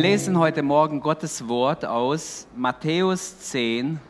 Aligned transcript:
Wir 0.00 0.08
lesen 0.12 0.38
heute 0.38 0.62
Morgen 0.62 1.00
Gottes 1.00 1.46
Wort 1.46 1.84
aus 1.84 2.48
Matthäus 2.56 3.38
10, 3.40 4.00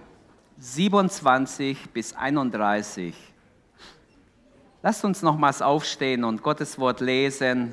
27 0.57 1.91
bis 1.91 2.13
31. 2.13 3.13
Lasst 4.83 5.05
uns 5.05 5.21
nochmals 5.23 5.61
aufstehen 5.61 6.23
und 6.23 6.45
Gottes 6.45 6.79
Wort 6.79 7.01
lesen. 7.01 7.73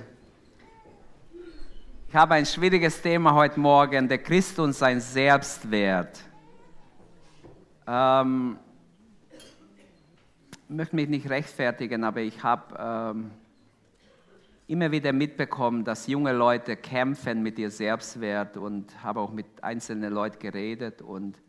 Ich 2.10 2.16
habe 2.16 2.34
ein 2.34 2.48
schwieriges 2.48 3.04
Thema 3.04 3.36
heute 3.36 3.60
Morgen, 3.60 4.08
der 4.08 4.18
Christ 4.18 4.58
und 4.58 4.74
sein 4.74 5.00
Selbstwert. 5.00 6.20
Ähm, 7.86 8.58
ich 10.68 10.76
möchte 10.76 10.96
mich 10.96 11.08
nicht 11.08 11.30
rechtfertigen, 11.30 12.04
aber 12.04 12.22
ich 12.22 12.42
habe 12.42 13.14
ähm, 13.16 13.32
immer 14.68 14.92
wieder 14.92 15.14
mitbekommen, 15.14 15.86
dass 15.86 16.08
junge 16.08 16.34
Leute 16.34 16.76
kämpfen 16.76 17.42
mit 17.42 17.58
ihr 17.58 17.72
Selbstwert 17.72 18.58
und 18.58 19.02
habe 19.02 19.22
auch 19.22 19.32
mit 19.32 19.64
einzelnen 19.64 20.14
Leuten 20.14 20.40
geredet 20.40 21.02
und 21.02 21.42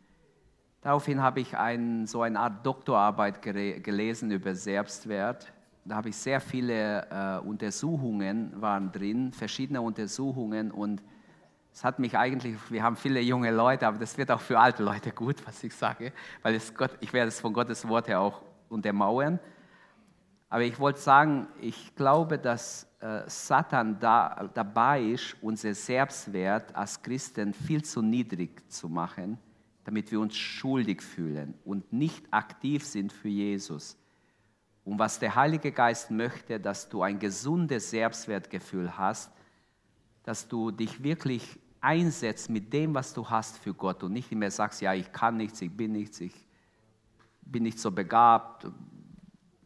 daraufhin 0.81 1.21
habe 1.21 1.41
ich 1.41 1.57
ein, 1.57 2.07
so 2.07 2.23
eine 2.23 2.39
Art 2.39 2.65
Doktorarbeit 2.65 3.43
gelesen 3.43 4.31
über 4.31 4.55
Selbstwert. 4.55 5.53
Da 5.85 5.97
habe 5.97 6.11
ich 6.11 6.17
sehr 6.17 6.41
viele 6.41 7.07
äh, 7.11 7.39
Untersuchungen 7.45 8.53
waren 8.61 8.93
drin, 8.93 9.33
verschiedene 9.33 9.83
Untersuchungen 9.83 10.71
und 10.71 11.03
es 11.73 11.83
hat 11.83 11.99
mich 11.99 12.17
eigentlich, 12.17 12.57
wir 12.71 12.83
haben 12.85 12.97
viele 12.97 13.21
junge 13.21 13.51
Leute, 13.51 13.87
aber 13.87 13.99
das 13.99 14.17
wird 14.17 14.31
auch 14.31 14.41
für 14.41 14.61
alte 14.61 14.83
Leute 14.85 15.11
gut, 15.11 15.45
was 15.47 15.63
ich 15.65 15.75
sage, 15.75 16.13
weil 16.43 16.55
es 16.55 16.73
Gott, 16.73 16.93
ich 17.01 17.13
werde 17.13 17.29
es 17.29 17.41
von 17.41 17.53
Gottes 17.53 17.89
Wort 17.89 18.07
her 18.07 18.21
auch 18.21 18.43
untermauern. 18.69 19.41
Aber 20.51 20.63
ich 20.63 20.79
wollte 20.79 21.01
sagen, 21.01 21.47
ich 21.61 21.95
glaube, 21.95 22.39
dass 22.39 22.88
Satan 23.27 23.99
da, 24.01 24.51
dabei 24.53 25.03
ist, 25.03 25.37
unser 25.41 25.73
Selbstwert 25.73 26.75
als 26.75 27.01
Christen 27.01 27.55
viel 27.55 27.85
zu 27.85 28.03
niedrig 28.03 28.69
zu 28.71 28.89
machen, 28.89 29.39
damit 29.85 30.11
wir 30.11 30.19
uns 30.19 30.37
schuldig 30.37 31.01
fühlen 31.01 31.55
und 31.65 31.93
nicht 31.93 32.27
aktiv 32.33 32.85
sind 32.85 33.13
für 33.13 33.29
Jesus. 33.29 33.97
Und 34.85 34.99
was 34.99 35.19
der 35.19 35.35
Heilige 35.35 35.71
Geist 35.71 36.11
möchte, 36.11 36.59
dass 36.59 36.89
du 36.89 37.03
ein 37.03 37.19
gesundes 37.19 37.91
Selbstwertgefühl 37.91 38.99
hast, 38.99 39.31
dass 40.25 40.49
du 40.49 40.71
dich 40.71 41.03
wirklich 41.03 41.59
einsetzt 41.81 42.51
mit 42.51 42.73
dem, 42.73 42.95
was 42.95 43.15
du 43.15 43.29
hast 43.31 43.59
für 43.59 43.75
Gott 43.75 44.03
und 44.03 44.13
nicht 44.13 44.33
immer 44.33 44.51
sagst, 44.51 44.81
ja, 44.81 44.93
ich 44.93 45.13
kann 45.13 45.37
nichts, 45.37 45.63
ich 45.63 45.75
bin 45.75 45.93
nichts, 45.93 46.21
ich 46.21 46.35
bin 47.43 47.63
nicht 47.63 47.79
so 47.79 47.91
begabt 47.91 48.67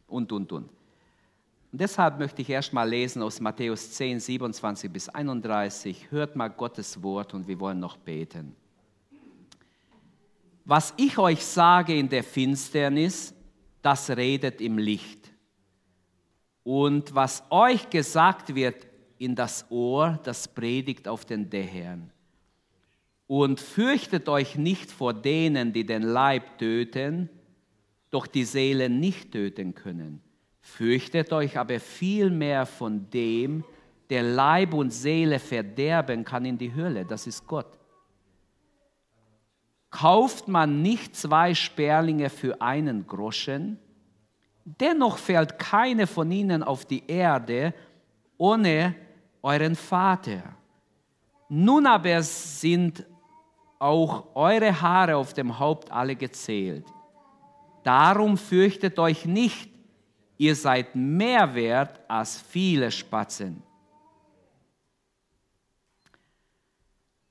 und, 0.07 0.31
und, 0.33 0.53
und. 0.53 0.71
Und 1.73 1.81
deshalb 1.81 2.19
möchte 2.19 2.43
ich 2.43 2.51
erstmal 2.51 2.87
lesen 2.87 3.23
aus 3.23 3.41
Matthäus 3.41 3.93
10, 3.93 4.21
27 4.21 4.93
bis 4.93 5.09
31. 5.09 6.11
Hört 6.11 6.37
mal 6.37 6.49
Gottes 6.49 7.03
Wort 7.03 7.33
und 7.33 7.49
wir 7.49 7.59
wollen 7.59 7.81
noch 7.81 7.97
beten. 7.97 8.55
Was 10.67 10.93
ich 10.99 11.17
euch 11.17 11.43
sage 11.43 11.97
in 11.97 12.11
der 12.11 12.25
Finsternis, 12.25 13.35
das 13.81 14.11
redet 14.11 14.61
im 14.61 14.77
Licht. 14.77 15.33
Und 16.63 17.15
was 17.15 17.43
euch 17.49 17.89
gesagt 17.89 18.55
wird 18.55 18.87
in 19.17 19.35
das 19.35 19.65
Ohr, 19.71 20.21
das 20.25 20.49
predigt 20.49 21.09
auf 21.09 21.25
den 21.25 21.49
Dächern. 21.49 22.13
Und 23.27 23.61
fürchtet 23.61 24.29
euch 24.29 24.57
nicht 24.57 24.93
vor 24.93 25.15
denen, 25.15 25.73
die 25.73 25.87
den 25.87 26.03
Leib 26.03 26.59
töten, 26.59 27.31
doch 28.11 28.27
die 28.27 28.45
Seele 28.45 28.91
nicht 28.91 29.33
töten 29.33 29.75
können 29.75 30.23
Fürchtet 30.63 31.33
euch 31.33 31.59
aber 31.59 31.81
vielmehr 31.81 32.67
von 32.67 33.11
dem, 33.11 33.65
der 34.09 34.23
Leib 34.23 34.73
und 34.75 34.91
Seele 34.91 35.39
verderben 35.39 36.25
kann 36.25 36.45
in 36.45 36.57
die 36.57 36.73
Hölle, 36.75 37.05
das 37.05 37.27
ist 37.27 37.47
Gott. 37.47 37.79
Kauft 39.91 40.49
man 40.49 40.81
nicht 40.81 41.17
zwei 41.17 41.55
Sperlinge 41.55 42.31
für 42.31 42.63
einen 42.63 43.07
Groschen, 43.07 43.79
dennoch 44.65 45.19
fällt 45.19 45.59
keine 45.59 46.07
von 46.07 46.31
ihnen 46.31 46.63
auf 46.63 46.85
die 46.87 47.07
Erde 47.07 47.75
ohne 48.39 48.95
euren 49.43 49.75
Vater. 49.75 50.43
Nun 51.49 51.87
aber 51.87 52.23
sind 52.23 53.05
auch 53.79 54.37
eure 54.37 54.81
Haare 54.81 55.17
auf 55.17 55.35
dem 55.35 55.59
Haupt 55.59 55.91
alle 55.91 56.15
gezählt. 56.15 56.87
Darum 57.83 58.37
fürchtet 58.37 58.99
euch 59.01 59.27
nicht, 59.27 59.72
ihr 60.43 60.57
seid 60.57 60.97
mehr 60.97 61.55
wert 61.55 62.01
als 62.09 62.41
viele 62.41 62.91
Spatzen. 62.91 63.63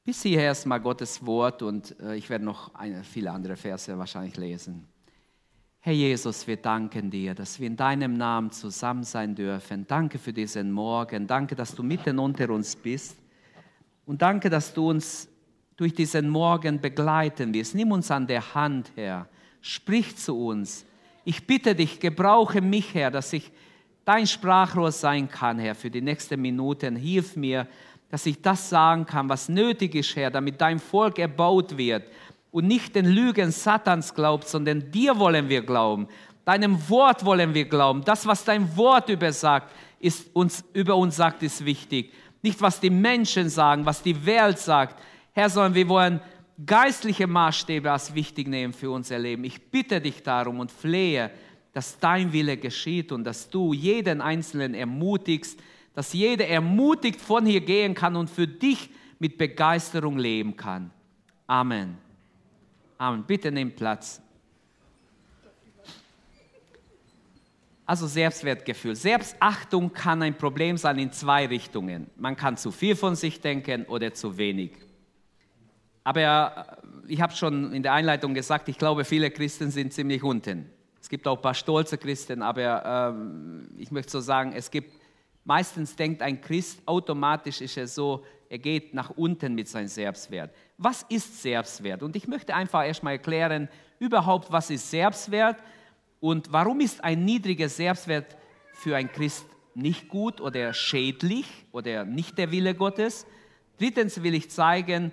Bis 0.05 0.23
hierher 0.23 0.45
erstmal 0.45 0.79
Gottes 0.79 1.23
Wort 1.25 1.61
und 1.61 2.00
äh, 2.00 2.16
ich 2.16 2.29
werde 2.29 2.45
noch 2.45 2.71
viele 3.03 3.29
andere 3.31 3.57
Verse 3.57 3.97
wahrscheinlich 3.97 4.38
lesen. 4.38 4.88
Herr 5.81 5.94
Jesus, 5.94 6.47
wir 6.47 6.55
danken 6.55 7.11
dir, 7.11 7.35
dass 7.35 7.59
wir 7.59 7.67
in 7.67 7.75
deinem 7.75 8.13
Namen 8.13 8.50
zusammen 8.51 9.03
sein 9.03 9.35
dürfen. 9.35 9.85
Danke 9.88 10.17
für 10.17 10.31
diesen 10.31 10.71
Morgen. 10.71 11.27
Danke, 11.27 11.53
dass 11.53 11.75
du 11.75 11.83
mitten 11.83 12.17
unter 12.17 12.50
uns 12.50 12.77
bist. 12.77 13.17
Und 14.05 14.21
danke, 14.21 14.50
dass 14.50 14.73
du 14.73 14.89
uns 14.89 15.27
durch 15.75 15.94
diesen 15.94 16.29
Morgen 16.29 16.79
begleiten 16.79 17.53
wirst. 17.53 17.75
Nimm 17.75 17.91
uns 17.91 18.09
an 18.09 18.25
der 18.25 18.53
Hand, 18.53 18.94
Herr. 18.95 19.27
Sprich 19.59 20.16
zu 20.16 20.47
uns. 20.47 20.85
Ich 21.23 21.45
bitte 21.45 21.75
dich, 21.75 21.99
gebrauche 21.99 22.61
mich, 22.61 22.93
Herr, 22.93 23.11
dass 23.11 23.31
ich 23.33 23.51
dein 24.05 24.25
Sprachrohr 24.25 24.91
sein 24.91 25.29
kann, 25.29 25.59
Herr, 25.59 25.75
für 25.75 25.91
die 25.91 26.01
nächsten 26.01 26.41
Minuten. 26.41 26.95
Hilf 26.95 27.35
mir, 27.35 27.67
dass 28.09 28.25
ich 28.25 28.41
das 28.41 28.69
sagen 28.69 29.05
kann, 29.05 29.29
was 29.29 29.47
nötig 29.47 29.95
ist, 29.95 30.15
Herr, 30.15 30.31
damit 30.31 30.59
dein 30.59 30.79
Volk 30.79 31.19
erbaut 31.19 31.77
wird 31.77 32.03
und 32.51 32.67
nicht 32.67 32.95
den 32.95 33.05
Lügen 33.05 33.51
Satans 33.51 34.13
glaubt, 34.13 34.47
sondern 34.47 34.91
dir 34.91 35.17
wollen 35.17 35.47
wir 35.47 35.61
glauben. 35.61 36.07
Deinem 36.43 36.89
Wort 36.89 37.23
wollen 37.23 37.53
wir 37.53 37.65
glauben. 37.65 38.03
Das, 38.03 38.25
was 38.25 38.43
dein 38.43 38.75
Wort 38.75 39.09
über, 39.09 39.31
sagt, 39.31 39.71
ist 39.99 40.35
uns, 40.35 40.63
über 40.73 40.95
uns 40.95 41.15
sagt, 41.15 41.43
ist 41.43 41.63
wichtig. 41.63 42.11
Nicht, 42.41 42.59
was 42.61 42.79
die 42.79 42.89
Menschen 42.89 43.49
sagen, 43.49 43.85
was 43.85 44.01
die 44.01 44.25
Welt 44.25 44.57
sagt. 44.57 44.99
Herr, 45.33 45.49
sondern 45.49 45.75
wir 45.75 45.88
wollen 45.88 46.19
geistliche 46.66 47.27
Maßstäbe 47.27 47.91
als 47.91 48.13
wichtig 48.13 48.47
nehmen 48.47 48.73
für 48.73 48.91
unser 48.91 49.19
Leben. 49.19 49.44
Ich 49.44 49.61
bitte 49.69 50.01
dich 50.01 50.23
darum 50.23 50.59
und 50.59 50.72
flehe, 50.72 51.31
dass 51.73 51.99
dein 51.99 52.33
Wille 52.33 52.57
geschieht 52.57 53.11
und 53.11 53.23
dass 53.23 53.49
du 53.49 53.73
jeden 53.73 54.22
Einzelnen 54.22 54.73
ermutigst, 54.73 55.59
dass 55.94 56.13
jeder 56.13 56.47
ermutigt 56.47 57.19
von 57.19 57.45
hier 57.45 57.61
gehen 57.61 57.94
kann 57.94 58.16
und 58.16 58.29
für 58.29 58.47
dich 58.47 58.89
mit 59.19 59.38
Begeisterung 59.38 60.17
leben 60.17 60.55
kann. 60.55 60.91
Amen. 61.47 61.97
Amen. 62.97 63.23
Bitte 63.23 63.51
nimm 63.51 63.71
Platz. 63.75 64.21
Also 67.85 68.07
Selbstwertgefühl. 68.07 68.95
Selbstachtung 68.95 69.91
kann 69.91 70.21
ein 70.21 70.38
Problem 70.38 70.77
sein 70.77 70.97
in 70.97 71.11
zwei 71.11 71.45
Richtungen. 71.45 72.09
Man 72.16 72.38
kann 72.38 72.55
zu 72.55 72.71
viel 72.71 72.95
von 72.95 73.16
sich 73.16 73.41
denken 73.41 73.83
oder 73.83 74.13
zu 74.13 74.38
wenig. 74.38 74.71
Aber 76.03 76.22
äh, 77.07 77.12
ich 77.12 77.22
habe 77.22 77.34
schon 77.34 77.73
in 77.73 77.84
der 77.84 77.94
Einleitung 77.94 78.34
gesagt, 78.34 78.69
ich 78.69 78.78
glaube, 78.78 79.06
viele 79.06 79.29
Christen 79.31 79.72
sind 79.72 79.94
ziemlich 79.94 80.23
unten. 80.23 80.69
Es 81.00 81.09
gibt 81.09 81.28
auch 81.28 81.38
ein 81.38 81.41
paar 81.41 81.53
stolze 81.53 81.97
Christen, 81.97 82.41
aber 82.41 83.13
ähm, 83.16 83.67
ich 83.78 83.91
möchte 83.91 84.12
so 84.12 84.19
sagen, 84.19 84.53
es 84.56 84.69
gibt, 84.69 84.94
meistens 85.44 85.95
denkt 85.95 86.22
ein 86.22 86.39
Christ, 86.39 86.81
automatisch 86.85 87.62
ist 87.62 87.78
er 87.78 87.88
so, 87.88 88.23
er 88.50 88.59
geht 88.59 88.94
nach 88.94 89.09
unten 89.12 89.56
mit 89.56 89.67
seinem 89.67 89.88
Selbstwert. 89.88 90.53
Was 90.77 91.03
ist 91.03 91.42
Selbstwert? 91.42 92.03
Und 92.03 92.15
ich 92.15 92.27
möchte 92.27 92.53
einfach 92.53 92.86
erstmal 92.86 93.13
erklären, 93.13 93.69
überhaupt, 93.98 94.51
was 94.51 94.69
ist 94.69 94.89
Selbstwert 94.92 95.57
und 96.19 96.51
warum 96.51 96.81
ist 96.81 97.03
ein 97.03 97.24
niedriger 97.24 97.69
Selbstwert 97.69 98.38
für 98.74 98.95
ein 98.95 99.12
Christ 99.12 99.45
nicht 99.74 100.09
gut 100.09 100.42
oder 100.42 100.74
schädlich 100.74 101.45
oder 101.71 102.03
nicht 102.03 102.38
der 102.38 102.51
Wille 102.51 102.75
Gottes. 102.75 103.25
Drittens 103.77 104.21
will 104.21 104.36
ich 104.36 104.51
zeigen, 104.51 105.12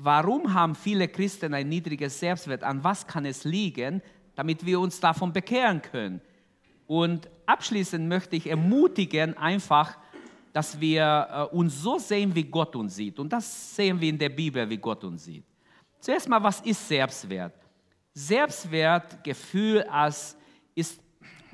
Warum 0.00 0.54
haben 0.54 0.76
viele 0.76 1.08
Christen 1.08 1.52
ein 1.54 1.68
niedriges 1.68 2.20
Selbstwert? 2.20 2.62
An 2.62 2.84
was 2.84 3.04
kann 3.04 3.24
es 3.24 3.42
liegen, 3.42 4.00
damit 4.36 4.64
wir 4.64 4.78
uns 4.78 5.00
davon 5.00 5.32
bekehren 5.32 5.82
können? 5.82 6.20
Und 6.86 7.28
abschließend 7.46 8.08
möchte 8.08 8.36
ich 8.36 8.48
ermutigen, 8.48 9.36
einfach, 9.36 9.98
dass 10.52 10.80
wir 10.80 11.50
äh, 11.50 11.56
uns 11.56 11.82
so 11.82 11.98
sehen, 11.98 12.32
wie 12.32 12.44
Gott 12.44 12.76
uns 12.76 12.94
sieht. 12.94 13.18
Und 13.18 13.32
das 13.32 13.74
sehen 13.74 14.00
wir 14.00 14.08
in 14.08 14.18
der 14.18 14.28
Bibel, 14.28 14.70
wie 14.70 14.76
Gott 14.76 15.02
uns 15.02 15.24
sieht. 15.24 15.42
Zuerst 15.98 16.28
mal, 16.28 16.40
was 16.40 16.60
ist 16.60 16.86
Selbstwert? 16.86 17.54
Selbstwertgefühl 18.14 19.82
als 19.82 20.36
ist, 20.76 21.00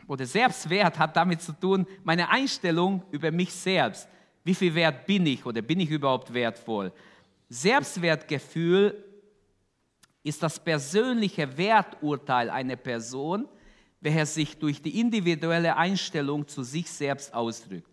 oder 0.07 0.27
Selbstwert 0.27 0.99
hat 0.99 1.17
damit 1.17 1.41
zu 1.41 1.53
tun, 1.53 1.87
meine 2.03 2.29
Einstellung 2.29 3.05
über 3.11 3.31
mich 3.31 3.55
selbst. 3.55 4.07
Wie 4.45 4.55
viel 4.55 4.75
wert 4.75 5.07
bin 5.07 5.25
ich 5.25 5.47
oder 5.47 5.63
bin 5.63 5.81
ich 5.81 5.89
überhaupt 5.89 6.35
wertvoll? 6.35 6.93
Selbstwertgefühl 7.55 9.05
ist 10.25 10.43
das 10.43 10.59
persönliche 10.59 11.57
Werturteil 11.57 12.51
einer 12.51 12.75
Person, 12.75 13.49
welcher 14.01 14.27
sich 14.27 14.59
durch 14.59 14.83
die 14.83 14.99
individuelle 15.01 15.77
Einstellung 15.77 16.49
zu 16.49 16.65
sich 16.65 16.91
selbst 16.91 17.33
ausdrückt. 17.33 17.89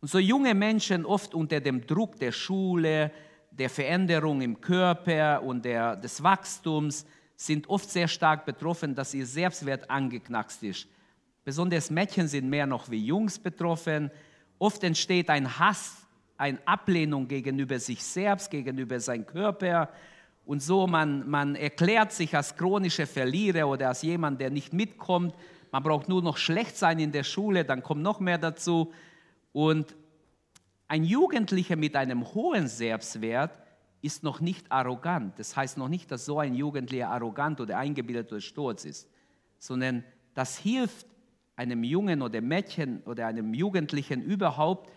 Und 0.00 0.08
so 0.08 0.18
junge 0.18 0.54
Menschen 0.54 1.04
oft 1.04 1.34
unter 1.34 1.60
dem 1.60 1.84
Druck 1.86 2.20
der 2.20 2.30
Schule, 2.30 3.10
der 3.50 3.68
Veränderung 3.68 4.42
im 4.42 4.60
Körper 4.60 5.42
und 5.42 5.64
der, 5.64 5.96
des 5.96 6.22
Wachstums 6.22 7.04
sind 7.34 7.68
oft 7.68 7.90
sehr 7.90 8.06
stark 8.06 8.46
betroffen, 8.46 8.94
dass 8.94 9.12
ihr 9.12 9.26
Selbstwert 9.26 9.90
angeknackst 9.90 10.62
ist. 10.62 10.86
Besonders 11.42 11.90
Mädchen 11.90 12.28
sind 12.28 12.48
mehr 12.48 12.66
noch 12.66 12.88
wie 12.90 13.04
Jungs 13.04 13.40
betroffen. 13.40 14.10
Oft 14.58 14.84
entsteht 14.84 15.28
ein 15.30 15.58
Hass, 15.58 15.99
eine 16.40 16.58
Ablehnung 16.64 17.28
gegenüber 17.28 17.78
sich 17.78 18.02
selbst, 18.02 18.50
gegenüber 18.50 18.98
seinem 18.98 19.26
Körper. 19.26 19.90
Und 20.46 20.62
so, 20.62 20.86
man, 20.86 21.28
man 21.28 21.54
erklärt 21.54 22.12
sich 22.12 22.34
als 22.34 22.56
chronischer 22.56 23.06
Verlierer 23.06 23.68
oder 23.68 23.88
als 23.88 24.00
jemand, 24.00 24.40
der 24.40 24.48
nicht 24.50 24.72
mitkommt. 24.72 25.34
Man 25.70 25.82
braucht 25.82 26.08
nur 26.08 26.22
noch 26.22 26.38
schlecht 26.38 26.78
sein 26.78 26.98
in 26.98 27.12
der 27.12 27.24
Schule, 27.24 27.64
dann 27.64 27.82
kommt 27.82 28.02
noch 28.02 28.20
mehr 28.20 28.38
dazu. 28.38 28.90
Und 29.52 29.94
ein 30.88 31.04
Jugendlicher 31.04 31.76
mit 31.76 31.94
einem 31.94 32.34
hohen 32.34 32.68
Selbstwert 32.68 33.60
ist 34.00 34.22
noch 34.22 34.40
nicht 34.40 34.72
arrogant. 34.72 35.38
Das 35.38 35.54
heißt 35.54 35.76
noch 35.76 35.88
nicht, 35.88 36.10
dass 36.10 36.24
so 36.24 36.38
ein 36.38 36.54
Jugendlicher 36.54 37.10
arrogant 37.10 37.60
oder 37.60 37.76
eingebildet 37.76 38.32
oder 38.32 38.40
stolz 38.40 38.86
ist, 38.86 39.10
sondern 39.58 40.04
das 40.32 40.56
hilft 40.56 41.06
einem 41.54 41.84
Jungen 41.84 42.22
oder 42.22 42.40
Mädchen 42.40 43.02
oder 43.04 43.26
einem 43.26 43.52
Jugendlichen 43.52 44.22
überhaupt, 44.22 44.90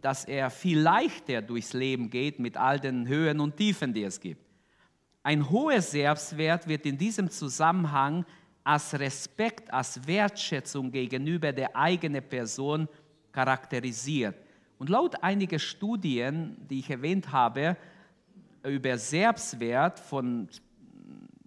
dass 0.00 0.24
er 0.24 0.50
viel 0.50 0.78
leichter 0.78 1.42
durchs 1.42 1.72
Leben 1.72 2.10
geht 2.10 2.38
mit 2.38 2.56
all 2.56 2.80
den 2.80 3.06
Höhen 3.06 3.40
und 3.40 3.56
Tiefen, 3.56 3.92
die 3.92 4.04
es 4.04 4.20
gibt. 4.20 4.44
Ein 5.22 5.50
hoher 5.50 5.82
Selbstwert 5.82 6.66
wird 6.66 6.86
in 6.86 6.96
diesem 6.96 7.30
Zusammenhang 7.30 8.24
als 8.64 8.98
Respekt, 8.98 9.72
als 9.72 10.06
Wertschätzung 10.06 10.90
gegenüber 10.90 11.52
der 11.52 11.76
eigenen 11.76 12.22
Person 12.22 12.88
charakterisiert. 13.32 14.36
Und 14.78 14.88
laut 14.88 15.22
einiger 15.22 15.58
Studien, 15.58 16.56
die 16.70 16.78
ich 16.78 16.90
erwähnt 16.90 17.32
habe, 17.32 17.76
über 18.64 18.96
Selbstwert 18.96 20.00
von 20.00 20.48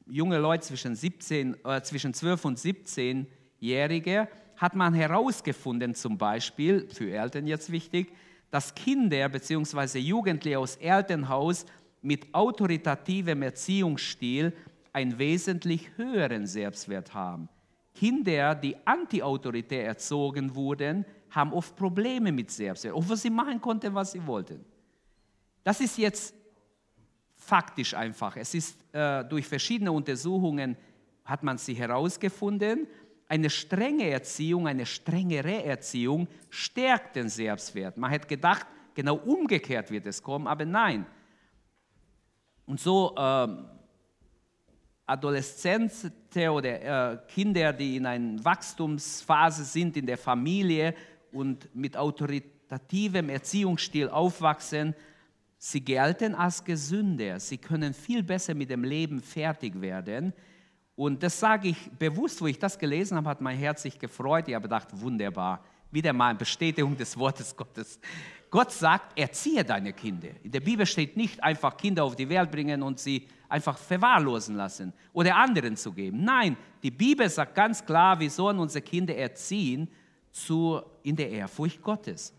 jungen 0.08 0.42
Leuten 0.42 0.64
zwischen, 0.64 0.96
17, 0.96 1.58
äh, 1.66 1.82
zwischen 1.82 2.14
12 2.14 2.46
und 2.46 2.60
17-Jährige, 2.60 4.28
hat 4.58 4.76
man 4.76 4.94
herausgefunden, 4.94 5.96
zum 5.96 6.18
Beispiel, 6.18 6.88
für 6.90 7.12
Eltern 7.12 7.48
jetzt 7.48 7.72
wichtig, 7.72 8.14
dass 8.54 8.76
Kinder 8.76 9.28
bzw. 9.30 9.98
Jugendliche 9.98 10.60
aus 10.60 10.76
Elternhaus 10.76 11.66
mit 12.04 12.32
autoritativem 12.36 13.42
Erziehungsstil 13.42 14.54
einen 14.92 15.18
wesentlich 15.18 15.90
höheren 15.98 16.46
Selbstwert 16.46 17.16
haben. 17.16 17.50
Kinder, 17.96 18.54
die 18.54 18.76
antiautoritär 18.86 19.88
erzogen 19.88 20.54
wurden, 20.54 21.04
haben 21.32 21.52
oft 21.52 21.76
Probleme 21.76 22.32
mit 22.32 22.52
Selbstwert, 22.52 22.94
obwohl 22.94 23.18
sie 23.18 23.32
machen 23.32 23.60
konnten, 23.60 23.92
was 23.96 24.12
sie 24.12 24.24
wollten. 24.28 24.64
Das 25.64 25.82
ist 25.82 25.98
jetzt 25.98 26.36
faktisch 27.36 27.96
einfach. 27.96 28.38
Es 28.38 28.54
ist 28.54 28.78
äh, 28.94 29.26
durch 29.26 29.48
verschiedene 29.48 29.92
Untersuchungen 29.92 30.78
hat 31.26 31.42
man 31.42 31.58
sie 31.58 31.74
herausgefunden. 31.74 32.86
Eine 33.28 33.50
strenge 33.50 34.10
Erziehung, 34.10 34.68
eine 34.68 34.86
strengere 34.86 35.64
Erziehung 35.64 36.28
stärkt 36.50 37.16
den 37.16 37.30
Selbstwert. 37.30 37.98
Man 37.98 38.12
hätte 38.12 38.28
gedacht, 38.28 38.68
genau 38.94 39.16
umgekehrt 39.16 39.90
wird 39.92 40.06
es 40.06 40.22
kommen, 40.22 40.48
aber 40.48 40.66
nein. 40.66 41.06
Und 42.66 42.80
so 42.80 43.16
äh, 43.18 43.48
Adoleszenzen 45.06 46.12
oder 46.50 47.14
äh, 47.14 47.18
Kinder, 47.28 47.74
die 47.74 47.98
in 47.98 48.06
einer 48.06 48.44
Wachstumsphase 48.44 49.66
sind 49.66 49.98
in 49.98 50.06
der 50.06 50.18
Familie 50.18 50.96
und 51.32 51.74
mit 51.76 51.98
autoritativem 51.98 53.30
Erziehungsstil 53.30 54.10
aufwachsen, 54.10 54.96
sie 55.58 55.82
gelten 55.82 56.36
als 56.36 56.64
gesünder. 56.64 57.40
Sie 57.40 57.58
können 57.58 57.94
viel 57.94 58.24
besser 58.24 58.54
mit 58.54 58.70
dem 58.70 58.84
Leben 58.84 59.22
fertig 59.22 59.80
werden. 59.82 60.34
Und 60.96 61.24
das 61.24 61.40
sage 61.40 61.70
ich 61.70 61.92
bewusst, 61.98 62.42
wo 62.42 62.48
ich 62.48 62.60
das 62.60 62.78
gelesen 62.78 63.18
habe, 63.18 63.30
hat 63.30 63.42
mein 63.42 63.58
Herz 63.58 63.82
sich 63.82 63.98
gefreut. 63.98 64.48
Ich 64.48 64.54
habe 64.54 64.64
gedacht, 64.64 64.90
wunderbar, 64.92 65.64
wieder 65.92 66.14
mal 66.14 66.30
eine 66.30 66.40
Bestätigung 66.40 66.96
des 66.96 67.18
Wortes 67.18 67.56
Gottes. 67.56 68.00
Gott 68.52 68.72
sagt, 68.72 69.18
erziehe 69.18 69.64
deine 69.64 69.94
Kinder. 69.94 70.30
In 70.44 70.52
der 70.52 70.60
Bibel 70.60 70.86
steht 70.86 71.18
nicht 71.18 71.44
einfach 71.44 71.76
Kinder 71.76 72.04
auf 72.04 72.16
die 72.16 72.30
Welt 72.30 72.52
bringen 72.52 72.84
und 72.84 73.00
sie 73.00 73.28
einfach 73.50 73.78
verwahrlosen 73.78 74.56
lassen 74.56 74.94
oder 75.12 75.36
anderen 75.36 75.76
zu 75.76 75.92
geben. 75.92 76.24
Nein, 76.24 76.56
die 76.84 76.92
Bibel 76.92 77.28
sagt 77.30 77.56
ganz 77.56 77.84
klar, 77.84 78.20
wir 78.20 78.30
sollen 78.30 78.60
unsere 78.60 78.84
Kinder 78.84 79.16
erziehen 79.16 79.90
zu, 80.32 80.82
in 81.02 81.16
der 81.16 81.32
Ehrfurcht 81.32 81.82
Gottes. 81.82 82.34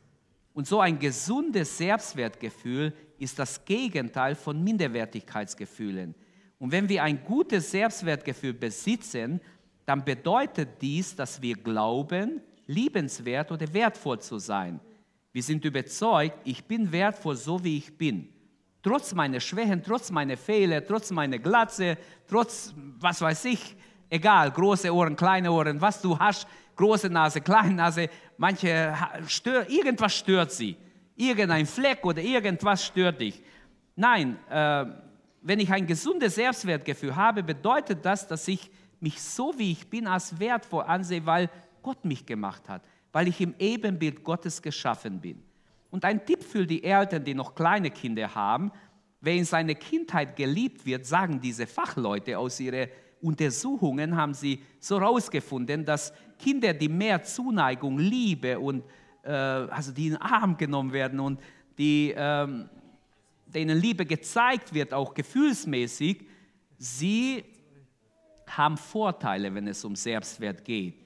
Und 0.53 0.69
so 0.69 0.79
ein 0.79 0.99
gesundes 1.00 1.77
Selbstwertgefühl 1.77 2.93
ist 3.19 3.37
das 3.39 3.65
Gegenteil 3.65 4.37
von 4.37 4.62
Minderwertigkeitsgefühlen. 4.62 6.15
Und 6.64 6.72
wenn 6.72 6.88
wir 6.88 7.02
ein 7.02 7.22
gutes 7.22 7.72
Selbstwertgefühl 7.72 8.55
besitzen, 8.55 9.38
dann 9.84 10.02
bedeutet 10.02 10.81
dies, 10.81 11.14
dass 11.14 11.43
wir 11.43 11.56
glauben, 11.56 12.40
liebenswert 12.66 13.52
oder 13.52 13.70
wertvoll 13.75 14.19
zu 14.19 14.38
sein. 14.38 14.81
Wir 15.31 15.43
sind 15.43 15.62
überzeugt, 15.66 16.38
ich 16.44 16.64
bin 16.64 16.90
wertvoll, 16.90 17.37
so 17.37 17.62
wie 17.62 17.76
ich 17.76 17.99
bin. 17.99 18.31
Trotz 18.82 19.12
meiner 19.12 19.40
Schwächen, 19.40 19.82
trotz 19.82 20.11
meiner 20.11 20.38
Fehler, 20.38 20.82
trotz 20.82 21.11
meiner 21.11 21.38
Glatze, 21.38 21.99
trotz, 22.26 22.72
was 22.99 23.20
weiß 23.20 23.44
ich, 23.44 23.76
egal, 24.08 24.50
große 24.50 24.90
Ohren, 24.90 25.16
kleine 25.16 25.52
Ohren, 25.52 25.78
was 25.82 26.00
du 26.00 26.19
hast, 26.19 26.49
große 26.76 27.11
Nase, 27.11 27.43
kleine 27.43 27.75
Nase, 27.75 28.08
manche 28.38 28.96
stört, 29.26 29.69
irgendwas 29.69 30.16
stört 30.16 30.50
sie. 30.50 30.78
Irgendein 31.14 31.66
Fleck 31.66 32.06
oder 32.06 32.22
irgendwas 32.22 32.87
stört 32.87 33.20
dich. 33.20 33.43
Nein, 33.96 34.38
äh, 34.49 35.04
wenn 35.44 35.61
ich 35.61 35.70
ein 35.70 35.87
gesundes 35.87 36.35
Selbstwertgefühl 36.35 37.14
habe, 37.14 37.44
bedeutet 37.44 38.05
das, 38.05 38.26
dass 38.26 38.49
ich 38.49 38.70
mich 38.99 39.23
so 39.23 39.55
wie 39.56 39.70
ich 39.70 39.88
bin 39.88 40.08
als 40.08 40.41
wertvoll 40.41 40.82
ansehe, 40.82 41.25
weil 41.25 41.49
Gott 41.82 42.05
mich 42.05 42.26
gemacht 42.26 42.69
hat 42.69 42.82
weil 43.14 43.29
ich 43.29 43.41
im 43.41 43.55
Ebenbild 43.61 44.25
Gottes 44.25 44.61
geschaffen 44.61 45.20
bin. 45.20 45.41
Und 45.91 46.05
ein 46.05 46.26
Tipp 46.26 46.43
für 46.43 46.67
die 46.67 46.82
Eltern, 46.82 47.25
die 47.25 47.32
noch 47.32 47.55
kleine 47.55 47.93
Kinder 47.93 48.35
haben, 48.35 48.73
wer 49.20 49.35
in 49.35 49.44
seiner 49.44 49.76
Kindheit 49.76 50.35
geliebt 50.35 50.85
wird, 50.85 51.06
sagen 51.06 51.40
diese 51.40 51.69
Fachleute 51.69 52.37
aus 52.37 52.59
ihren 52.59 52.88
Untersuchungen, 53.23 54.16
haben 54.16 54.35
sie 54.35 54.61
so 54.80 54.99
herausgefunden, 55.00 55.85
dass 55.85 56.12
Kinder, 56.40 56.75
die 56.75 56.88
mehr 56.88 57.23
Zuneigung, 57.23 57.99
Liebe 57.99 58.59
und 58.59 58.83
äh, 59.23 59.30
also 59.30 59.92
die 59.92 60.09
in 60.09 60.14
den 60.14 60.21
Arm 60.21 60.57
genommen 60.57 60.92
werden 60.92 61.21
und 61.21 61.40
die, 61.78 62.12
ähm, 62.16 62.69
denen 63.54 63.78
Liebe 63.78 64.06
gezeigt 64.06 64.75
wird, 64.75 64.92
auch 64.92 65.14
gefühlsmäßig, 65.14 66.26
sie 66.78 67.44
haben 68.46 68.76
Vorteile, 68.76 69.54
wenn 69.54 69.66
es 69.66 69.84
um 69.84 69.96
Selbstwert 69.96 70.64
geht. 70.64 71.00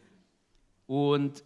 Und 0.86 1.44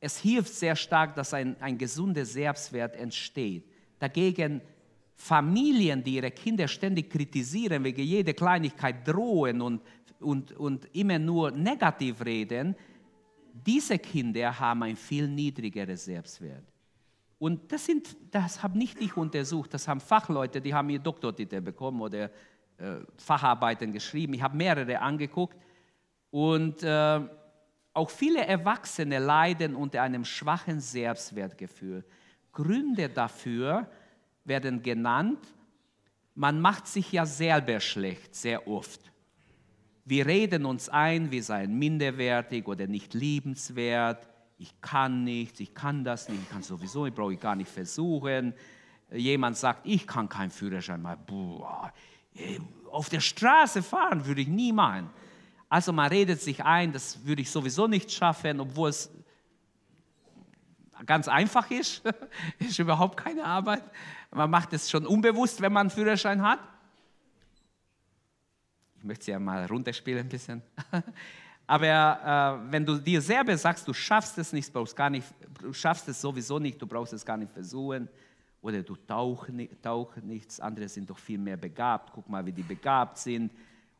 es 0.00 0.18
hilft 0.18 0.52
sehr 0.52 0.76
stark, 0.76 1.14
dass 1.14 1.32
ein, 1.32 1.60
ein 1.60 1.78
gesunder 1.78 2.24
Selbstwert 2.24 2.96
entsteht. 2.96 3.64
Dagegen 3.98 4.60
Familien, 5.16 6.02
die 6.02 6.16
ihre 6.16 6.30
Kinder 6.30 6.68
ständig 6.68 7.10
kritisieren, 7.10 7.84
wegen 7.84 8.02
jeder 8.02 8.32
Kleinigkeit 8.32 9.06
drohen 9.06 9.60
und, 9.60 9.80
und, 10.20 10.52
und 10.52 10.94
immer 10.94 11.18
nur 11.18 11.50
negativ 11.52 12.24
reden, 12.24 12.74
diese 13.54 13.98
Kinder 13.98 14.58
haben 14.58 14.82
ein 14.82 14.96
viel 14.96 15.28
niedrigeres 15.28 16.04
Selbstwert. 16.04 16.73
Und 17.38 17.72
das, 17.72 17.86
sind, 17.86 18.16
das 18.30 18.62
habe 18.62 18.78
nicht 18.78 19.00
ich 19.00 19.16
untersucht, 19.16 19.74
das 19.74 19.88
haben 19.88 20.00
Fachleute, 20.00 20.60
die 20.60 20.72
haben 20.72 20.88
ihr 20.90 20.98
Doktortitel 20.98 21.60
bekommen 21.60 22.00
oder 22.00 22.24
äh, 22.24 22.96
Facharbeiten 23.18 23.92
geschrieben. 23.92 24.34
Ich 24.34 24.42
habe 24.42 24.56
mehrere 24.56 25.00
angeguckt 25.00 25.56
und 26.30 26.82
äh, 26.82 27.20
auch 27.92 28.10
viele 28.10 28.44
Erwachsene 28.44 29.18
leiden 29.18 29.76
unter 29.76 30.02
einem 30.02 30.24
schwachen 30.24 30.80
Selbstwertgefühl. 30.80 32.04
Gründe 32.52 33.08
dafür 33.08 33.88
werden 34.44 34.82
genannt, 34.82 35.38
man 36.34 36.60
macht 36.60 36.88
sich 36.88 37.12
ja 37.12 37.26
selber 37.26 37.78
schlecht, 37.78 38.34
sehr 38.34 38.66
oft. 38.66 39.00
Wir 40.04 40.26
reden 40.26 40.66
uns 40.66 40.88
ein, 40.88 41.30
wir 41.30 41.42
seien 41.42 41.78
minderwertig 41.78 42.66
oder 42.66 42.86
nicht 42.86 43.14
liebenswert. 43.14 44.28
Ich 44.56 44.80
kann 44.80 45.24
nichts, 45.24 45.60
ich 45.60 45.74
kann 45.74 46.04
das 46.04 46.28
nicht, 46.28 46.42
ich 46.42 46.48
kann 46.48 46.62
sowieso, 46.62 47.06
ich 47.06 47.14
brauche 47.14 47.36
gar 47.36 47.56
nicht 47.56 47.70
versuchen. 47.70 48.54
Jemand 49.10 49.56
sagt, 49.56 49.80
ich 49.84 50.06
kann 50.06 50.28
keinen 50.28 50.50
Führerschein 50.50 51.02
machen. 51.02 51.24
Auf 52.90 53.08
der 53.08 53.20
Straße 53.20 53.82
fahren 53.82 54.24
würde 54.26 54.40
ich 54.40 54.48
nie 54.48 54.72
machen. 54.72 55.10
Also 55.68 55.92
man 55.92 56.08
redet 56.08 56.40
sich 56.40 56.64
ein, 56.64 56.92
das 56.92 57.24
würde 57.24 57.42
ich 57.42 57.50
sowieso 57.50 57.86
nicht 57.88 58.12
schaffen, 58.12 58.60
obwohl 58.60 58.90
es 58.90 59.10
ganz 61.04 61.28
einfach 61.28 61.70
ist, 61.70 62.02
ist 62.58 62.78
überhaupt 62.78 63.16
keine 63.16 63.44
Arbeit. 63.44 63.82
Man 64.30 64.50
macht 64.50 64.72
es 64.72 64.90
schon 64.90 65.06
unbewusst, 65.06 65.60
wenn 65.60 65.72
man 65.72 65.82
einen 65.82 65.90
Führerschein 65.90 66.42
hat. 66.42 66.60
Ich 68.98 69.04
möchte 69.04 69.24
sie 69.26 69.30
ja 69.32 69.38
mal 69.38 69.66
runterspielen 69.66 70.20
ein 70.20 70.28
bisschen. 70.28 70.62
Aber 71.66 72.60
äh, 72.66 72.72
wenn 72.72 72.84
du 72.84 72.98
dir 72.98 73.20
selber 73.20 73.56
sagst, 73.56 73.88
du 73.88 73.94
schaffst 73.94 74.36
es 74.38 74.52
nicht, 74.52 74.70
brauchst 74.72 74.94
gar 74.94 75.08
nicht, 75.08 75.26
du 75.60 75.72
schaffst 75.72 76.08
es 76.08 76.20
sowieso 76.20 76.58
nicht, 76.58 76.80
du 76.80 76.86
brauchst 76.86 77.12
es 77.12 77.24
gar 77.24 77.36
nicht 77.36 77.52
versuchen 77.52 78.08
oder 78.60 78.82
du 78.82 78.96
tauch, 78.96 79.46
tauch 79.82 80.16
nichts, 80.18 80.60
andere 80.60 80.88
sind 80.88 81.08
doch 81.08 81.18
viel 81.18 81.38
mehr 81.38 81.56
begabt, 81.56 82.10
guck 82.14 82.28
mal, 82.28 82.44
wie 82.44 82.52
die 82.52 82.62
begabt 82.62 83.18
sind, 83.18 83.52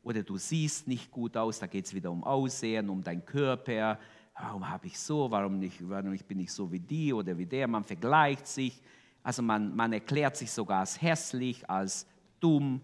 oder 0.02 0.22
du 0.22 0.36
siehst 0.36 0.86
nicht 0.86 1.10
gut 1.10 1.36
aus, 1.36 1.58
da 1.58 1.66
geht 1.66 1.86
es 1.86 1.94
wieder 1.94 2.10
um 2.10 2.22
Aussehen, 2.24 2.90
um 2.90 3.02
deinen 3.02 3.24
Körper, 3.24 3.98
warum 4.38 4.68
habe 4.68 4.86
ich 4.86 4.98
so, 4.98 5.30
warum, 5.30 5.58
nicht, 5.58 5.78
warum 5.88 6.16
bin 6.16 6.40
ich 6.40 6.52
so 6.52 6.70
wie 6.70 6.80
die 6.80 7.12
oder 7.12 7.36
wie 7.36 7.46
der, 7.46 7.66
man 7.66 7.84
vergleicht 7.84 8.46
sich, 8.46 8.82
also 9.22 9.40
man, 9.42 9.74
man 9.74 9.92
erklärt 9.94 10.36
sich 10.36 10.50
sogar 10.50 10.80
als 10.80 11.00
hässlich, 11.00 11.68
als 11.68 12.06
dumm 12.40 12.82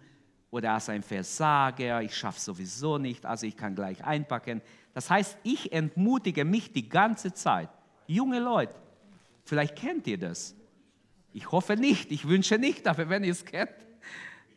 oder 0.51 0.73
als 0.73 0.89
ein 0.89 1.03
Versager, 1.03 2.03
ich 2.03 2.15
schaffe 2.15 2.41
sowieso 2.41 2.99
nicht, 2.99 3.25
also 3.25 3.47
ich 3.47 3.57
kann 3.57 3.75
gleich 3.75 4.05
einpacken. 4.05 4.61
Das 4.95 5.09
heißt, 5.09 5.39
ich 5.45 5.73
entmutige 5.73 6.45
mich 6.45 6.73
die 6.73 6.89
ganze 6.89 7.33
Zeit. 7.33 7.69
Junge 8.07 8.41
Leute, 8.41 8.75
vielleicht 9.45 9.77
kennt 9.77 10.07
ihr 10.09 10.19
das. 10.19 10.57
Ich 11.33 11.51
hoffe 11.53 11.77
nicht, 11.77 12.11
ich 12.11 12.27
wünsche 12.27 12.59
nicht, 12.59 12.89
aber 12.89 13.09
wenn 13.09 13.23
ihr 13.23 13.31
es 13.31 13.45
kennt, 13.45 13.71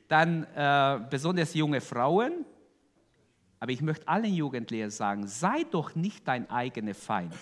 dann 0.07 0.43
äh, 0.55 0.99
besonders 1.09 1.53
junge 1.53 1.79
Frauen. 1.79 2.45
Aber 3.59 3.71
ich 3.71 3.81
möchte 3.81 4.07
allen 4.07 4.33
Jugendlichen 4.33 4.89
sagen, 4.89 5.27
sei 5.27 5.63
doch 5.69 5.93
nicht 5.95 6.27
dein 6.27 6.49
eigener 6.49 6.95
Feind. 6.95 7.33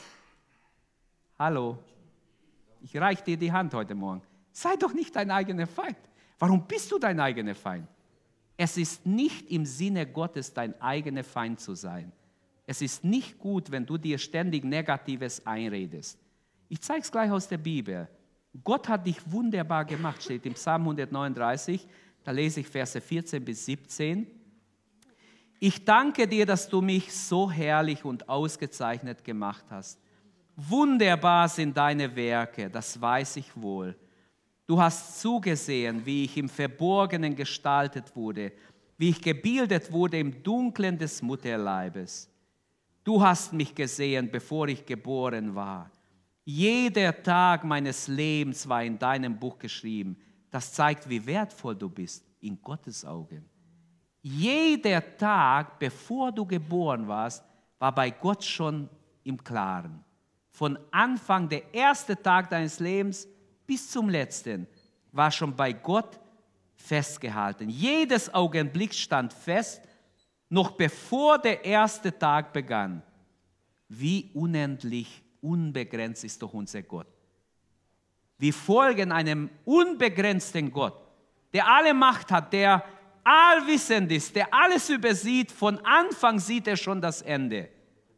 Hallo, 1.40 1.80
ich 2.82 2.96
reiche 2.98 3.24
dir 3.24 3.38
die 3.38 3.52
Hand 3.52 3.74
heute 3.74 3.96
Morgen. 3.96 4.22
Sei 4.52 4.76
doch 4.76 4.94
nicht 4.94 5.16
dein 5.16 5.32
eigener 5.32 5.66
Feind. 5.66 5.98
Warum 6.38 6.68
bist 6.68 6.92
du 6.92 7.00
dein 7.00 7.20
eigener 7.20 7.56
Feind? 7.56 7.88
Es 8.64 8.78
ist 8.78 9.08
nicht 9.08 9.50
im 9.50 9.66
Sinne 9.66 10.06
Gottes, 10.06 10.54
dein 10.54 10.80
eigener 10.80 11.24
Feind 11.24 11.60
zu 11.60 11.74
sein. 11.74 12.12
Es 12.68 12.84
ist 12.84 13.04
nicht 13.04 13.40
gut, 13.40 13.72
wenn 13.72 13.88
du 13.88 13.98
dir 13.98 14.20
ständig 14.20 14.64
Negatives 14.64 15.48
einredest. 15.48 16.20
Ich 16.70 16.80
zeige 16.80 17.02
es 17.02 17.12
gleich 17.12 17.32
aus 17.32 17.48
der 17.48 17.58
Bibel. 17.58 18.08
Gott 18.64 18.88
hat 18.88 19.08
dich 19.08 19.20
wunderbar 19.32 19.84
gemacht, 19.84 20.22
steht 20.22 20.46
im 20.46 20.54
Psalm 20.54 20.84
139, 20.84 21.88
da 22.24 22.30
lese 22.30 22.60
ich 22.60 22.68
Verse 22.68 23.02
14 23.02 23.44
bis 23.44 23.66
17. 23.66 24.28
Ich 25.60 25.84
danke 25.84 26.28
dir, 26.28 26.46
dass 26.46 26.70
du 26.70 26.82
mich 26.82 27.12
so 27.12 27.50
herrlich 27.50 28.06
und 28.06 28.30
ausgezeichnet 28.30 29.24
gemacht 29.24 29.66
hast. 29.72 30.00
Wunderbar 30.56 31.50
sind 31.50 31.76
deine 31.76 32.16
Werke, 32.16 32.70
das 32.70 33.02
weiß 33.02 33.38
ich 33.38 33.60
wohl. 33.60 33.96
Du 34.72 34.80
hast 34.80 35.20
zugesehen, 35.20 36.06
wie 36.06 36.24
ich 36.24 36.38
im 36.38 36.48
Verborgenen 36.48 37.36
gestaltet 37.36 38.16
wurde, 38.16 38.54
wie 38.98 39.10
ich 39.10 39.22
gebildet 39.22 39.92
wurde 39.92 40.18
im 40.18 40.42
Dunklen 40.42 40.98
des 40.98 41.22
Mutterleibes. 41.22 42.30
Du 43.04 43.22
hast 43.22 43.52
mich 43.52 43.76
gesehen, 43.76 44.32
bevor 44.32 44.70
ich 44.70 44.86
geboren 44.86 45.54
war. 45.54 45.92
Jeder 46.46 47.22
Tag 47.22 47.66
meines 47.66 48.08
Lebens 48.08 48.66
war 48.70 48.82
in 48.82 48.98
deinem 48.98 49.38
Buch 49.38 49.60
geschrieben. 49.60 50.16
Das 50.50 50.72
zeigt, 50.72 51.10
wie 51.10 51.26
wertvoll 51.26 51.76
du 51.76 51.90
bist 51.90 52.24
in 52.40 52.58
Gottes 52.62 53.04
Augen. 53.04 53.44
Jeder 54.22 55.18
Tag, 55.18 55.80
bevor 55.80 56.32
du 56.32 56.46
geboren 56.46 57.06
warst, 57.10 57.44
war 57.78 57.94
bei 57.94 58.10
Gott 58.10 58.46
schon 58.46 58.88
im 59.26 59.44
Klaren. 59.44 60.02
Von 60.50 60.80
Anfang, 60.92 61.50
der 61.50 61.74
erste 61.74 62.16
Tag 62.16 62.50
deines 62.50 62.80
Lebens 62.80 63.28
bis 63.72 63.90
zum 63.90 64.10
letzten, 64.10 64.68
war 65.14 65.32
schon 65.32 65.56
bei 65.56 65.72
Gott 65.72 66.20
festgehalten. 66.76 67.70
Jedes 67.70 68.34
Augenblick 68.34 68.94
stand 68.94 69.32
fest, 69.32 69.82
noch 70.50 70.72
bevor 70.72 71.40
der 71.40 71.64
erste 71.64 72.20
Tag 72.20 72.52
begann. 72.52 73.02
Wie 73.88 74.30
unendlich 74.34 75.24
unbegrenzt 75.40 76.26
ist 76.26 76.42
doch 76.42 76.54
unser 76.54 76.82
Gott. 76.82 77.08
Wir 78.38 78.54
folgen 78.54 79.14
einem 79.14 79.50
unbegrenzten 79.64 80.70
Gott, 80.70 80.98
der 81.54 81.66
alle 81.66 81.94
Macht 81.94 82.30
hat, 82.30 82.52
der 82.52 82.84
allwissend 83.24 84.12
ist, 84.12 84.36
der 84.36 84.54
alles 84.54 84.90
übersieht. 84.90 85.50
Von 85.50 85.80
Anfang 85.86 86.40
sieht 86.40 86.68
er 86.68 86.76
schon 86.76 87.00
das 87.00 87.22
Ende, 87.22 87.70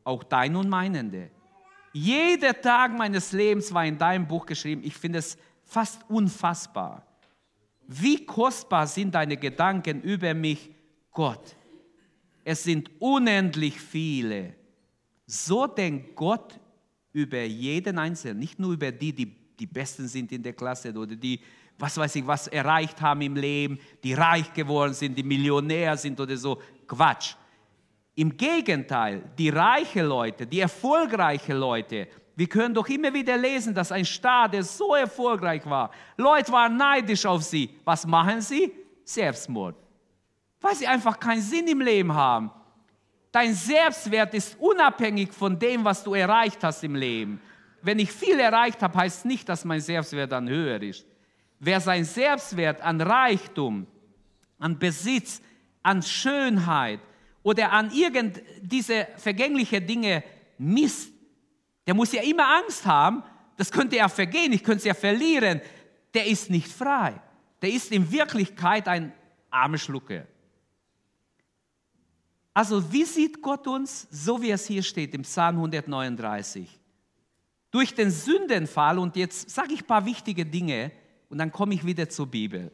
auch 0.04 0.24
dein 0.24 0.56
und 0.56 0.68
mein 0.68 0.96
Ende. 0.96 1.30
Jeder 1.94 2.60
Tag 2.60 2.98
meines 2.98 3.32
Lebens 3.32 3.74
war 3.74 3.86
in 3.86 3.98
deinem 3.98 4.28
Buch 4.28 4.46
geschrieben. 4.46 4.82
Ich 4.84 4.96
finde 4.96 5.20
es 5.20 5.38
fast 5.64 6.02
unfassbar. 6.10 7.06
Wie 7.88 8.26
kostbar 8.26 8.88
sind 8.88 9.16
deine 9.16 9.38
Gedanken 9.38 10.02
über 10.02 10.34
mich, 10.34 10.72
Gott. 11.12 11.56
Es 12.44 12.64
sind 12.64 12.90
unendlich 13.00 13.80
viele. 13.80 14.56
So 15.26 15.68
denkt 15.68 16.16
Gott 16.16 16.60
über 17.14 17.44
jeden 17.44 18.00
Einzelnen, 18.00 18.40
nicht 18.40 18.60
nur 18.60 18.74
über 18.74 18.92
die, 18.92 19.14
die 19.14 19.44
die 19.60 19.68
Besten 19.68 20.08
sind 20.08 20.32
in 20.32 20.44
der 20.44 20.54
Klasse 20.54 20.94
oder 20.94 21.16
die, 21.16 21.40
was 21.78 21.98
weiß 21.98 22.16
ich, 22.16 22.28
was 22.28 22.48
erreicht 22.48 23.00
haben 23.02 23.22
im 23.22 23.36
Leben, 23.36 23.80
die 24.04 24.14
reich 24.14 24.52
geworden 24.54 24.94
sind, 24.94 25.18
die 25.18 25.24
Millionär 25.24 25.96
sind 25.98 26.20
oder 26.20 26.36
so. 26.38 26.62
Quatsch. 26.88 27.36
Im 28.16 28.38
Gegenteil, 28.38 29.24
die 29.38 29.50
reichen 29.50 30.06
Leute, 30.06 30.46
die 30.46 30.60
erfolgreichen 30.60 31.58
Leute, 31.58 32.08
wir 32.36 32.48
können 32.48 32.74
doch 32.74 32.88
immer 32.88 33.14
wieder 33.14 33.38
lesen, 33.38 33.74
dass 33.74 33.92
ein 33.92 34.06
Staat, 34.06 34.54
der 34.54 34.64
so 34.64 34.96
erfolgreich 34.96 35.66
war, 35.66 35.92
Leute 36.18 36.52
waren 36.52 36.78
neidisch 36.78 37.26
auf 37.26 37.44
sie. 37.44 37.70
Was 37.84 38.06
machen 38.08 38.42
sie? 38.42 38.72
Selbstmord. 39.04 39.76
Weil 40.60 40.76
sie 40.76 40.88
einfach 40.88 41.20
keinen 41.20 41.42
Sinn 41.42 41.68
im 41.68 41.82
Leben 41.82 42.14
haben. 42.14 42.52
Dein 43.32 43.54
Selbstwert 43.54 44.34
ist 44.34 44.58
unabhängig 44.60 45.32
von 45.34 45.58
dem, 45.58 45.84
was 45.84 46.04
du 46.04 46.14
erreicht 46.14 46.64
hast 46.64 46.84
im 46.84 46.96
Leben. 46.96 47.40
Wenn 47.82 48.00
ich 48.00 48.12
viel 48.12 48.40
erreicht 48.40 48.82
habe, 48.82 48.98
heißt 48.98 49.26
nicht, 49.26 49.50
dass 49.50 49.66
mein 49.66 49.82
Selbstwert 49.82 50.32
dann 50.32 50.48
höher 50.48 50.82
ist. 50.82 51.06
Wer 51.60 51.80
sein 51.82 52.04
Selbstwert 52.04 52.82
an 52.82 53.02
Reichtum, 53.02 53.88
an 54.60 54.78
Besitz, 54.80 55.42
an 55.82 56.02
Schönheit 56.02 57.00
oder 57.44 57.72
an 57.72 57.92
irgend 57.92 58.42
diese 58.62 59.08
vergängliche 59.18 59.82
Dinge 59.82 60.24
misst, 60.58 61.12
der 61.86 61.94
muss 61.94 62.14
ja 62.14 62.24
immer 62.24 62.48
Angst 62.48 62.86
haben, 62.86 63.24
das 63.58 63.72
könnte 63.72 63.98
ja 63.98 64.10
vergehen, 64.10 64.54
ich 64.54 64.64
könnte 64.64 64.80
es 64.80 64.86
ja 64.86 64.94
verlieren. 64.94 65.62
Der 66.14 66.26
ist 66.26 66.50
nicht 66.50 66.68
frei. 66.68 67.20
Der 67.62 67.70
ist 67.70 67.92
in 67.92 68.12
Wirklichkeit 68.12 68.88
ein 68.88 69.14
armer 69.50 69.78
Schlucke. 69.78 70.28
Also 72.54 72.92
wie 72.92 73.04
sieht 73.04 73.42
Gott 73.42 73.68
uns, 73.68 74.08
so 74.12 74.42
wie 74.42 74.52
es 74.52 74.66
hier 74.68 74.84
steht 74.84 75.14
im 75.14 75.24
Psalm 75.24 75.56
139? 75.56 76.80
Durch 77.72 77.96
den 77.96 78.12
Sündenfall, 78.12 79.00
und 79.00 79.16
jetzt 79.16 79.50
sage 79.50 79.74
ich 79.74 79.82
ein 79.82 79.88
paar 79.88 80.06
wichtige 80.06 80.46
Dinge 80.46 80.92
und 81.30 81.40
dann 81.40 81.52
komme 81.52 81.74
ich 81.74 81.84
wieder 81.84 82.08
zur 82.08 82.28
Bibel. 82.28 82.72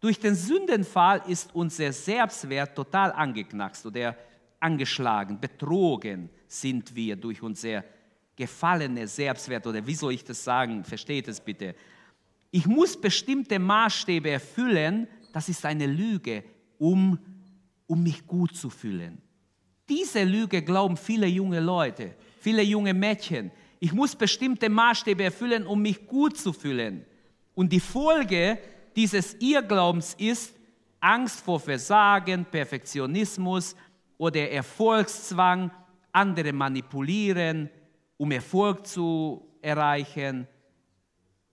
Durch 0.00 0.18
den 0.18 0.34
Sündenfall 0.34 1.22
ist 1.28 1.54
unser 1.54 1.92
Selbstwert 1.92 2.74
total 2.74 3.12
angeknackst 3.12 3.84
oder 3.86 4.16
angeschlagen, 4.58 5.38
betrogen 5.40 6.30
sind 6.48 6.94
wir 6.94 7.16
durch 7.16 7.42
unser 7.42 7.84
gefallene 8.34 9.06
Selbstwert 9.06 9.66
oder 9.66 9.86
wie 9.86 9.94
soll 9.94 10.14
ich 10.14 10.24
das 10.24 10.42
sagen? 10.42 10.82
Versteht 10.84 11.28
es 11.28 11.40
bitte. 11.40 11.74
Ich 12.50 12.66
muss 12.66 12.98
bestimmte 12.98 13.58
Maßstäbe 13.58 14.30
erfüllen, 14.30 15.06
das 15.32 15.48
ist 15.48 15.64
eine 15.64 15.86
Lüge, 15.86 16.42
um 16.78 17.18
um 17.90 18.04
mich 18.04 18.24
gut 18.24 18.54
zu 18.54 18.70
fühlen. 18.70 19.20
Diese 19.88 20.22
Lüge 20.22 20.62
glauben 20.62 20.96
viele 20.96 21.26
junge 21.26 21.58
Leute, 21.58 22.14
viele 22.38 22.62
junge 22.62 22.94
Mädchen. 22.94 23.50
Ich 23.80 23.92
muss 23.92 24.14
bestimmte 24.14 24.68
Maßstäbe 24.68 25.24
erfüllen, 25.24 25.66
um 25.66 25.82
mich 25.82 26.06
gut 26.06 26.38
zu 26.38 26.52
fühlen. 26.52 27.04
Und 27.52 27.72
die 27.72 27.80
Folge 27.80 28.60
dieses 28.96 29.34
Irrglaubens 29.40 30.14
ist 30.14 30.54
Angst 31.00 31.40
vor 31.40 31.60
Versagen, 31.60 32.44
Perfektionismus 32.44 33.74
oder 34.18 34.50
Erfolgszwang, 34.50 35.70
andere 36.12 36.52
manipulieren, 36.52 37.70
um 38.16 38.30
Erfolg 38.32 38.86
zu 38.86 39.46
erreichen 39.62 40.46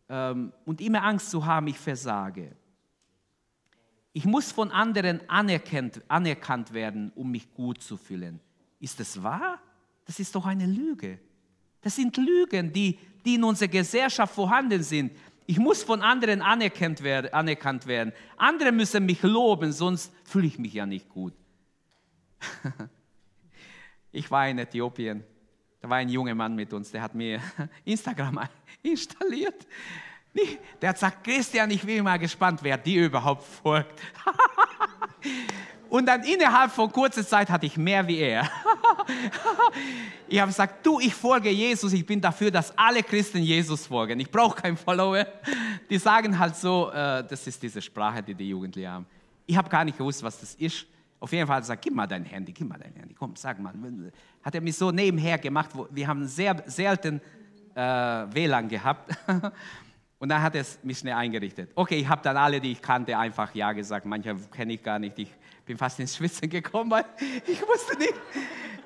ähm, 0.10 0.52
und 0.66 0.82
immer 0.82 1.04
Angst 1.04 1.32
zu 1.32 1.46
haben, 1.46 1.68
ich 1.68 1.78
versage. 1.78 2.56
Ich 4.14 4.26
muss 4.26 4.52
von 4.52 4.72
anderen 4.72 5.22
anerkannt, 5.30 6.02
anerkannt 6.08 6.74
werden, 6.74 7.12
um 7.16 7.32
mich 7.32 7.54
gut 7.54 7.82
zu 7.82 7.98
fühlen. 7.98 8.40
Ist 8.80 9.00
das 9.00 9.22
wahr? 9.22 9.60
Das 10.06 10.20
ist 10.20 10.34
doch 10.34 10.46
eine 10.46 10.66
Lüge. 10.66 11.20
Das 11.82 11.96
sind 11.96 12.18
Lügen, 12.18 12.74
die, 12.74 12.98
die 13.24 13.36
in 13.36 13.44
unserer 13.44 13.70
Gesellschaft 13.70 14.34
vorhanden 14.34 14.82
sind. 14.82 15.12
Ich 15.50 15.58
muss 15.58 15.82
von 15.82 16.02
anderen 16.02 16.42
anerkannt 16.42 17.02
werden. 17.02 18.12
Andere 18.36 18.74
müssen 18.74 19.06
mich 19.06 19.24
loben, 19.24 19.72
sonst 19.72 20.14
fühle 20.26 20.46
ich 20.46 20.60
mich 20.60 20.74
ja 20.74 20.86
nicht 20.86 21.08
gut. 21.08 21.34
ich 24.12 24.30
war 24.30 24.50
in 24.50 24.60
Äthiopien. 24.60 25.24
Da 25.80 25.90
war 25.90 25.98
ein 25.98 26.10
junger 26.10 26.36
Mann 26.36 26.54
mit 26.54 26.74
uns, 26.74 26.92
der 26.92 27.02
hat 27.02 27.16
mir 27.16 27.42
Instagram 27.86 28.42
installiert. 28.84 29.66
Der 30.82 30.90
hat 30.90 30.98
gesagt, 30.98 31.24
Christian, 31.24 31.72
ich 31.72 31.84
bin 31.84 32.04
mal 32.04 32.20
gespannt, 32.20 32.60
wer 32.62 32.78
dir 32.78 33.06
überhaupt 33.06 33.44
folgt. 33.44 34.02
Und 35.90 36.06
dann 36.06 36.24
innerhalb 36.24 36.72
von 36.72 36.92
kurzer 36.92 37.26
Zeit 37.26 37.50
hatte 37.50 37.66
ich 37.66 37.78
mehr 37.78 38.08
wie 38.08 38.18
er. 38.18 38.50
ich 40.28 40.40
habe 40.40 40.50
gesagt, 40.50 40.86
du, 40.86 41.00
ich 41.00 41.14
folge 41.14 41.50
Jesus, 41.50 41.94
ich 41.94 42.06
bin 42.06 42.20
dafür, 42.20 42.52
dass 42.52 42.78
alle 42.78 43.04
Christen 43.04 43.40
Jesus 43.40 43.88
folgen. 43.88 44.20
Ich 44.20 44.30
brauche 44.30 44.62
keinen 44.62 44.78
Follower. 44.78 45.26
Die 45.90 45.98
sagen 45.98 46.38
halt 46.38 46.56
so, 46.56 46.90
äh, 46.92 47.24
das 47.28 47.48
ist 47.48 47.62
diese 47.62 47.82
Sprache, 47.82 48.22
die 48.22 48.34
die 48.34 48.50
Jugendlichen 48.50 48.92
haben. 48.92 49.06
Ich 49.46 49.56
habe 49.56 49.70
gar 49.70 49.86
nicht 49.86 49.98
gewusst, 49.98 50.22
was 50.24 50.40
das 50.40 50.56
ist. 50.56 50.86
Auf 51.20 51.32
jeden 51.32 51.48
Fall 51.48 51.56
hat 51.56 51.62
er 51.62 51.66
gesagt, 51.66 51.82
gib 51.82 51.96
mal 51.96 52.06
dein 52.06 52.26
Handy, 52.26 52.52
gib 52.52 52.68
mal 52.68 52.78
dein 52.78 52.94
Handy, 52.94 53.16
komm, 53.16 53.36
sag 53.36 53.60
mal. 53.60 53.74
Hat 54.44 54.54
er 54.54 54.62
mich 54.62 54.76
so 54.76 54.92
nebenher 54.92 55.38
gemacht, 55.38 55.72
wir 55.90 56.08
haben 56.08 56.28
sehr 56.28 56.64
selten 56.68 57.22
äh, 57.74 57.80
WLAN 57.80 58.68
gehabt. 58.68 59.16
Und 60.20 60.30
dann 60.30 60.42
hat 60.42 60.56
er 60.56 60.66
mich 60.84 60.98
schnell 60.98 61.14
eingerichtet. 61.14 61.72
Okay, 61.76 61.98
ich 61.98 62.08
habe 62.08 62.22
dann 62.24 62.38
alle, 62.38 62.60
die 62.60 62.72
ich 62.72 62.82
kannte, 62.82 63.18
einfach 63.18 63.54
Ja 63.54 63.72
gesagt. 63.72 64.06
Manche 64.06 64.36
kenne 64.52 64.74
ich 64.74 64.82
gar 64.82 64.98
nicht. 64.98 65.18
Ich 65.20 65.32
bin 65.66 65.78
fast 65.78 66.00
ins 66.00 66.16
Schwitzen 66.16 66.50
gekommen, 66.50 66.90
weil 66.90 67.06
ich 67.48 67.62
wusste 67.62 67.98
nicht, 67.98 68.14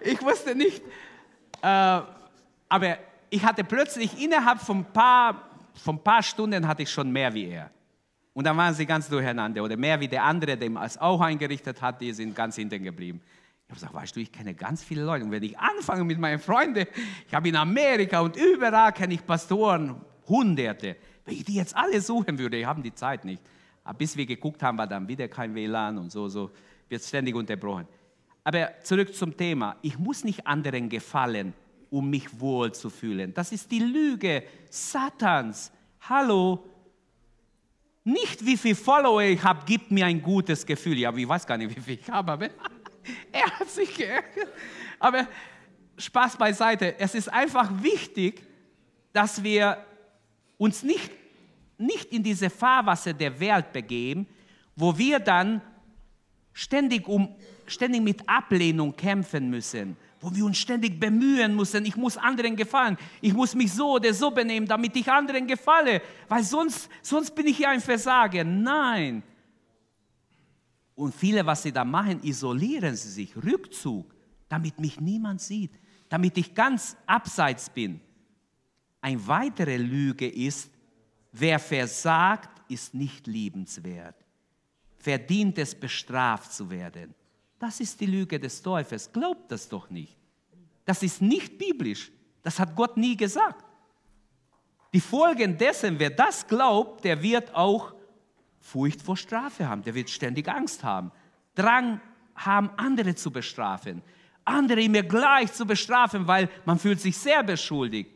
ich 0.02 0.22
wusste 0.22 0.56
nicht. 0.56 0.82
Äh, 1.62 2.02
aber 2.68 2.98
ich 3.30 3.46
hatte 3.46 3.64
plötzlich 3.64 4.22
innerhalb 4.22 4.60
von 4.60 4.84
paar, 4.84 5.50
von 5.74 6.04
paar 6.04 6.22
Stunden 6.22 6.68
hatte 6.68 6.84
ich 6.84 6.92
schon 6.92 7.10
mehr 7.10 7.34
wie 7.34 7.48
er. 7.50 7.70
Und 8.34 8.46
dann 8.46 8.58
waren 8.58 8.74
sie 8.74 8.86
ganz 8.86 9.08
durcheinander. 9.08 9.64
Oder 9.64 9.78
mehr 9.78 10.00
wie 10.00 10.08
der 10.08 10.24
andere, 10.24 10.58
der 10.58 10.70
es 10.84 10.98
auch 10.98 11.22
eingerichtet 11.22 11.82
hat, 11.82 12.02
die 12.02 12.12
sind 12.12 12.36
ganz 12.36 12.56
hinten 12.56 12.84
geblieben. 12.84 13.22
Ich 13.24 13.70
habe 13.70 13.76
gesagt, 13.76 13.94
weißt 13.94 14.16
du, 14.16 14.20
ich 14.20 14.32
kenne 14.32 14.54
ganz 14.54 14.84
viele 14.84 15.04
Leute. 15.04 15.24
Und 15.24 15.32
wenn 15.32 15.44
ich 15.44 15.58
anfange 15.58 16.04
mit 16.04 16.20
meinen 16.20 16.40
Freunden, 16.40 16.86
ich 17.26 17.34
habe 17.34 17.48
in 17.48 17.56
Amerika 17.56 18.20
und 18.20 18.36
überall 18.36 18.92
kenne 18.92 19.14
ich 19.14 19.26
Pastoren, 19.26 19.96
Hunderte. 20.28 20.98
Wenn 21.32 21.38
ich 21.38 21.46
die 21.46 21.56
jetzt 21.56 21.78
alle 21.78 22.02
suchen 22.02 22.38
würde, 22.38 22.58
wir 22.58 22.68
haben 22.68 22.84
die 22.84 22.94
Zeit 22.94 23.24
nicht. 23.24 23.42
Aber 23.86 23.98
bis 23.98 24.18
wir 24.18 24.26
geguckt 24.26 24.62
haben, 24.62 24.78
war 24.78 24.86
dann 24.86 25.08
wieder 25.08 25.30
kein 25.30 25.56
WLAN 25.56 25.98
und 25.98 26.12
so, 26.12 26.28
so 26.28 26.52
wird 26.90 27.02
ständig 27.02 27.36
unterbrochen. 27.36 27.88
Aber 28.44 28.74
zurück 28.84 29.16
zum 29.16 29.38
Thema. 29.38 29.78
Ich 29.82 29.98
muss 29.98 30.26
nicht 30.26 30.46
anderen 30.46 30.90
gefallen, 30.90 31.54
um 31.90 32.10
mich 32.10 32.38
wohl 32.38 32.74
zu 32.74 32.90
fühlen. 32.90 33.34
Das 33.34 33.54
ist 33.54 33.72
die 33.72 33.80
Lüge 33.80 34.44
Satans. 34.70 35.72
Hallo, 36.02 36.66
nicht 38.04 38.46
wie 38.46 38.58
viele 38.58 38.76
Follower 38.76 39.22
ich 39.22 39.42
habe, 39.42 39.64
gibt 39.66 39.90
mir 39.90 40.08
ein 40.08 40.22
gutes 40.22 40.66
Gefühl. 40.66 40.98
Ja, 40.98 41.16
ich 41.16 41.30
weiß 41.30 41.48
gar 41.48 41.58
nicht, 41.58 41.74
wie 41.74 41.80
viel 41.80 41.94
ich 41.94 42.10
habe, 42.10 42.30
aber 42.30 42.50
er 43.32 43.58
hat 43.58 43.70
sich 43.70 43.96
geärgert. 43.96 44.50
Aber 45.00 45.26
Spaß 45.98 46.36
beiseite. 46.36 47.00
Es 47.00 47.16
ist 47.16 47.32
einfach 47.32 47.72
wichtig, 47.82 48.46
dass 49.14 49.42
wir 49.42 49.78
uns 50.58 50.84
nicht, 50.84 51.21
nicht 51.82 52.12
in 52.14 52.24
diese 52.24 52.50
Fahrwasser 52.50 53.14
der 53.14 53.40
Welt 53.40 53.74
begeben, 53.74 54.28
wo 54.76 54.98
wir 54.98 55.20
dann 55.20 55.62
ständig, 56.54 57.08
um, 57.08 57.36
ständig 57.66 58.02
mit 58.02 58.28
Ablehnung 58.28 58.96
kämpfen 58.96 59.50
müssen 59.50 59.98
wo 60.22 60.34
wir 60.34 60.46
uns 60.46 60.60
ständig 60.60 61.00
bemühen 61.00 61.56
müssen, 61.56 61.84
ich 61.84 61.96
muss 61.96 62.16
anderen 62.16 62.56
gefallen, 62.56 62.96
ich 63.22 63.34
muss 63.34 63.56
mich 63.56 63.74
so 63.74 63.94
oder 63.94 64.14
so 64.14 64.30
benehmen, 64.30 64.68
damit 64.68 64.96
ich 64.96 65.12
anderen 65.12 65.48
gefalle, 65.48 66.02
weil 66.30 66.44
sonst, 66.44 66.90
sonst 67.02 67.34
bin 67.34 67.48
ich 67.48 67.58
ja 67.58 67.72
ein 67.72 67.82
Versager. 67.82 68.44
Nein. 68.44 69.24
Und 70.94 71.16
viele, 71.16 71.44
was 71.44 71.64
sie 71.64 71.72
da 71.72 71.84
machen, 71.84 72.24
isolieren 72.24 72.96
sie 72.96 73.10
sich, 73.10 73.36
Rückzug, 73.36 74.14
damit 74.48 74.80
mich 74.80 75.02
niemand 75.02 75.42
sieht, 75.42 75.72
damit 76.08 76.38
ich 76.38 76.54
ganz 76.54 76.96
abseits 77.08 77.72
bin. 77.72 78.00
Eine 79.02 79.26
weitere 79.28 79.78
Lüge 79.78 80.30
ist, 80.30 80.70
wer 81.32 81.60
versagt, 81.60 82.62
ist 82.70 82.94
nicht 82.94 83.28
liebenswert, 83.28 84.16
verdient 84.98 85.58
es, 85.58 85.74
bestraft 85.74 86.52
zu 86.54 86.70
werden. 86.70 87.14
Das 87.60 87.80
ist 87.80 88.00
die 88.00 88.08
Lüge 88.08 88.40
des 88.40 88.62
Teufels. 88.62 89.12
Glaubt 89.12 89.52
das 89.52 89.70
doch 89.70 89.90
nicht. 89.90 90.18
Das 90.86 91.04
ist 91.04 91.22
nicht 91.22 91.58
biblisch. 91.58 92.12
Das 92.42 92.60
hat 92.60 92.76
Gott 92.76 92.98
nie 92.98 93.16
gesagt. 93.16 93.64
Die 94.94 95.00
Folgen 95.00 95.58
dessen, 95.58 96.00
wer 96.00 96.10
das 96.10 96.48
glaubt, 96.48 97.04
der 97.04 97.22
wird 97.22 97.54
auch 97.54 97.94
Furcht 98.60 99.02
vor 99.02 99.16
Strafe 99.16 99.68
haben. 99.68 99.84
Der 99.84 99.94
wird 99.94 100.10
ständig 100.10 100.48
Angst 100.50 100.84
haben. 100.84 101.12
Drang 101.56 102.02
haben, 102.36 102.70
andere 102.78 103.16
zu 103.16 103.32
bestrafen. 103.32 104.02
Andere 104.44 104.82
immer 104.82 105.04
gleich 105.04 105.54
zu 105.54 105.66
bestrafen, 105.66 106.28
weil 106.28 106.50
man 106.66 106.80
fühlt 106.80 107.00
sich 107.00 107.18
sehr 107.18 107.44
beschuldigt. 107.44 108.12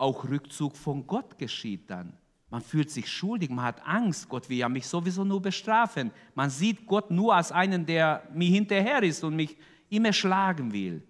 Auch 0.00 0.24
Rückzug 0.24 0.78
von 0.78 1.06
Gott 1.06 1.36
geschieht 1.36 1.90
dann. 1.90 2.14
Man 2.48 2.62
fühlt 2.62 2.90
sich 2.90 3.06
schuldig, 3.06 3.50
man 3.50 3.66
hat 3.66 3.86
Angst, 3.86 4.30
Gott 4.30 4.48
will 4.48 4.56
ja 4.56 4.68
mich 4.70 4.86
sowieso 4.86 5.24
nur 5.24 5.42
bestrafen. 5.42 6.10
Man 6.34 6.48
sieht 6.48 6.86
Gott 6.86 7.10
nur 7.10 7.34
als 7.34 7.52
einen, 7.52 7.84
der 7.84 8.26
mir 8.32 8.48
hinterher 8.48 9.02
ist 9.02 9.22
und 9.22 9.36
mich 9.36 9.58
immer 9.90 10.14
schlagen 10.14 10.72
will. 10.72 11.06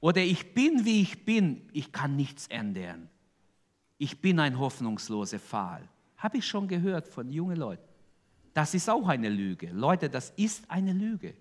Oder 0.00 0.22
ich 0.22 0.54
bin, 0.54 0.86
wie 0.86 1.02
ich 1.02 1.26
bin, 1.26 1.68
ich 1.74 1.92
kann 1.92 2.16
nichts 2.16 2.46
ändern. 2.46 3.10
Ich 3.98 4.22
bin 4.22 4.40
ein 4.40 4.58
hoffnungsloser 4.58 5.38
Fall. 5.38 5.86
Habe 6.16 6.38
ich 6.38 6.46
schon 6.46 6.66
gehört 6.66 7.06
von 7.06 7.30
jungen 7.30 7.56
Leuten. 7.56 7.86
Das 8.54 8.72
ist 8.72 8.88
auch 8.88 9.08
eine 9.08 9.28
Lüge. 9.28 9.68
Leute, 9.72 10.08
das 10.08 10.30
ist 10.36 10.70
eine 10.70 10.94
Lüge. 10.94 11.34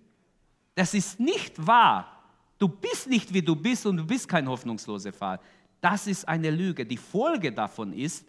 Das 0.76 0.94
ist 0.94 1.22
nicht 1.22 1.66
wahr. 1.66 2.22
Du 2.58 2.68
bist 2.68 3.08
nicht, 3.08 3.34
wie 3.34 3.42
du 3.42 3.56
bist 3.56 3.86
und 3.86 3.96
du 3.96 4.06
bist 4.06 4.28
kein 4.28 4.48
hoffnungsloser 4.48 5.14
Fall. 5.14 5.40
Das 5.84 6.08
ist 6.08 6.26
eine 6.30 6.50
Lüge. 6.50 6.86
Die 6.86 6.96
Folge 6.96 7.52
davon 7.52 7.92
ist, 7.92 8.26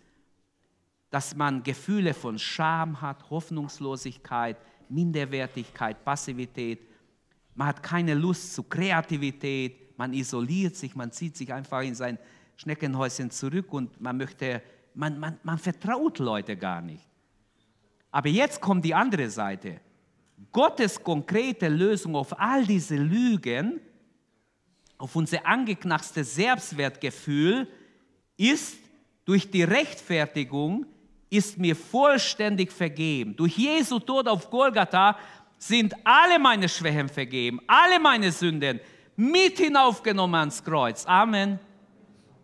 dass 1.09 1.37
man 1.37 1.62
Gefühle 1.62 2.12
von 2.12 2.37
Scham 2.37 3.01
hat, 3.01 3.31
Hoffnungslosigkeit, 3.31 4.57
Minderwertigkeit, 4.88 6.05
Passivität. 6.05 6.81
Man 7.55 7.69
hat 7.69 7.81
keine 7.81 8.14
Lust 8.14 8.55
zu 8.55 8.64
Kreativität, 8.64 9.97
man 9.97 10.12
isoliert 10.12 10.75
sich, 10.75 10.97
man 10.97 11.12
zieht 11.12 11.37
sich 11.37 11.53
einfach 11.53 11.83
in 11.83 11.95
sein 11.95 12.19
Schneckenhäuschen 12.57 13.31
zurück 13.31 13.73
und 13.73 14.01
man 14.01 14.17
möchte, 14.17 14.61
man, 14.95 15.21
man, 15.21 15.38
man 15.45 15.59
vertraut 15.59 16.19
Leute 16.19 16.57
gar 16.57 16.83
nicht. 16.83 17.07
Aber 18.11 18.31
jetzt 18.31 18.61
kommt 18.61 18.85
die 18.85 18.95
andere 18.97 19.31
Seite. 19.31 19.81
Gottes 20.51 21.01
konkrete 21.01 21.69
Lösung 21.69 22.17
auf 22.17 22.37
all 22.37 22.67
diese 22.67 22.97
Lügen, 22.97 23.81
auf 25.05 25.17
unser 25.17 25.47
angeknackstes 25.47 26.35
Selbstwertgefühl, 26.35 27.69
ist 28.38 28.79
durch 29.27 29.51
die 29.51 29.62
Rechtfertigung 29.62 30.87
ist 31.29 31.59
mir 31.59 31.77
vollständig 31.77 32.73
vergeben. 32.73 33.37
Durch 33.37 33.59
Jesu 33.59 33.99
Tod 33.99 34.27
auf 34.27 34.49
Golgatha 34.49 35.19
sind 35.59 35.95
alle 36.05 36.38
meine 36.38 36.71
Schwächen 36.71 37.11
vergeben, 37.11 37.61
alle 37.67 38.01
meine 38.01 38.33
Sünden 38.33 38.81
mit 39.14 39.59
hinaufgenommen 39.59 40.40
ans 40.40 40.64
Kreuz. 40.64 41.05
Amen. 41.05 41.59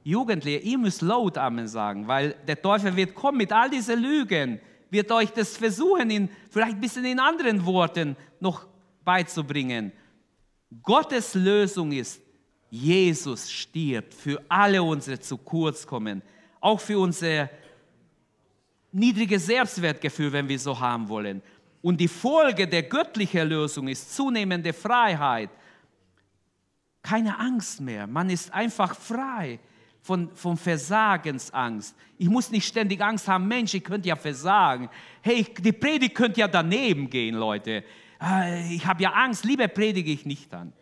Jugendliche, 0.05 0.59
ihr 0.59 0.77
müsst 0.77 1.01
laut 1.01 1.38
Amen 1.38 1.66
sagen, 1.66 2.07
weil 2.09 2.35
der 2.46 2.61
Teufel 2.61 2.94
wird 2.94 3.14
kommen 3.14 3.38
mit 3.38 3.53
all 3.53 3.70
diesen 3.70 4.03
Lügen, 4.03 4.61
wird 4.90 5.11
euch 5.12 5.31
das 5.31 5.57
versuchen, 5.57 6.11
in, 6.11 6.29
vielleicht 6.51 6.75
ein 6.75 6.81
bisschen 6.81 7.07
in 7.07 7.20
anderen 7.20 7.64
Worten 7.64 8.16
noch 8.38 8.66
beizubringen. 9.03 9.92
Gottes 10.83 11.35
Lösung 11.35 11.92
ist, 11.92 12.19
Jesus 12.70 13.50
stirbt 13.50 14.14
für 14.14 14.40
alle 14.48 14.83
unsere 14.83 15.18
zu 15.18 15.37
kurz 15.37 15.87
kommen, 15.87 16.22
auch 16.61 16.80
für 16.80 16.98
unsere 16.98 17.50
niedriges 18.92 19.46
Selbstwertgefühl, 19.46 20.33
wenn 20.33 20.48
wir 20.48 20.59
so 20.59 20.78
haben 20.78 21.09
wollen. 21.09 21.42
Und 21.83 22.00
die 22.00 22.09
Folge 22.09 22.68
der 22.68 22.85
göttlichen 22.85 23.48
Lösung 23.48 23.88
ist 23.88 24.14
zunehmende 24.14 24.72
Freiheit. 24.72 25.50
Keine 27.02 27.38
Angst 27.38 27.80
mehr. 27.80 28.06
Man 28.06 28.30
ist 28.30 28.52
einfach 28.52 28.94
frei 28.94 29.59
von, 30.02 30.30
von 30.35 30.56
Versagensangst. 30.56 31.96
Ich 32.18 32.28
muss 32.28 32.50
nicht 32.50 32.66
ständig 32.66 33.00
Angst 33.00 33.26
haben, 33.28 33.48
Mensch, 33.48 33.74
ich 33.74 33.85
könnte 33.85 34.09
ja 34.09 34.16
versagen. 34.16 34.90
Hey, 35.22 35.46
die 35.59 35.72
Predigt 35.72 36.14
könnte 36.14 36.40
ja 36.40 36.48
daneben 36.48 37.09
gehen, 37.09 37.35
Leute. 37.35 37.85
Äh, 38.22 38.74
ich 38.74 38.87
habe 38.87 39.02
ja 39.02 39.12
Angst, 39.12 39.44
lieber 39.44 39.68
predige 39.68 40.12
ich 40.12 40.26
nicht 40.26 40.52
dann. 40.52 40.72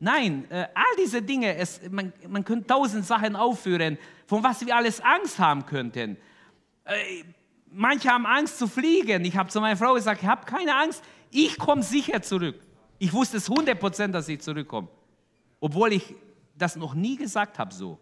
Nein, 0.00 0.50
äh, 0.50 0.66
all 0.74 0.84
diese 0.98 1.22
Dinge, 1.22 1.56
es, 1.56 1.80
man, 1.90 2.12
man 2.28 2.44
könnte 2.44 2.66
tausend 2.66 3.06
Sachen 3.06 3.36
aufführen, 3.36 3.96
von 4.26 4.42
was 4.42 4.64
wir 4.64 4.74
alles 4.74 5.00
Angst 5.00 5.38
haben 5.38 5.64
könnten. 5.66 6.16
Äh, 6.84 7.24
manche 7.70 8.08
haben 8.08 8.26
Angst 8.26 8.58
zu 8.58 8.66
fliegen. 8.66 9.24
Ich 9.24 9.36
habe 9.36 9.48
zu 9.48 9.60
meiner 9.60 9.76
Frau 9.76 9.94
gesagt, 9.94 10.22
ich 10.22 10.28
habe 10.28 10.44
keine 10.44 10.74
Angst, 10.74 11.02
ich 11.30 11.58
komme 11.58 11.82
sicher 11.82 12.22
zurück. 12.22 12.60
Ich 12.98 13.12
wusste 13.12 13.38
es 13.38 13.50
100% 13.50 14.08
dass 14.08 14.28
ich 14.28 14.40
zurückkomme. 14.40 14.88
Obwohl 15.60 15.92
ich 15.92 16.14
das 16.56 16.76
noch 16.76 16.94
nie 16.94 17.16
gesagt 17.16 17.58
habe 17.58 17.72
so. 17.72 17.98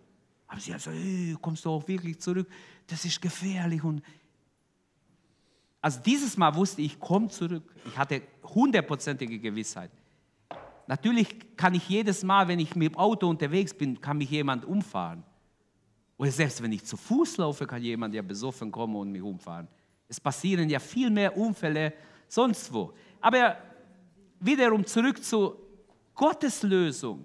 Aber 0.47 0.61
sie 0.61 0.73
hat 0.73 0.81
gesagt, 0.81 0.97
hey, 0.97 1.37
kommst 1.41 1.65
du 1.65 1.71
auch 1.71 1.89
wirklich 1.89 2.19
zurück? 2.19 2.49
Das 2.87 3.05
ist 3.05 3.21
gefährlich. 3.23 3.83
Und 3.83 4.03
also 5.81 6.01
dieses 6.01 6.37
Mal 6.37 6.55
wusste 6.55 6.83
ich, 6.83 6.95
ich 6.95 7.01
komme 7.01 7.29
zurück. 7.29 7.75
Ich 7.87 7.97
hatte 7.97 8.23
hundertprozentige 8.45 9.39
Gewissheit. 9.39 9.91
Natürlich 10.87 11.57
kann 11.57 11.75
ich 11.75 11.89
jedes 11.89 12.23
Mal, 12.23 12.49
wenn 12.49 12.59
ich 12.59 12.75
mit 12.75 12.93
dem 12.93 12.99
Auto 12.99 13.29
unterwegs 13.29 13.73
bin, 13.73 14.01
kann 14.01 14.19
mich 14.19 14.31
jemand 14.31 14.65
umfahren. 14.65 15.23
Oder 16.17 16.31
selbst 16.31 16.63
wenn 16.63 16.73
ich 16.73 16.85
zu 16.85 16.97
Fuß 16.97 17.39
laufe, 17.39 17.67
kann 17.67 17.83
jemand 17.83 18.15
ja 18.15 18.23
besoffen 18.23 18.71
kommen 18.71 18.97
und 18.97 19.13
mich 19.13 19.23
umfahren. 19.23 19.69
Es 20.09 20.21
passieren 20.21 20.69
ja 20.69 20.79
viel 20.79 21.11
mehr 21.11 21.37
Unfälle 21.37 21.93
sonst 22.29 22.73
wo. 22.73 22.93
Aber 23.21 23.57
wiederum 24.41 24.85
zurück 24.87 25.23
zu 25.23 25.57
Gottes 26.15 26.63
Lösung. 26.63 27.25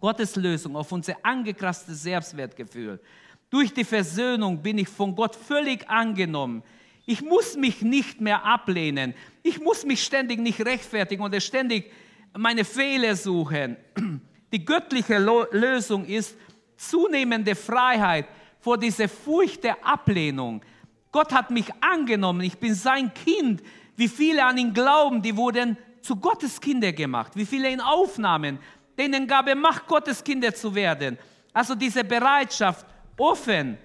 Gottes 0.00 0.36
Lösung 0.36 0.76
auf 0.76 0.90
unser 0.92 1.14
angekrasstes 1.22 2.02
Selbstwertgefühl. 2.02 3.00
Durch 3.50 3.72
die 3.74 3.84
Versöhnung 3.84 4.62
bin 4.62 4.78
ich 4.78 4.88
von 4.88 5.14
Gott 5.14 5.36
völlig 5.36 5.88
angenommen. 5.88 6.62
Ich 7.04 7.22
muss 7.22 7.56
mich 7.56 7.82
nicht 7.82 8.20
mehr 8.20 8.44
ablehnen. 8.44 9.14
Ich 9.42 9.60
muss 9.60 9.84
mich 9.84 10.02
ständig 10.02 10.38
nicht 10.38 10.64
rechtfertigen 10.64 11.22
oder 11.22 11.40
ständig 11.40 11.92
meine 12.36 12.64
Fehler 12.64 13.16
suchen. 13.16 13.76
Die 14.52 14.64
göttliche 14.64 15.18
Lösung 15.52 16.04
ist 16.04 16.36
zunehmende 16.76 17.54
Freiheit 17.54 18.26
vor 18.58 18.78
dieser 18.78 19.08
Furcht 19.08 19.64
der 19.64 19.84
Ablehnung. 19.84 20.62
Gott 21.12 21.32
hat 21.32 21.50
mich 21.50 21.66
angenommen, 21.80 22.42
ich 22.42 22.58
bin 22.58 22.74
sein 22.74 23.12
Kind. 23.14 23.62
Wie 23.96 24.08
viele 24.08 24.44
an 24.44 24.58
ihn 24.58 24.72
glauben, 24.72 25.22
die 25.22 25.36
wurden 25.36 25.76
zu 26.02 26.16
Gottes 26.16 26.60
Kinder 26.60 26.92
gemacht. 26.92 27.32
Wie 27.34 27.46
viele 27.46 27.70
ihn 27.70 27.80
aufnahmen, 27.80 28.58
denen 28.98 29.26
gab 29.26 29.48
er 29.48 29.56
Macht, 29.56 29.86
Gottes 29.86 30.22
Kinder 30.22 30.54
zu 30.54 30.74
werden. 30.74 31.18
Also 31.52 31.74
diese 31.74 32.04
Bereitschaft, 32.04 32.86
offen 33.16 33.76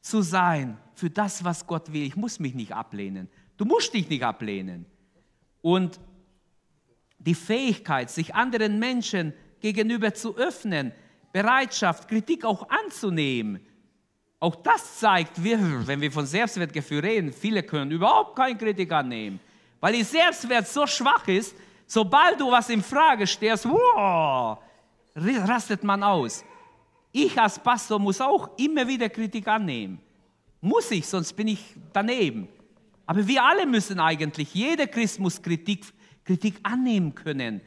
zu 0.00 0.22
sein 0.22 0.78
für 0.94 1.10
das, 1.10 1.42
was 1.44 1.66
Gott 1.66 1.92
will. 1.92 2.02
Ich 2.02 2.16
muss 2.16 2.38
mich 2.38 2.54
nicht 2.54 2.72
ablehnen. 2.72 3.28
Du 3.56 3.64
musst 3.64 3.92
dich 3.92 4.08
nicht 4.08 4.22
ablehnen. 4.22 4.86
Und 5.60 5.98
die 7.20 7.34
Fähigkeit, 7.34 8.10
sich 8.10 8.34
anderen 8.34 8.78
Menschen 8.78 9.32
gegenüber 9.60 10.12
zu 10.14 10.36
öffnen, 10.36 10.92
Bereitschaft, 11.32 12.08
Kritik 12.08 12.44
auch 12.44 12.68
anzunehmen. 12.68 13.60
Auch 14.40 14.56
das 14.56 14.98
zeigt, 14.98 15.42
wenn 15.42 16.00
wir 16.00 16.10
von 16.10 16.26
Selbstwertgefühl 16.26 17.00
reden, 17.00 17.32
viele 17.32 17.62
können 17.62 17.90
überhaupt 17.90 18.34
keine 18.36 18.56
Kritik 18.56 18.90
annehmen, 18.90 19.38
weil 19.80 19.94
ihr 19.94 20.04
Selbstwert 20.04 20.66
so 20.66 20.86
schwach 20.86 21.28
ist, 21.28 21.54
sobald 21.86 22.40
du 22.40 22.50
was 22.50 22.70
in 22.70 22.82
Frage 22.82 23.26
stellst, 23.26 23.66
wow, 23.66 24.58
rastet 25.14 25.84
man 25.84 26.02
aus. 26.02 26.42
Ich 27.12 27.38
als 27.38 27.58
Pastor 27.58 27.98
muss 27.98 28.20
auch 28.20 28.56
immer 28.56 28.86
wieder 28.86 29.08
Kritik 29.08 29.46
annehmen. 29.46 30.00
Muss 30.60 30.90
ich, 30.90 31.06
sonst 31.06 31.34
bin 31.34 31.48
ich 31.48 31.76
daneben. 31.92 32.48
Aber 33.04 33.26
wir 33.26 33.42
alle 33.42 33.66
müssen 33.66 33.98
eigentlich, 33.98 34.54
jeder 34.54 34.86
Christ 34.86 35.18
muss 35.18 35.42
Kritik, 35.42 35.84
Kritik 36.24 36.60
annehmen 36.62 37.14
können. 37.14 37.60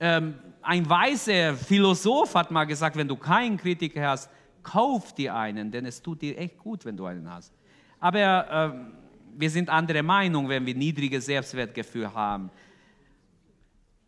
Ähm, 0.00 0.34
ein 0.62 0.88
weiser 0.88 1.54
Philosoph 1.54 2.34
hat 2.34 2.50
mal 2.50 2.64
gesagt, 2.64 2.96
wenn 2.96 3.08
du 3.08 3.16
keinen 3.16 3.56
Kritiker 3.56 4.08
hast, 4.08 4.30
kauf 4.62 5.14
dir 5.14 5.34
einen, 5.34 5.70
denn 5.70 5.86
es 5.86 6.02
tut 6.02 6.22
dir 6.22 6.36
echt 6.36 6.58
gut, 6.58 6.84
wenn 6.84 6.96
du 6.96 7.06
einen 7.06 7.30
hast. 7.30 7.52
Aber 8.00 8.50
ähm, 8.50 8.92
wir 9.36 9.50
sind 9.50 9.70
andere 9.70 10.02
Meinung, 10.02 10.48
wenn 10.48 10.66
wir 10.66 10.74
niedriges 10.74 11.26
Selbstwertgefühl 11.26 12.12
haben. 12.12 12.50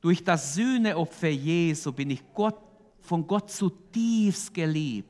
Durch 0.01 0.23
das 0.25 0.55
Sühneopfer 0.55 1.29
Jesu 1.29 1.93
bin 1.93 2.11
ich 2.11 2.23
Gott 2.35 2.57
von 3.01 3.27
Gott 3.27 3.51
zutiefst 3.51 4.53
geliebt. 4.53 5.09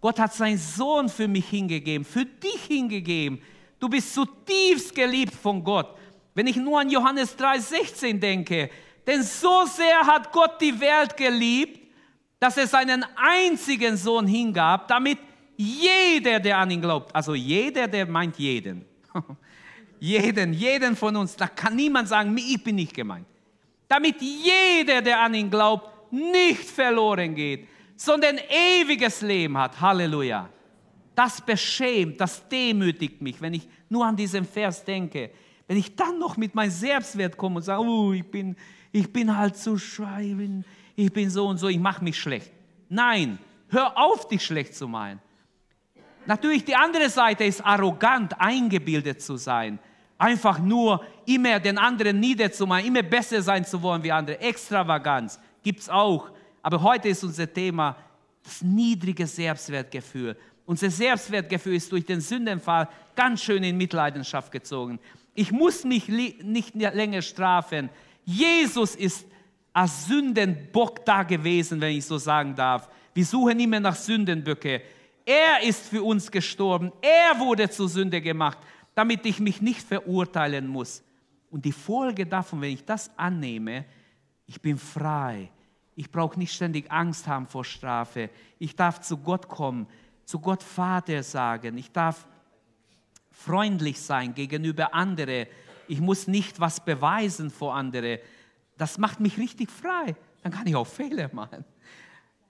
Gott 0.00 0.18
hat 0.18 0.34
seinen 0.34 0.58
Sohn 0.58 1.08
für 1.08 1.28
mich 1.28 1.48
hingegeben, 1.48 2.04
für 2.04 2.24
dich 2.24 2.64
hingegeben. 2.64 3.40
Du 3.78 3.88
bist 3.88 4.12
zutiefst 4.14 4.94
geliebt 4.94 5.34
von 5.34 5.62
Gott. 5.62 5.96
Wenn 6.34 6.46
ich 6.46 6.56
nur 6.56 6.80
an 6.80 6.90
Johannes 6.90 7.38
3,16 7.38 8.18
denke, 8.18 8.70
denn 9.06 9.22
so 9.22 9.64
sehr 9.66 10.00
hat 10.06 10.32
Gott 10.32 10.60
die 10.60 10.78
Welt 10.80 11.16
geliebt, 11.16 11.80
dass 12.38 12.56
er 12.56 12.66
seinen 12.66 13.04
einzigen 13.16 13.96
Sohn 13.96 14.26
hingab, 14.26 14.88
damit 14.88 15.18
jeder, 15.56 16.40
der 16.40 16.58
an 16.58 16.70
ihn 16.70 16.80
glaubt, 16.80 17.14
also 17.14 17.34
jeder, 17.34 17.86
der 17.86 18.06
meint 18.06 18.38
jeden, 18.38 18.84
jeden, 20.00 20.52
jeden 20.52 20.96
von 20.96 21.14
uns, 21.16 21.36
da 21.36 21.46
kann 21.46 21.76
niemand 21.76 22.08
sagen, 22.08 22.36
ich 22.36 22.62
bin 22.62 22.76
nicht 22.76 22.94
gemeint, 22.94 23.26
damit 23.86 24.16
jeder, 24.20 25.02
der 25.02 25.20
an 25.20 25.34
ihn 25.34 25.50
glaubt, 25.50 25.88
nicht 26.12 26.64
verloren 26.64 27.34
geht, 27.34 27.68
sondern 27.96 28.38
ewiges 28.48 29.20
Leben 29.20 29.56
hat. 29.56 29.80
Halleluja. 29.80 30.48
Das 31.14 31.40
beschämt, 31.40 32.20
das 32.20 32.48
demütigt 32.48 33.20
mich, 33.20 33.40
wenn 33.40 33.54
ich 33.54 33.68
nur 33.88 34.04
an 34.04 34.16
diesen 34.16 34.44
Vers 34.44 34.84
denke. 34.84 35.30
Wenn 35.72 35.78
ich 35.78 35.96
dann 35.96 36.18
noch 36.18 36.36
mit 36.36 36.54
meinem 36.54 36.70
Selbstwert 36.70 37.38
komme 37.38 37.56
und 37.56 37.62
sage, 37.62 37.80
oh, 37.80 38.12
ich 38.12 38.30
bin, 38.30 38.56
ich 38.92 39.10
bin 39.10 39.34
halt 39.34 39.56
so 39.56 39.78
schreiben, 39.78 40.66
ich 40.94 41.10
bin 41.10 41.30
so 41.30 41.46
und 41.46 41.56
so, 41.56 41.68
ich 41.68 41.78
mache 41.78 42.04
mich 42.04 42.18
schlecht. 42.18 42.52
Nein, 42.90 43.38
hör 43.70 43.96
auf, 43.96 44.28
dich 44.28 44.44
schlecht 44.44 44.74
zu 44.74 44.86
meinen. 44.86 45.18
Natürlich, 46.26 46.66
die 46.66 46.76
andere 46.76 47.08
Seite 47.08 47.44
ist 47.44 47.64
arrogant, 47.64 48.38
eingebildet 48.38 49.22
zu 49.22 49.38
sein. 49.38 49.78
Einfach 50.18 50.58
nur 50.58 51.02
immer 51.24 51.58
den 51.58 51.78
anderen 51.78 52.20
niederzumachen, 52.20 52.84
immer 52.84 53.02
besser 53.02 53.40
sein 53.40 53.64
zu 53.64 53.80
wollen 53.80 54.02
wie 54.02 54.12
andere. 54.12 54.40
Extravaganz 54.40 55.40
gibt 55.62 55.80
es 55.80 55.88
auch. 55.88 56.28
Aber 56.60 56.82
heute 56.82 57.08
ist 57.08 57.24
unser 57.24 57.50
Thema 57.50 57.96
das 58.42 58.60
niedrige 58.60 59.26
Selbstwertgefühl. 59.26 60.36
Unser 60.66 60.90
Selbstwertgefühl 60.90 61.76
ist 61.76 61.90
durch 61.90 62.04
den 62.04 62.20
Sündenfall 62.20 62.90
ganz 63.16 63.42
schön 63.42 63.64
in 63.64 63.78
Mitleidenschaft 63.78 64.52
gezogen. 64.52 65.00
Ich 65.34 65.52
muss 65.52 65.84
mich 65.84 66.08
nicht 66.08 66.74
länger 66.74 67.22
strafen. 67.22 67.88
Jesus 68.24 68.94
ist 68.94 69.26
als 69.72 70.06
Sündenbock 70.06 71.04
da 71.04 71.22
gewesen, 71.22 71.80
wenn 71.80 71.96
ich 71.96 72.04
so 72.04 72.18
sagen 72.18 72.54
darf. 72.54 72.88
Wir 73.14 73.24
suchen 73.24 73.58
immer 73.60 73.80
nach 73.80 73.96
Sündenböcke. 73.96 74.82
Er 75.24 75.62
ist 75.62 75.88
für 75.88 76.02
uns 76.02 76.30
gestorben. 76.30 76.92
Er 77.00 77.38
wurde 77.38 77.70
zur 77.70 77.88
Sünde 77.88 78.20
gemacht, 78.20 78.58
damit 78.94 79.24
ich 79.24 79.40
mich 79.40 79.62
nicht 79.62 79.80
verurteilen 79.80 80.66
muss. 80.66 81.02
Und 81.50 81.64
die 81.64 81.72
Folge 81.72 82.26
davon, 82.26 82.60
wenn 82.60 82.72
ich 82.72 82.84
das 82.84 83.10
annehme, 83.16 83.84
ich 84.46 84.60
bin 84.60 84.78
frei. 84.78 85.50
Ich 85.94 86.10
brauche 86.10 86.38
nicht 86.38 86.54
ständig 86.54 86.90
Angst 86.90 87.26
haben 87.26 87.46
vor 87.46 87.64
Strafe. 87.64 88.30
Ich 88.58 88.74
darf 88.74 89.00
zu 89.00 89.18
Gott 89.18 89.48
kommen, 89.48 89.86
zu 90.24 90.40
Gott 90.40 90.62
Vater 90.62 91.22
sagen. 91.22 91.76
Ich 91.78 91.92
darf 91.92 92.26
freundlich 93.44 94.00
sein 94.00 94.34
gegenüber 94.34 94.94
anderen. 94.94 95.46
Ich 95.88 96.00
muss 96.00 96.26
nicht 96.26 96.60
was 96.60 96.84
beweisen 96.84 97.50
vor 97.50 97.74
anderen. 97.74 98.18
Das 98.78 98.98
macht 98.98 99.20
mich 99.20 99.38
richtig 99.38 99.70
frei. 99.70 100.14
Dann 100.42 100.52
kann 100.52 100.66
ich 100.66 100.76
auch 100.76 100.86
Fehler 100.86 101.30
machen. 101.32 101.64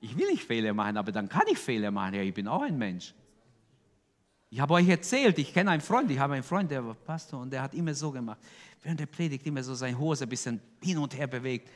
Ich 0.00 0.16
will 0.16 0.30
nicht 0.30 0.44
Fehler 0.44 0.74
machen, 0.74 0.96
aber 0.96 1.12
dann 1.12 1.28
kann 1.28 1.44
ich 1.50 1.58
Fehler 1.58 1.90
machen. 1.90 2.14
Ja, 2.14 2.22
ich 2.22 2.34
bin 2.34 2.48
auch 2.48 2.62
ein 2.62 2.76
Mensch. 2.76 3.14
Ich 4.50 4.60
habe 4.60 4.74
euch 4.74 4.88
erzählt, 4.88 5.38
ich 5.38 5.54
kenne 5.54 5.70
einen 5.70 5.80
Freund, 5.80 6.10
ich 6.10 6.18
habe 6.18 6.34
einen 6.34 6.42
Freund, 6.42 6.70
der 6.70 6.84
war 6.84 6.94
Pastor 6.94 7.40
und 7.40 7.50
der 7.50 7.62
hat 7.62 7.72
immer 7.72 7.94
so 7.94 8.10
gemacht. 8.10 8.38
Während 8.82 9.00
der 9.00 9.06
Predigt 9.06 9.46
immer 9.46 9.62
so 9.62 9.74
seine 9.74 9.98
Hose 9.98 10.24
ein 10.24 10.28
bisschen 10.28 10.60
hin 10.82 10.98
und 10.98 11.16
her 11.16 11.26
bewegt. 11.26 11.70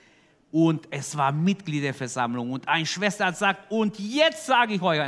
Und 0.51 0.87
es 0.91 1.17
war 1.17 1.33
Mitgliederversammlung 1.33 2.53
und 2.53 2.69
eine 2.69 2.85
Schwester 2.85 3.27
hat 3.27 3.35
gesagt, 3.35 3.71
und 3.71 3.99
jetzt 3.99 4.47
sage 4.47 4.75
ich 4.75 4.83
euch, 4.83 5.01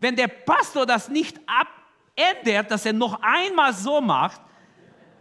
wenn 0.00 0.16
der 0.16 0.28
Pastor 0.28 0.86
das 0.86 1.08
nicht 1.08 1.38
abändert, 2.16 2.70
dass 2.70 2.86
er 2.86 2.92
noch 2.92 3.20
einmal 3.22 3.72
so 3.72 4.00
macht, 4.00 4.40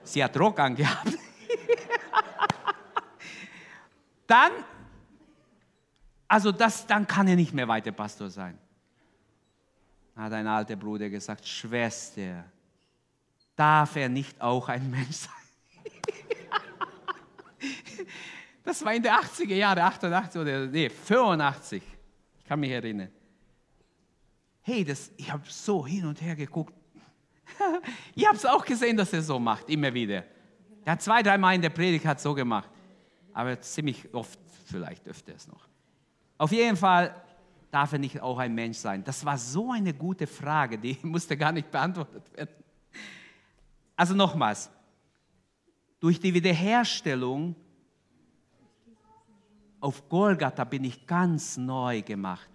sie 0.03 0.23
hat 0.23 0.37
Rock 0.37 0.59
angehabt, 0.59 1.07
dann, 4.27 4.51
also 6.27 6.51
das, 6.51 6.87
dann 6.87 7.05
kann 7.05 7.27
er 7.27 7.35
nicht 7.35 7.53
mehr 7.53 7.67
weiter 7.67 7.91
Pastor 7.91 8.29
sein. 8.29 8.57
Hat 10.15 10.31
ein 10.31 10.47
alter 10.47 10.77
Bruder 10.77 11.09
gesagt, 11.09 11.45
Schwester, 11.45 12.45
darf 13.55 13.95
er 13.97 14.07
nicht 14.07 14.39
auch 14.41 14.69
ein 14.69 14.89
Mensch 14.89 15.17
sein? 15.17 15.33
das 18.63 18.85
war 18.85 18.93
in 18.93 19.03
den 19.03 19.11
80er 19.11 19.55
Jahren, 19.55 19.79
88 19.79 20.41
oder 20.41 20.67
nee, 20.67 20.89
85. 20.89 21.83
Ich 22.39 22.45
kann 22.45 22.59
mich 22.59 22.71
erinnern. 22.71 23.09
Hey, 24.61 24.83
das, 24.83 25.11
ich 25.17 25.31
habe 25.31 25.43
so 25.47 25.85
hin 25.85 26.05
und 26.05 26.21
her 26.21 26.35
geguckt. 26.35 26.73
ich 28.15 28.25
habe 28.25 28.37
es 28.37 28.45
auch 28.45 28.65
gesehen, 28.65 28.97
dass 28.97 29.13
er 29.13 29.21
so 29.21 29.39
macht, 29.39 29.69
immer 29.69 29.93
wieder. 29.93 30.23
Er 30.83 30.93
hat 30.93 31.01
zwei, 31.01 31.23
dreimal 31.23 31.55
in 31.55 31.61
der 31.61 31.69
Predigt 31.69 32.05
hat 32.05 32.19
so 32.19 32.33
gemacht 32.33 32.69
aber 33.35 33.59
ziemlich 33.59 34.11
oft 34.13 34.39
vielleicht 34.63 35.07
öfters 35.07 35.47
noch. 35.49 35.67
Auf 36.37 36.51
jeden 36.53 36.77
Fall 36.77 37.13
darf 37.69 37.91
er 37.91 37.99
nicht 37.99 38.21
auch 38.21 38.39
ein 38.39 38.55
Mensch 38.55 38.77
sein. 38.77 39.03
Das 39.03 39.25
war 39.25 39.37
so 39.37 39.73
eine 39.73 39.93
gute 39.93 40.25
Frage, 40.25 40.79
die 40.79 40.97
musste 41.03 41.35
gar 41.35 41.51
nicht 41.51 41.69
beantwortet 41.69 42.23
werden. 42.33 42.55
Also 43.97 44.15
nochmals, 44.15 44.71
durch 45.99 46.19
die 46.19 46.33
Wiederherstellung 46.33 47.55
auf 49.81 50.07
Golgatha 50.07 50.63
bin 50.63 50.85
ich 50.85 51.05
ganz 51.05 51.57
neu 51.57 52.01
gemacht. 52.01 52.49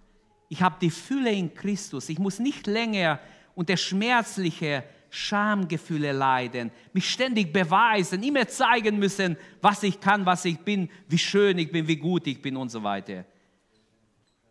Ich 0.49 0.63
habe 0.63 0.77
die 0.81 0.89
Fülle 0.89 1.31
in 1.31 1.53
Christus. 1.53 2.09
Ich 2.09 2.17
muss 2.17 2.39
nicht 2.39 2.65
länger 2.65 3.19
unter 3.61 3.77
schmerzliche 3.77 4.83
Schamgefühle 5.11 6.13
leiden, 6.13 6.71
mich 6.93 7.07
ständig 7.11 7.53
beweisen, 7.53 8.23
immer 8.23 8.47
zeigen 8.47 8.97
müssen, 8.97 9.37
was 9.61 9.83
ich 9.83 9.99
kann, 9.99 10.25
was 10.25 10.45
ich 10.45 10.57
bin, 10.57 10.89
wie 11.07 11.19
schön 11.19 11.59
ich 11.59 11.71
bin, 11.71 11.87
wie 11.87 11.97
gut 11.97 12.25
ich 12.25 12.41
bin 12.41 12.57
und 12.57 12.69
so 12.69 12.81
weiter. 12.81 13.23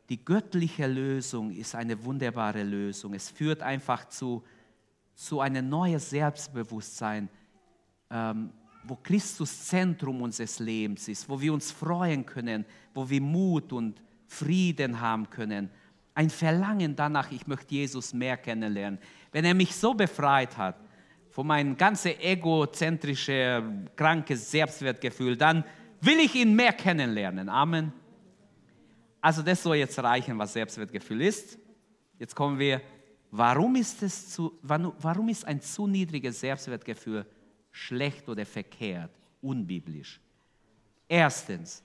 Die 0.08 0.24
göttliche 0.24 0.86
Lösung 0.86 1.50
ist 1.50 1.74
eine 1.74 2.04
wunderbare 2.04 2.62
Lösung. 2.62 3.14
Es 3.14 3.30
führt 3.30 3.62
einfach 3.62 4.08
zu, 4.08 4.44
zu 5.16 5.40
einem 5.40 5.68
neuen 5.68 5.98
Selbstbewusstsein. 5.98 7.28
Ähm, 8.10 8.50
wo 8.84 8.94
Christus 8.94 9.66
Zentrum 9.66 10.22
unseres 10.22 10.60
Lebens 10.60 11.08
ist, 11.08 11.28
wo 11.28 11.40
wir 11.40 11.52
uns 11.52 11.72
freuen 11.72 12.24
können, 12.24 12.64
wo 12.94 13.10
wir 13.10 13.20
Mut 13.20 13.72
und 13.72 14.00
Frieden 14.26 15.00
haben 15.00 15.28
können. 15.28 15.68
Ein 16.20 16.28
Verlangen 16.28 16.94
danach, 16.94 17.32
ich 17.32 17.46
möchte 17.46 17.74
Jesus 17.74 18.12
mehr 18.12 18.36
kennenlernen. 18.36 18.98
Wenn 19.32 19.46
er 19.46 19.54
mich 19.54 19.74
so 19.74 19.94
befreit 19.94 20.54
hat 20.54 20.76
von 21.30 21.46
meinem 21.46 21.74
ganzen 21.74 22.12
egozentrischen, 22.20 23.88
krankes 23.96 24.50
Selbstwertgefühl, 24.50 25.34
dann 25.34 25.64
will 26.02 26.18
ich 26.18 26.34
ihn 26.34 26.54
mehr 26.54 26.74
kennenlernen. 26.74 27.48
Amen. 27.48 27.90
Also 29.22 29.40
das 29.40 29.62
soll 29.62 29.76
jetzt 29.76 29.98
reichen, 29.98 30.38
was 30.38 30.52
Selbstwertgefühl 30.52 31.22
ist. 31.22 31.58
Jetzt 32.18 32.36
kommen 32.36 32.58
wir, 32.58 32.82
warum 33.30 33.76
ist, 33.76 34.02
es 34.02 34.28
zu, 34.28 34.58
warum 34.60 35.30
ist 35.30 35.46
ein 35.46 35.62
zu 35.62 35.86
niedriges 35.86 36.40
Selbstwertgefühl 36.40 37.24
schlecht 37.70 38.28
oder 38.28 38.44
verkehrt, 38.44 39.12
unbiblisch? 39.40 40.20
Erstens, 41.08 41.82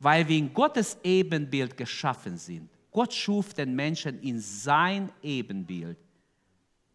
weil 0.00 0.26
wir 0.26 0.36
in 0.36 0.52
Gottes 0.52 0.98
Ebenbild 1.04 1.76
geschaffen 1.76 2.36
sind. 2.36 2.70
Gott 2.90 3.12
schuf 3.12 3.54
den 3.54 3.74
Menschen 3.74 4.20
in 4.20 4.40
sein 4.40 5.10
Ebenbild. 5.22 5.98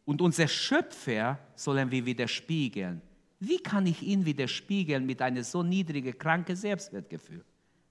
Und 0.05 0.21
unser 0.21 0.47
Schöpfer 0.47 1.39
sollen 1.55 1.91
wir 1.91 2.05
widerspiegeln. 2.05 3.01
Wie 3.39 3.59
kann 3.59 3.85
ich 3.85 4.01
ihn 4.01 4.25
widerspiegeln 4.25 5.05
mit 5.05 5.21
einem 5.21 5.43
so 5.43 5.63
niedrigen, 5.63 6.17
kranken 6.17 6.55
Selbstwertgefühl? 6.55 7.43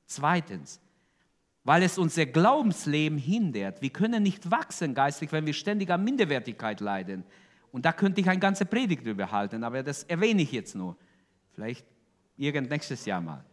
Zweitens, 0.07 0.81
weil 1.65 1.83
es 1.83 1.99
unser 1.99 2.27
Glaubensleben 2.27 3.19
hindert. 3.19 3.81
Wir 3.81 3.91
können 3.91 4.23
nicht 4.23 4.51
wachsen 4.51 4.95
geistig, 4.95 5.31
wenn 5.33 5.47
wir 5.47 5.55
ständig 5.55 5.91
an 5.91 6.03
Minderwertigkeit 6.03 6.81
leiden. 6.81 7.25
Und 7.71 7.85
da 7.85 7.93
könnte 7.93 8.21
ich 8.21 8.29
eine 8.29 8.41
ganze 8.41 8.67
Predigt 8.67 9.07
drüber 9.07 9.31
halten, 9.31 9.65
aber 9.65 9.83
das 9.83 10.03
erwähne 10.05 10.43
ich 10.43 10.53
jetzt 10.53 10.75
nur. 10.75 10.97
Vielleicht 11.53 11.87
irgend 12.37 12.71
nächstes 12.71 13.05
Jahr 13.07 13.21
mal. 13.21 13.45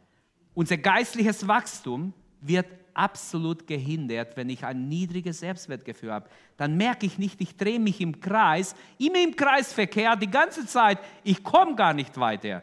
Unser 0.54 0.78
geistliches 0.78 1.48
Wachstum 1.48 2.14
wird 2.42 2.68
absolut 3.00 3.66
gehindert, 3.66 4.36
wenn 4.36 4.50
ich 4.50 4.66
ein 4.66 4.90
niedriges 4.90 5.40
Selbstwertgefühl 5.40 6.12
habe. 6.12 6.30
Dann 6.58 6.76
merke 6.76 7.06
ich 7.06 7.18
nicht, 7.18 7.40
ich 7.40 7.56
drehe 7.56 7.80
mich 7.80 8.02
im 8.02 8.20
Kreis, 8.20 8.76
immer 8.98 9.24
im 9.24 9.38
Kreisverkehr 9.38 10.18
die 10.18 10.30
ganze 10.30 10.66
Zeit. 10.66 11.00
Ich 11.24 11.42
komme 11.42 11.76
gar 11.76 11.94
nicht 11.94 12.20
weiter. 12.20 12.62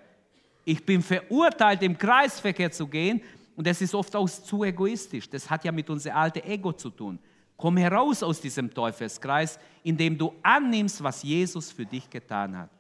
Ich 0.66 0.84
bin 0.84 1.00
verurteilt, 1.00 1.82
im 1.82 1.96
Kreisverkehr 1.96 2.70
zu 2.70 2.86
gehen 2.86 3.22
und 3.56 3.66
das 3.66 3.80
ist 3.80 3.94
oft 3.94 4.14
auch 4.14 4.28
zu 4.28 4.62
egoistisch. 4.62 5.30
Das 5.30 5.48
hat 5.48 5.64
ja 5.64 5.72
mit 5.72 5.88
unserem 5.88 6.18
alten 6.18 6.46
Ego 6.46 6.72
zu 6.74 6.90
tun. 6.90 7.18
Komm 7.56 7.78
heraus 7.78 8.22
aus 8.22 8.38
diesem 8.38 8.72
Teufelskreis, 8.72 9.58
indem 9.82 10.18
du 10.18 10.34
annimmst, 10.42 11.02
was 11.02 11.22
Jesus 11.22 11.72
für 11.72 11.86
dich 11.86 12.10
getan 12.10 12.58
hat. 12.58 12.70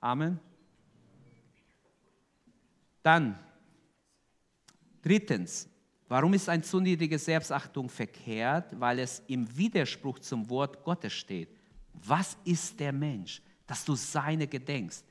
Amen. 0.00 0.38
Dann, 3.02 3.36
drittens, 5.02 5.68
warum 6.08 6.34
ist 6.34 6.48
eine 6.48 6.62
zu 6.62 6.80
niedrige 6.80 7.18
Selbstachtung 7.18 7.88
verkehrt? 7.88 8.78
Weil 8.78 9.00
es 9.00 9.22
im 9.26 9.56
Widerspruch 9.56 10.18
zum 10.18 10.48
Wort 10.48 10.82
Gottes 10.84 11.12
steht. 11.12 11.48
Was 11.92 12.36
ist 12.44 12.78
der 12.78 12.92
Mensch, 12.92 13.40
dass 13.66 13.84
du 13.84 13.94
seine 13.94 14.46
gedenkst? 14.46 15.04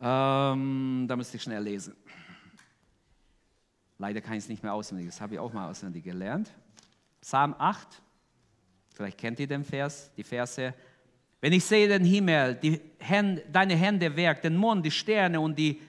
Ähm, 0.00 1.06
da 1.08 1.16
müsste 1.16 1.36
ich 1.36 1.42
schnell 1.42 1.62
lesen. 1.62 1.94
Leider 3.98 4.20
kann 4.20 4.34
ich 4.34 4.44
es 4.44 4.48
nicht 4.48 4.62
mehr 4.62 4.72
auswendig, 4.72 5.08
das 5.08 5.20
habe 5.20 5.34
ich 5.34 5.40
auch 5.40 5.52
mal 5.52 5.68
auswendig 5.68 6.04
gelernt. 6.04 6.52
Psalm 7.20 7.54
8, 7.58 8.00
vielleicht 8.94 9.18
kennt 9.18 9.40
ihr 9.40 9.48
den 9.48 9.64
Vers, 9.64 10.12
die 10.16 10.22
Verse. 10.22 10.72
Wenn 11.40 11.52
ich 11.52 11.64
sehe 11.64 11.88
den 11.88 12.04
Himmel, 12.04 12.58
Hände, 12.98 13.44
deine 13.50 13.74
Hände 13.74 14.14
Werk, 14.14 14.42
den 14.42 14.56
Mond, 14.56 14.86
die 14.86 14.90
Sterne 14.92 15.40
und 15.40 15.58
die, 15.58 15.80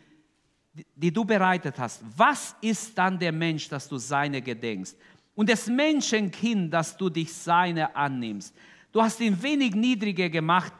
die, 0.73 1.11
du 1.11 1.25
bereitet 1.25 1.77
hast, 1.79 2.03
was 2.15 2.55
ist 2.61 2.97
dann 2.97 3.17
der 3.17 3.31
Mensch, 3.31 3.67
dass 3.69 3.87
du 3.87 3.97
seine 3.97 4.41
gedenkst? 4.41 4.97
Und 5.35 5.49
das 5.49 5.67
Menschenkind, 5.67 6.73
dass 6.73 6.95
du 6.97 7.09
dich 7.09 7.33
seine 7.33 7.95
annimmst. 7.95 8.53
Du 8.91 9.01
hast 9.01 9.19
ihn 9.19 9.41
wenig 9.41 9.73
niedriger 9.73 10.29
gemacht 10.29 10.73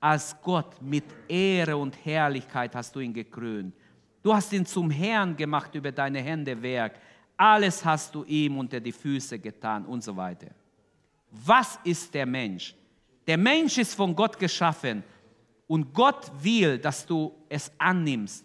als 0.00 0.34
Gott. 0.40 0.80
Mit 0.80 1.04
Ehre 1.28 1.76
und 1.76 1.96
Herrlichkeit 2.04 2.74
hast 2.74 2.94
du 2.94 3.00
ihn 3.00 3.12
gekrönt. 3.12 3.74
Du 4.22 4.34
hast 4.34 4.52
ihn 4.52 4.66
zum 4.66 4.90
Herrn 4.90 5.36
gemacht 5.36 5.74
über 5.74 5.92
deine 5.92 6.20
Hände 6.20 6.60
Werk. 6.60 6.98
Alles 7.36 7.84
hast 7.84 8.14
du 8.14 8.24
ihm 8.24 8.58
unter 8.58 8.80
die 8.80 8.92
Füße 8.92 9.38
getan 9.38 9.84
und 9.84 10.02
so 10.02 10.16
weiter. 10.16 10.48
Was 11.30 11.78
ist 11.84 12.14
der 12.14 12.26
Mensch? 12.26 12.74
Der 13.26 13.36
Mensch 13.36 13.76
ist 13.78 13.94
von 13.94 14.14
Gott 14.14 14.38
geschaffen 14.38 15.02
und 15.66 15.92
Gott 15.92 16.30
will, 16.40 16.78
dass 16.78 17.04
du 17.04 17.34
es 17.48 17.70
annimmst. 17.78 18.44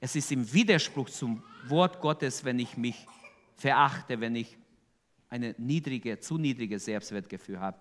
Es 0.00 0.16
ist 0.16 0.32
im 0.32 0.50
Widerspruch 0.50 1.10
zum 1.10 1.42
Wort 1.68 2.00
Gottes, 2.00 2.42
wenn 2.44 2.58
ich 2.58 2.76
mich 2.76 3.06
verachte, 3.54 4.18
wenn 4.18 4.34
ich 4.34 4.56
eine 5.28 5.54
niedrige, 5.58 6.18
zu 6.18 6.38
niedrige 6.38 6.78
Selbstwertgefühl 6.78 7.60
habe. 7.60 7.78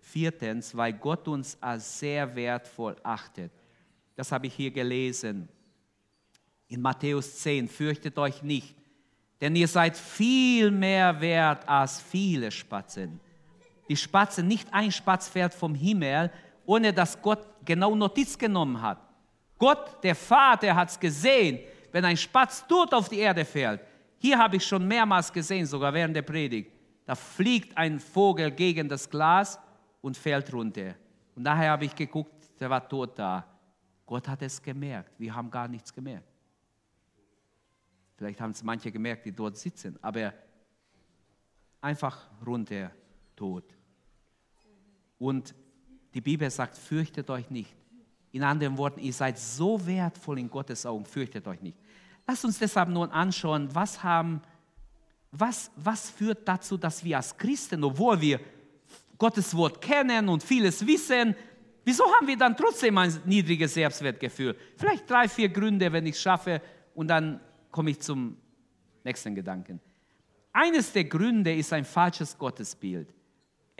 Viertens, 0.00 0.76
weil 0.76 0.94
Gott 0.94 1.28
uns 1.28 1.56
als 1.60 2.00
sehr 2.00 2.34
wertvoll 2.34 2.96
achtet. 3.04 3.52
Das 4.16 4.32
habe 4.32 4.48
ich 4.48 4.54
hier 4.54 4.72
gelesen 4.72 5.48
in 6.66 6.82
Matthäus 6.82 7.38
10, 7.38 7.68
fürchtet 7.68 8.18
euch 8.18 8.42
nicht, 8.42 8.74
denn 9.40 9.56
ihr 9.56 9.68
seid 9.68 9.96
viel 9.96 10.70
mehr 10.70 11.20
wert 11.20 11.66
als 11.68 12.00
viele 12.00 12.50
Spatzen. 12.50 13.20
Die 13.88 13.96
Spatzen, 13.96 14.46
nicht 14.46 14.68
ein 14.74 14.92
Spatz 14.92 15.28
fährt 15.28 15.54
vom 15.54 15.74
Himmel, 15.74 16.30
ohne 16.66 16.92
dass 16.92 17.22
Gott 17.22 17.46
genau 17.64 17.94
Notiz 17.94 18.36
genommen 18.36 18.82
hat. 18.82 19.07
Gott, 19.58 20.02
der 20.02 20.14
Vater, 20.14 20.74
hat 20.74 20.90
es 20.90 20.98
gesehen, 20.98 21.58
wenn 21.92 22.04
ein 22.04 22.16
Spatz 22.16 22.66
tot 22.66 22.94
auf 22.94 23.08
die 23.08 23.18
Erde 23.18 23.44
fällt. 23.44 23.80
Hier 24.18 24.38
habe 24.38 24.56
ich 24.56 24.66
schon 24.66 24.86
mehrmals 24.86 25.32
gesehen, 25.32 25.66
sogar 25.66 25.92
während 25.92 26.14
der 26.14 26.22
Predigt. 26.22 26.72
Da 27.04 27.14
fliegt 27.14 27.76
ein 27.76 27.98
Vogel 27.98 28.50
gegen 28.50 28.88
das 28.88 29.08
Glas 29.08 29.58
und 30.00 30.16
fällt 30.16 30.52
runter. 30.52 30.94
Und 31.34 31.44
daher 31.44 31.70
habe 31.70 31.84
ich 31.84 31.94
geguckt, 31.94 32.34
der 32.60 32.70
war 32.70 32.86
tot 32.86 33.18
da. 33.18 33.44
Gott 34.04 34.28
hat 34.28 34.42
es 34.42 34.62
gemerkt. 34.62 35.18
Wir 35.18 35.34
haben 35.34 35.50
gar 35.50 35.68
nichts 35.68 35.92
gemerkt. 35.92 36.28
Vielleicht 38.16 38.40
haben 38.40 38.50
es 38.50 38.62
manche 38.62 38.90
gemerkt, 38.90 39.26
die 39.26 39.32
dort 39.32 39.56
sitzen, 39.56 39.96
aber 40.02 40.34
einfach 41.80 42.28
runter 42.44 42.90
tot. 43.36 43.64
Und 45.18 45.54
die 46.12 46.20
Bibel 46.20 46.50
sagt, 46.50 46.76
fürchtet 46.76 47.30
euch 47.30 47.48
nicht. 47.50 47.77
In 48.32 48.42
anderen 48.42 48.76
Worten, 48.76 49.00
ihr 49.00 49.12
seid 49.12 49.38
so 49.38 49.84
wertvoll 49.86 50.38
in 50.38 50.50
Gottes 50.50 50.84
Augen, 50.84 51.04
fürchtet 51.04 51.46
euch 51.46 51.60
nicht. 51.62 51.78
Lasst 52.26 52.44
uns 52.44 52.58
deshalb 52.58 52.90
nun 52.90 53.10
anschauen, 53.10 53.68
was, 53.74 54.02
haben, 54.02 54.42
was, 55.32 55.70
was 55.76 56.10
führt 56.10 56.46
dazu, 56.46 56.76
dass 56.76 57.02
wir 57.02 57.16
als 57.16 57.36
Christen, 57.36 57.82
obwohl 57.82 58.20
wir 58.20 58.40
Gottes 59.16 59.56
Wort 59.56 59.80
kennen 59.80 60.28
und 60.28 60.42
vieles 60.42 60.86
wissen, 60.86 61.34
wieso 61.84 62.04
haben 62.14 62.26
wir 62.26 62.36
dann 62.36 62.56
trotzdem 62.56 62.98
ein 62.98 63.18
niedriges 63.24 63.74
Selbstwertgefühl? 63.74 64.54
Vielleicht 64.76 65.08
drei, 65.08 65.26
vier 65.26 65.48
Gründe, 65.48 65.90
wenn 65.90 66.06
ich 66.06 66.16
es 66.16 66.20
schaffe, 66.20 66.60
und 66.94 67.08
dann 67.08 67.40
komme 67.70 67.90
ich 67.90 68.00
zum 68.00 68.36
nächsten 69.04 69.34
Gedanken. 69.34 69.80
Eines 70.52 70.92
der 70.92 71.04
Gründe 71.04 71.54
ist 71.54 71.72
ein 71.72 71.84
falsches 71.84 72.36
Gottesbild. 72.36 73.14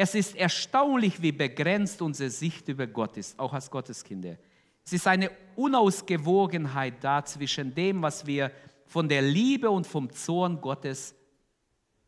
Es 0.00 0.14
ist 0.14 0.36
erstaunlich, 0.36 1.20
wie 1.20 1.32
begrenzt 1.32 2.00
unsere 2.02 2.30
Sicht 2.30 2.68
über 2.68 2.86
Gott 2.86 3.16
ist, 3.16 3.36
auch 3.36 3.52
als 3.52 3.68
Gotteskinder. 3.68 4.36
Es 4.84 4.92
ist 4.92 5.08
eine 5.08 5.28
Unausgewogenheit 5.56 7.02
da 7.02 7.24
zwischen 7.24 7.74
dem, 7.74 8.00
was 8.00 8.24
wir 8.24 8.52
von 8.86 9.08
der 9.08 9.22
Liebe 9.22 9.68
und 9.68 9.88
vom 9.88 10.08
Zorn 10.12 10.60
Gottes 10.60 11.16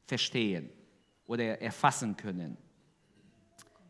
verstehen 0.06 0.70
oder 1.26 1.60
erfassen 1.60 2.16
können. 2.16 2.56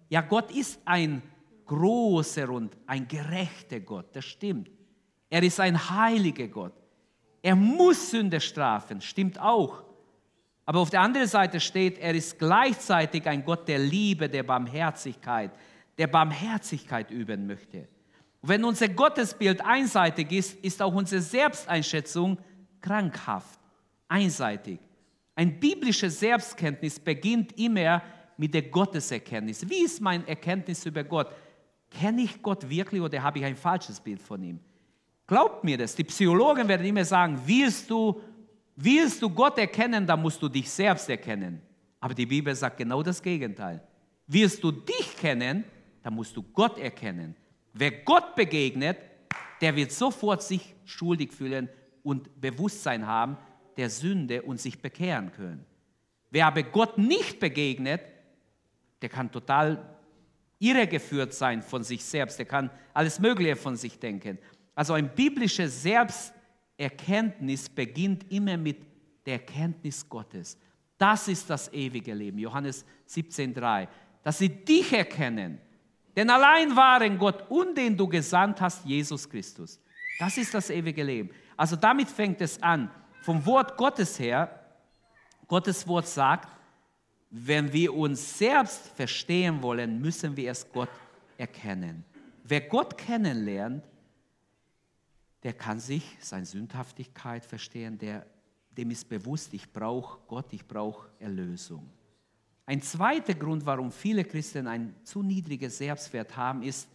Ja, 0.08 0.22
Gott 0.22 0.50
ist 0.50 0.80
ein 0.86 1.20
großer 1.66 2.48
und 2.48 2.78
ein 2.86 3.06
gerechter 3.06 3.80
Gott, 3.80 4.16
das 4.16 4.24
stimmt. 4.24 4.70
Er 5.28 5.42
ist 5.42 5.60
ein 5.60 5.90
heiliger 5.90 6.48
Gott. 6.48 6.72
Er 7.42 7.54
muss 7.54 8.10
Sünde 8.10 8.40
strafen, 8.40 9.02
stimmt 9.02 9.38
auch. 9.38 9.84
Aber 10.70 10.78
auf 10.78 10.90
der 10.90 11.00
anderen 11.00 11.26
Seite 11.26 11.58
steht, 11.58 11.98
er 11.98 12.14
ist 12.14 12.38
gleichzeitig 12.38 13.26
ein 13.26 13.44
Gott 13.44 13.66
der 13.66 13.80
Liebe, 13.80 14.28
der 14.28 14.44
Barmherzigkeit, 14.44 15.50
der 15.98 16.06
Barmherzigkeit 16.06 17.10
üben 17.10 17.44
möchte. 17.48 17.88
Und 18.40 18.50
wenn 18.50 18.64
unser 18.64 18.86
Gottesbild 18.86 19.64
einseitig 19.64 20.30
ist, 20.30 20.64
ist 20.64 20.80
auch 20.80 20.94
unsere 20.94 21.22
Selbsteinschätzung 21.22 22.38
krankhaft, 22.80 23.58
einseitig. 24.06 24.78
Ein 25.34 25.58
biblische 25.58 26.08
Selbstkenntnis 26.08 27.00
beginnt 27.00 27.58
immer 27.58 28.00
mit 28.36 28.54
der 28.54 28.62
Gotteserkenntnis. 28.62 29.68
Wie 29.68 29.82
ist 29.82 30.00
mein 30.00 30.24
Erkenntnis 30.28 30.86
über 30.86 31.02
Gott? 31.02 31.32
Kenne 31.90 32.22
ich 32.22 32.40
Gott 32.40 32.70
wirklich 32.70 33.02
oder 33.02 33.20
habe 33.20 33.40
ich 33.40 33.44
ein 33.44 33.56
falsches 33.56 33.98
Bild 33.98 34.22
von 34.22 34.40
ihm? 34.40 34.60
Glaubt 35.26 35.64
mir 35.64 35.76
das. 35.76 35.96
Die 35.96 36.04
Psychologen 36.04 36.68
werden 36.68 36.86
immer 36.86 37.04
sagen, 37.04 37.40
willst 37.44 37.90
du, 37.90 38.20
willst 38.82 39.22
du 39.22 39.30
Gott 39.30 39.58
erkennen, 39.58 40.06
dann 40.06 40.20
musst 40.20 40.40
du 40.42 40.48
dich 40.48 40.68
selbst 40.70 41.08
erkennen. 41.08 41.60
Aber 42.00 42.14
die 42.14 42.26
Bibel 42.26 42.54
sagt 42.54 42.78
genau 42.78 43.02
das 43.02 43.22
Gegenteil. 43.22 43.82
Willst 44.26 44.62
du 44.62 44.72
dich 44.72 45.16
kennen, 45.16 45.64
dann 46.02 46.14
musst 46.14 46.36
du 46.36 46.42
Gott 46.42 46.78
erkennen. 46.78 47.36
Wer 47.72 47.90
Gott 47.90 48.34
begegnet, 48.34 48.98
der 49.60 49.76
wird 49.76 49.92
sofort 49.92 50.42
sich 50.42 50.74
schuldig 50.84 51.32
fühlen 51.32 51.68
und 52.02 52.40
Bewusstsein 52.40 53.06
haben 53.06 53.36
der 53.76 53.90
Sünde 53.90 54.42
und 54.42 54.60
sich 54.60 54.80
bekehren 54.80 55.32
können. 55.32 55.64
Wer 56.30 56.46
aber 56.46 56.62
Gott 56.62 56.98
nicht 56.98 57.40
begegnet, 57.40 58.00
der 59.02 59.08
kann 59.08 59.30
total 59.30 59.96
irregeführt 60.58 61.32
sein 61.32 61.62
von 61.62 61.82
sich 61.82 62.04
selbst, 62.04 62.38
der 62.38 62.46
kann 62.46 62.70
alles 62.92 63.18
Mögliche 63.18 63.56
von 63.56 63.76
sich 63.76 63.98
denken. 63.98 64.38
Also 64.74 64.92
ein 64.92 65.14
biblisches 65.14 65.82
Selbsterkenntnis 66.80 67.68
beginnt 67.68 68.30
immer 68.32 68.56
mit 68.56 68.78
der 69.26 69.34
Erkenntnis 69.34 70.08
Gottes. 70.08 70.56
Das 70.96 71.28
ist 71.28 71.48
das 71.50 71.70
ewige 71.72 72.14
Leben. 72.14 72.38
Johannes 72.38 72.86
17,3. 73.06 73.86
Dass 74.22 74.38
sie 74.38 74.48
dich 74.48 74.92
erkennen, 74.92 75.58
den 76.16 76.30
allein 76.30 76.74
wahren 76.74 77.18
Gott 77.18 77.50
und 77.50 77.76
den 77.76 77.96
du 77.96 78.08
gesandt 78.08 78.60
hast, 78.62 78.84
Jesus 78.86 79.28
Christus. 79.28 79.78
Das 80.18 80.38
ist 80.38 80.54
das 80.54 80.70
ewige 80.70 81.02
Leben. 81.02 81.30
Also 81.56 81.76
damit 81.76 82.08
fängt 82.08 82.40
es 82.40 82.62
an. 82.62 82.90
Vom 83.22 83.44
Wort 83.44 83.76
Gottes 83.76 84.18
her, 84.18 84.48
Gottes 85.46 85.86
Wort 85.86 86.06
sagt, 86.06 86.48
wenn 87.30 87.70
wir 87.72 87.94
uns 87.94 88.38
selbst 88.38 88.88
verstehen 88.96 89.62
wollen, 89.62 90.00
müssen 90.00 90.34
wir 90.36 90.46
erst 90.46 90.72
Gott 90.72 90.88
erkennen. 91.36 92.04
Wer 92.42 92.62
Gott 92.62 92.96
kennenlernt, 92.96 93.84
der 95.42 95.52
kann 95.54 95.80
sich 95.80 96.16
seine 96.20 96.44
Sündhaftigkeit 96.44 97.44
verstehen, 97.44 97.98
der, 97.98 98.26
dem 98.76 98.90
ist 98.90 99.08
bewusst, 99.08 99.54
ich 99.54 99.72
brauche 99.72 100.18
Gott, 100.26 100.52
ich 100.52 100.66
brauche 100.66 101.08
Erlösung. 101.18 101.88
Ein 102.66 102.82
zweiter 102.82 103.34
Grund, 103.34 103.64
warum 103.66 103.90
viele 103.90 104.24
Christen 104.24 104.66
ein 104.66 104.94
zu 105.02 105.22
niedriges 105.22 105.78
Selbstwert 105.78 106.36
haben, 106.36 106.62
ist, 106.62 106.88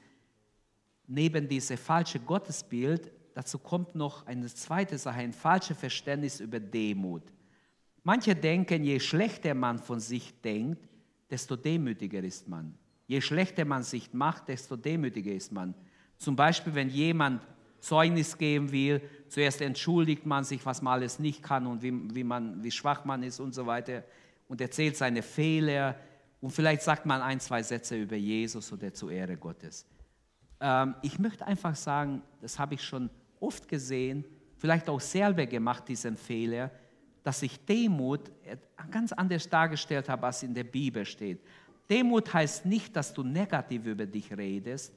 neben 1.07 1.47
diesem 1.47 1.77
falschen 1.77 2.25
Gottesbild, 2.25 3.11
dazu 3.33 3.59
kommt 3.59 3.95
noch 3.95 4.25
eine 4.25 4.47
zweite 4.47 4.97
Sache, 4.97 5.19
ein 5.19 5.33
falsches 5.33 5.77
Verständnis 5.77 6.39
über 6.39 6.59
Demut. 6.59 7.23
Manche 8.03 8.35
denken, 8.35 8.83
je 8.83 8.99
schlechter 8.99 9.53
man 9.53 9.79
von 9.79 9.99
sich 9.99 10.39
denkt, 10.41 10.87
desto 11.29 11.55
demütiger 11.55 12.23
ist 12.23 12.47
man. 12.47 12.77
Je 13.07 13.19
schlechter 13.19 13.65
man 13.65 13.83
sich 13.83 14.13
macht, 14.13 14.47
desto 14.47 14.75
demütiger 14.75 15.31
ist 15.33 15.51
man. 15.51 15.73
Zum 16.17 16.35
Beispiel, 16.35 16.73
wenn 16.73 16.89
jemand 16.89 17.41
Zeugnis 17.85 18.35
geben 18.39 18.71
will, 18.71 18.99
zuerst 19.29 19.61
entschuldigt 19.61 20.25
man 20.25 20.43
sich, 20.43 20.65
was 20.65 20.81
man 20.81 20.93
alles 20.93 21.19
nicht 21.19 21.43
kann 21.43 21.67
und 21.67 21.83
wie, 21.83 21.93
wie, 22.15 22.23
man, 22.23 22.63
wie 22.63 22.71
schwach 22.71 23.05
man 23.05 23.21
ist 23.21 23.39
und 23.39 23.53
so 23.53 23.67
weiter 23.67 24.03
und 24.47 24.59
erzählt 24.59 24.97
seine 24.97 25.21
Fehler 25.21 25.95
und 26.41 26.49
vielleicht 26.49 26.81
sagt 26.81 27.05
man 27.05 27.21
ein, 27.21 27.39
zwei 27.39 27.61
Sätze 27.61 27.95
über 27.95 28.15
Jesus 28.15 28.73
oder 28.73 28.91
zur 28.91 29.11
Ehre 29.11 29.37
Gottes. 29.37 29.85
Ähm, 30.59 30.95
ich 31.03 31.19
möchte 31.19 31.45
einfach 31.45 31.75
sagen, 31.75 32.23
das 32.41 32.57
habe 32.57 32.73
ich 32.73 32.83
schon 32.83 33.07
oft 33.39 33.67
gesehen, 33.67 34.25
vielleicht 34.57 34.89
auch 34.89 34.99
selber 35.01 35.45
gemacht, 35.45 35.87
diesen 35.87 36.17
Fehler, 36.17 36.71
dass 37.23 37.43
ich 37.43 37.63
Demut 37.65 38.31
ganz 38.89 39.13
anders 39.13 39.47
dargestellt 39.47 40.09
habe, 40.09 40.25
als 40.25 40.41
in 40.41 40.55
der 40.55 40.63
Bibel 40.63 41.05
steht. 41.05 41.39
Demut 41.87 42.33
heißt 42.33 42.65
nicht, 42.65 42.95
dass 42.95 43.13
du 43.13 43.21
negativ 43.21 43.85
über 43.85 44.07
dich 44.07 44.35
redest. 44.35 44.91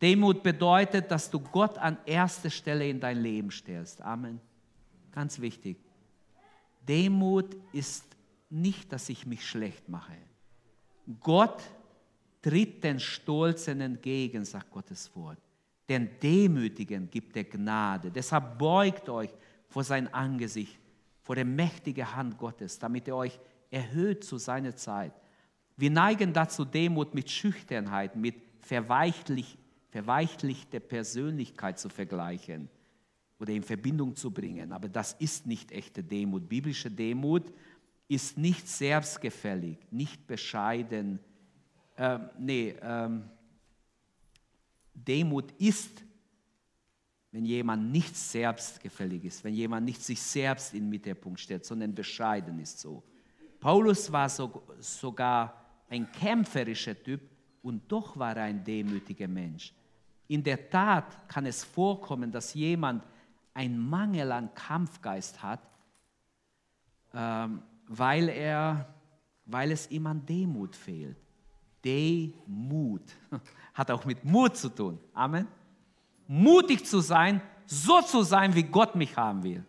Demut 0.00 0.42
bedeutet, 0.42 1.10
dass 1.10 1.30
du 1.30 1.40
Gott 1.40 1.76
an 1.78 1.98
erste 2.06 2.50
Stelle 2.50 2.88
in 2.88 3.00
dein 3.00 3.20
Leben 3.20 3.50
stellst. 3.50 4.00
Amen. 4.02 4.40
Ganz 5.12 5.40
wichtig. 5.40 5.78
Demut 6.88 7.56
ist 7.72 8.04
nicht, 8.50 8.92
dass 8.92 9.08
ich 9.08 9.26
mich 9.26 9.46
schlecht 9.46 9.88
mache. 9.88 10.16
Gott 11.20 11.62
tritt 12.40 12.84
den 12.84 13.00
Stolzen 13.00 13.80
entgegen, 13.80 14.44
sagt 14.44 14.70
Gottes 14.70 15.14
Wort. 15.16 15.38
Den 15.88 16.08
Demütigen 16.22 17.10
gibt 17.10 17.36
er 17.36 17.44
Gnade. 17.44 18.10
Deshalb 18.10 18.58
beugt 18.58 19.08
euch 19.08 19.30
vor 19.68 19.84
sein 19.84 20.12
Angesicht 20.14 20.78
vor 21.28 21.34
der 21.34 21.44
mächtigen 21.44 22.16
Hand 22.16 22.38
Gottes, 22.38 22.78
damit 22.78 23.06
er 23.06 23.16
euch 23.16 23.38
erhöht 23.70 24.24
zu 24.24 24.38
seiner 24.38 24.74
Zeit. 24.74 25.12
Wir 25.76 25.90
neigen 25.90 26.32
dazu, 26.32 26.64
Demut 26.64 27.12
mit 27.12 27.30
Schüchternheit, 27.30 28.16
mit 28.16 28.34
verweichlich, 28.60 29.57
verweichlichter 29.88 30.80
Persönlichkeit 30.80 31.78
zu 31.78 31.88
vergleichen 31.88 32.68
oder 33.38 33.52
in 33.52 33.62
Verbindung 33.62 34.14
zu 34.16 34.30
bringen. 34.30 34.72
Aber 34.72 34.88
das 34.88 35.14
ist 35.14 35.46
nicht 35.46 35.72
echte 35.72 36.02
Demut. 36.02 36.48
Biblische 36.48 36.90
Demut 36.90 37.52
ist 38.08 38.38
nicht 38.38 38.68
selbstgefällig, 38.68 39.78
nicht 39.90 40.26
bescheiden. 40.26 41.18
Ähm, 41.96 42.30
nee, 42.38 42.74
ähm, 42.82 43.24
Demut 44.94 45.52
ist 45.58 46.02
wenn 47.30 47.44
jemand 47.44 47.92
nicht 47.92 48.16
selbstgefällig 48.16 49.24
ist, 49.24 49.44
wenn 49.44 49.54
jemand 49.54 49.84
nicht 49.86 50.02
sich 50.02 50.20
selbst 50.20 50.72
in 50.72 50.84
den 50.84 50.90
Mittelpunkt 50.90 51.40
stellt, 51.40 51.64
sondern 51.64 51.94
bescheiden 51.94 52.58
ist 52.58 52.80
so. 52.80 53.02
Paulus 53.60 54.10
war 54.10 54.28
so, 54.28 54.62
sogar 54.78 55.82
ein 55.88 56.10
kämpferischer 56.10 57.00
Typ 57.00 57.20
und 57.68 57.90
doch 57.90 58.18
war 58.18 58.36
er 58.36 58.44
ein 58.44 58.64
demütiger 58.64 59.28
Mensch. 59.28 59.72
In 60.26 60.42
der 60.42 60.68
Tat 60.68 61.28
kann 61.28 61.46
es 61.46 61.64
vorkommen, 61.64 62.30
dass 62.32 62.54
jemand 62.54 63.02
einen 63.54 63.78
Mangel 63.78 64.32
an 64.32 64.52
Kampfgeist 64.54 65.42
hat, 65.42 65.60
ähm, 67.14 67.62
weil, 67.86 68.28
er, 68.28 68.92
weil 69.46 69.70
es 69.70 69.90
ihm 69.90 70.06
an 70.06 70.24
Demut 70.26 70.76
fehlt. 70.76 71.16
Demut 71.84 73.02
hat 73.74 73.90
auch 73.90 74.04
mit 74.04 74.24
Mut 74.24 74.56
zu 74.56 74.68
tun. 74.68 74.98
Amen 75.14 75.46
mutig 76.28 76.84
zu 76.84 77.00
sein, 77.00 77.40
so 77.66 78.00
zu 78.02 78.22
sein, 78.22 78.54
wie 78.54 78.62
Gott 78.62 78.94
mich 78.94 79.16
haben 79.16 79.42
will. 79.42 79.64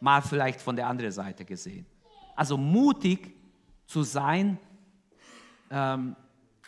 Mal 0.00 0.22
vielleicht 0.22 0.60
von 0.60 0.74
der 0.74 0.88
anderen 0.88 1.12
Seite 1.12 1.44
gesehen. 1.44 1.86
Also 2.34 2.56
mutig 2.56 3.34
zu 3.86 4.02
sein, 4.02 4.58
ähm, 5.70 6.16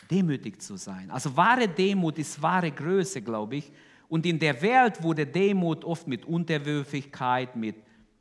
demütig 0.09 0.61
zu 0.61 0.75
sein. 0.77 1.11
Also 1.11 1.35
wahre 1.35 1.67
Demut 1.67 2.17
ist 2.17 2.41
wahre 2.41 2.71
Größe, 2.71 3.21
glaube 3.21 3.57
ich. 3.57 3.71
Und 4.07 4.25
in 4.25 4.39
der 4.39 4.59
Welt 4.61 5.03
wurde 5.03 5.25
Demut 5.25 5.85
oft 5.85 6.07
mit 6.07 6.25
Unterwürfigkeit, 6.25 7.55
mit 7.55 7.75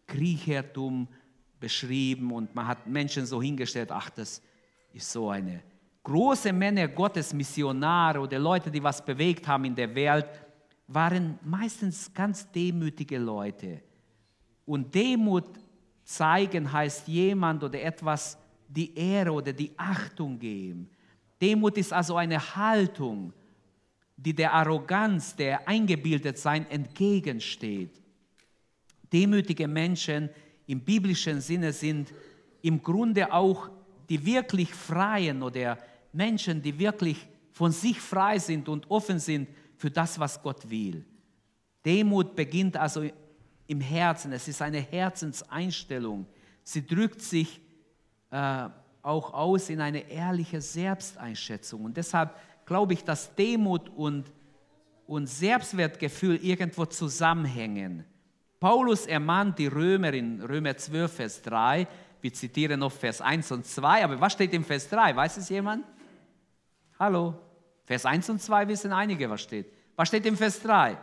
Kriechertum 0.06 1.08
beschrieben 1.60 2.30
und 2.32 2.54
man 2.54 2.66
hat 2.66 2.86
Menschen 2.86 3.26
so 3.26 3.42
hingestellt, 3.42 3.90
ach, 3.90 4.10
das 4.10 4.42
ist 4.92 5.10
so 5.10 5.30
eine 5.30 5.62
große 6.02 6.52
Männer 6.52 6.88
Gottes, 6.88 7.34
Missionare 7.34 8.20
oder 8.20 8.38
Leute, 8.38 8.70
die 8.70 8.82
was 8.82 9.04
bewegt 9.04 9.46
haben 9.46 9.64
in 9.66 9.74
der 9.74 9.94
Welt, 9.94 10.26
waren 10.86 11.38
meistens 11.44 12.12
ganz 12.12 12.50
demütige 12.50 13.18
Leute. 13.18 13.82
Und 14.64 14.94
Demut 14.94 15.44
zeigen 16.04 16.70
heißt 16.70 17.08
jemand 17.08 17.62
oder 17.62 17.80
etwas 17.82 18.38
die 18.66 18.94
Ehre 18.96 19.32
oder 19.32 19.52
die 19.52 19.72
Achtung 19.76 20.38
geben. 20.38 20.88
Demut 21.40 21.76
ist 21.78 21.92
also 21.92 22.16
eine 22.16 22.56
Haltung, 22.56 23.32
die 24.16 24.34
der 24.34 24.52
Arroganz, 24.52 25.36
der 25.36 25.66
Eingebildetsein 25.68 26.68
entgegensteht. 26.70 28.00
Demütige 29.12 29.68
Menschen 29.68 30.28
im 30.66 30.80
biblischen 30.80 31.40
Sinne 31.40 31.72
sind 31.72 32.12
im 32.62 32.82
Grunde 32.82 33.32
auch 33.32 33.70
die 34.08 34.24
wirklich 34.24 34.74
Freien 34.74 35.42
oder 35.42 35.78
Menschen, 36.12 36.60
die 36.60 36.78
wirklich 36.78 37.26
von 37.52 37.72
sich 37.72 38.00
frei 38.00 38.38
sind 38.38 38.68
und 38.68 38.90
offen 38.90 39.18
sind 39.18 39.48
für 39.76 39.90
das, 39.90 40.18
was 40.18 40.42
Gott 40.42 40.68
will. 40.68 41.04
Demut 41.84 42.34
beginnt 42.34 42.76
also 42.76 43.08
im 43.66 43.80
Herzen. 43.80 44.32
Es 44.32 44.48
ist 44.48 44.60
eine 44.60 44.80
Herzenseinstellung. 44.80 46.26
Sie 46.64 46.86
drückt 46.86 47.22
sich 47.22 47.60
äh, 48.30 48.68
auch 49.02 49.32
aus 49.32 49.70
in 49.70 49.80
eine 49.80 50.10
ehrliche 50.10 50.60
Selbsteinschätzung. 50.60 51.84
Und 51.84 51.96
deshalb 51.96 52.34
glaube 52.66 52.92
ich, 52.92 53.04
dass 53.04 53.34
Demut 53.34 53.88
und, 53.90 54.30
und 55.06 55.26
Selbstwertgefühl 55.26 56.36
irgendwo 56.36 56.84
zusammenhängen. 56.84 58.04
Paulus 58.60 59.06
ermahnt 59.06 59.58
die 59.58 59.68
Römer 59.68 60.12
in 60.12 60.42
Römer 60.42 60.76
12, 60.76 61.12
Vers 61.12 61.42
3. 61.42 61.86
Wir 62.20 62.32
zitieren 62.32 62.80
noch 62.80 62.92
Vers 62.92 63.20
1 63.20 63.52
und 63.52 63.64
2. 63.64 64.04
Aber 64.04 64.20
was 64.20 64.32
steht 64.32 64.52
im 64.52 64.64
Vers 64.64 64.88
3? 64.88 65.14
Weiß 65.14 65.36
es 65.36 65.48
jemand? 65.48 65.84
Hallo? 66.98 67.34
Vers 67.84 68.04
1 68.04 68.28
und 68.30 68.42
2 68.42 68.68
wissen 68.68 68.92
einige, 68.92 69.30
was 69.30 69.40
steht. 69.40 69.72
Was 69.96 70.08
steht 70.08 70.26
im 70.26 70.36
Vers 70.36 70.60
3? 70.62 70.98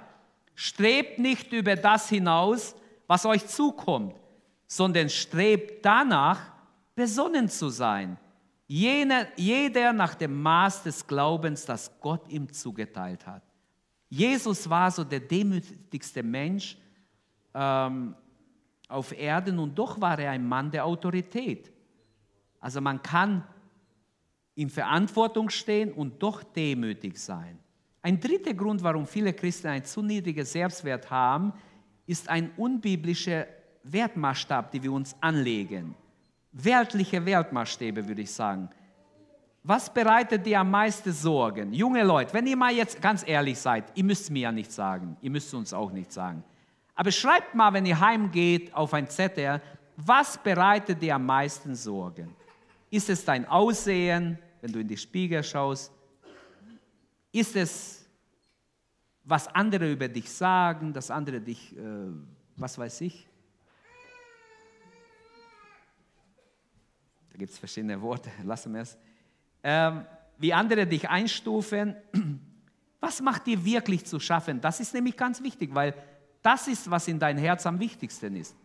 Strebt 0.53 1.19
nicht 1.19 1.51
über 1.51 1.75
das 1.75 2.09
hinaus, 2.09 2.75
was 3.07 3.25
euch 3.25 3.45
zukommt, 3.47 4.15
sondern 4.67 5.09
strebt 5.09 5.85
danach, 5.85 6.39
besonnen 6.95 7.49
zu 7.49 7.69
sein. 7.69 8.17
Jene, 8.67 9.27
jeder 9.35 9.93
nach 9.93 10.15
dem 10.15 10.41
Maß 10.41 10.83
des 10.83 11.05
Glaubens, 11.05 11.65
das 11.65 11.99
Gott 11.99 12.27
ihm 12.29 12.51
zugeteilt 12.51 13.27
hat. 13.27 13.43
Jesus 14.09 14.67
war 14.69 14.89
so 14.89 15.03
der 15.03 15.19
demütigste 15.19 16.23
Mensch 16.23 16.77
ähm, 17.53 18.15
auf 18.87 19.17
Erden 19.17 19.59
und 19.59 19.75
doch 19.75 19.99
war 19.99 20.17
er 20.17 20.31
ein 20.31 20.47
Mann 20.47 20.71
der 20.71 20.85
Autorität. 20.85 21.71
Also 22.59 22.81
man 22.81 23.01
kann 23.01 23.43
in 24.55 24.69
Verantwortung 24.69 25.49
stehen 25.49 25.91
und 25.91 26.21
doch 26.23 26.43
demütig 26.43 27.17
sein. 27.17 27.59
Ein 28.01 28.19
dritter 28.19 28.53
Grund, 28.53 28.81
warum 28.83 29.05
viele 29.05 29.33
Christen 29.33 29.67
einen 29.67 29.85
zu 29.85 30.01
niedrigen 30.01 30.45
Selbstwert 30.45 31.09
haben, 31.09 31.53
ist 32.05 32.29
ein 32.29 32.51
unbiblischer 32.55 33.47
Wertmaßstab, 33.83 34.71
den 34.71 34.83
wir 34.83 34.91
uns 34.91 35.15
anlegen. 35.21 35.95
Weltliche 36.57 37.25
Wertmaßstäbe, 37.25 38.07
würde 38.07 38.21
ich 38.21 38.31
sagen. 38.31 38.69
Was 39.61 39.93
bereitet 39.93 40.45
dir 40.45 40.61
am 40.61 40.71
meisten 40.71 41.11
Sorgen? 41.11 41.73
Junge 41.73 42.03
Leute, 42.03 42.33
wenn 42.33 42.47
ihr 42.47 42.55
mal 42.55 42.71
jetzt 42.71 43.01
ganz 43.01 43.27
ehrlich 43.27 43.59
seid, 43.59 43.85
ihr 43.95 44.05
müsst 44.05 44.31
mir 44.31 44.43
ja 44.43 44.51
nicht 44.53 44.71
sagen, 44.71 45.17
ihr 45.21 45.31
müsst 45.31 45.53
uns 45.53 45.73
auch 45.73 45.91
nicht 45.91 46.13
sagen. 46.13 46.43
Aber 46.95 47.11
schreibt 47.11 47.55
mal, 47.55 47.73
wenn 47.73 47.85
ihr 47.85 47.99
heimgeht, 47.99 48.73
auf 48.73 48.93
ein 48.93 49.09
Zettel, 49.09 49.61
was 49.97 50.37
bereitet 50.37 51.01
dir 51.01 51.15
am 51.15 51.25
meisten 51.25 51.75
Sorgen? 51.75 52.33
Ist 52.89 53.09
es 53.09 53.25
dein 53.25 53.45
Aussehen, 53.49 54.39
wenn 54.61 54.71
du 54.71 54.79
in 54.79 54.87
die 54.87 54.95
Spiegel 54.95 55.43
schaust? 55.43 55.91
Ist 57.33 57.55
es, 57.57 58.07
was 59.25 59.47
andere 59.49 59.91
über 59.91 60.07
dich 60.07 60.31
sagen, 60.31 60.93
dass 60.93 61.11
andere 61.11 61.41
dich, 61.41 61.75
äh, 61.75 61.81
was 62.55 62.77
weiß 62.77 63.01
ich? 63.01 63.27
Da 67.35 67.39
gibt 67.39 67.51
es 67.51 67.59
verschiedene 67.59 68.01
Worte, 68.01 68.31
lassen 68.45 68.73
wir 68.73 68.83
es. 68.83 68.97
Ähm, 69.61 70.05
wie 70.37 70.53
andere 70.53 70.87
dich 70.87 71.09
einstufen. 71.09 71.93
Was 73.01 73.19
macht 73.19 73.45
dir 73.45 73.65
wirklich 73.65 74.05
zu 74.05 74.21
schaffen? 74.21 74.61
Das 74.61 74.79
ist 74.79 74.93
nämlich 74.93 75.17
ganz 75.17 75.43
wichtig, 75.43 75.75
weil 75.75 75.93
das 76.41 76.69
ist, 76.69 76.89
was 76.89 77.07
in 77.07 77.19
dein 77.19 77.37
Herz 77.37 77.65
am 77.65 77.77
wichtigsten 77.79 78.37
ist. 78.37 78.55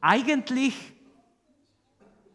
Eigentlich 0.00 0.92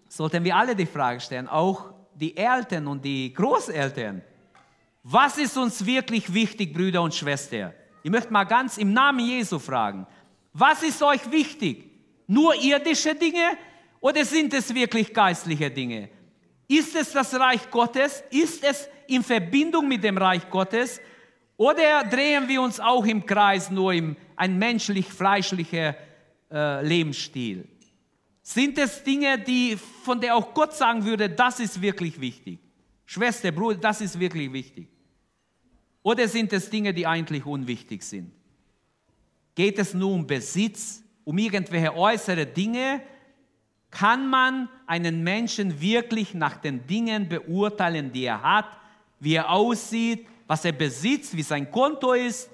sollten 0.09 0.43
wir 0.43 0.55
alle 0.55 0.75
die 0.75 0.85
Frage 0.85 1.21
stellen, 1.21 1.47
auch 1.47 1.93
die 2.13 2.35
Eltern 2.35 2.87
und 2.87 3.05
die 3.05 3.33
Großeltern. 3.33 4.21
Was 5.03 5.37
ist 5.37 5.55
uns 5.57 5.85
wirklich 5.85 6.33
wichtig, 6.33 6.73
Brüder 6.73 7.01
und 7.01 7.15
Schwestern? 7.15 7.73
Ich 8.03 8.11
möchte 8.11 8.33
mal 8.33 8.43
ganz 8.43 8.77
im 8.77 8.91
Namen 8.91 9.21
Jesu 9.21 9.57
fragen. 9.57 10.05
Was 10.51 10.83
ist 10.83 11.01
euch 11.01 11.31
wichtig? 11.31 11.89
Nur 12.27 12.55
irdische 12.55 13.15
Dinge 13.15 13.57
oder 14.07 14.23
sind 14.23 14.53
es 14.53 14.73
wirklich 14.73 15.13
geistliche 15.13 15.69
Dinge? 15.69 16.07
Ist 16.65 16.95
es 16.95 17.11
das 17.11 17.33
Reich 17.33 17.69
Gottes? 17.69 18.23
Ist 18.31 18.63
es 18.63 18.87
in 19.05 19.21
Verbindung 19.21 19.85
mit 19.85 20.01
dem 20.01 20.17
Reich 20.17 20.49
Gottes? 20.49 21.01
Oder 21.57 22.05
drehen 22.05 22.47
wir 22.47 22.61
uns 22.61 22.79
auch 22.79 23.05
im 23.05 23.25
Kreis 23.25 23.69
nur 23.69 23.91
im 23.91 24.15
ein 24.37 24.57
menschlich-fleischlicher 24.57 25.97
äh, 26.49 26.87
Lebensstil? 26.87 27.67
Sind 28.41 28.77
es 28.77 29.03
Dinge, 29.03 29.39
die, 29.39 29.75
von 29.75 30.21
der 30.21 30.37
auch 30.37 30.53
Gott 30.53 30.73
sagen 30.73 31.03
würde, 31.03 31.29
das 31.29 31.59
ist 31.59 31.81
wirklich 31.81 32.17
wichtig? 32.21 32.59
Schwester, 33.05 33.51
Bruder, 33.51 33.75
das 33.77 33.99
ist 33.99 34.17
wirklich 34.17 34.53
wichtig. 34.53 34.87
Oder 36.01 36.29
sind 36.29 36.53
es 36.53 36.69
Dinge, 36.69 36.93
die 36.93 37.05
eigentlich 37.05 37.45
unwichtig 37.45 38.03
sind? 38.03 38.31
Geht 39.53 39.77
es 39.79 39.93
nur 39.93 40.13
um 40.13 40.25
Besitz, 40.25 41.03
um 41.25 41.37
irgendwelche 41.37 41.93
äußere 41.93 42.45
Dinge? 42.45 43.01
Kann 43.89 44.29
man 44.29 44.69
einen 44.85 45.23
Menschen 45.23 45.79
wirklich 45.79 46.33
nach 46.33 46.57
den 46.57 46.85
Dingen 46.85 47.27
beurteilen, 47.27 48.11
die 48.11 48.25
er 48.25 48.41
hat, 48.41 48.77
wie 49.19 49.35
er 49.35 49.49
aussieht, 49.49 50.27
was 50.45 50.65
er 50.65 50.73
besitzt, 50.73 51.35
wie 51.35 51.41
sein 51.41 51.71
Konto 51.71 52.13
ist? 52.13 52.49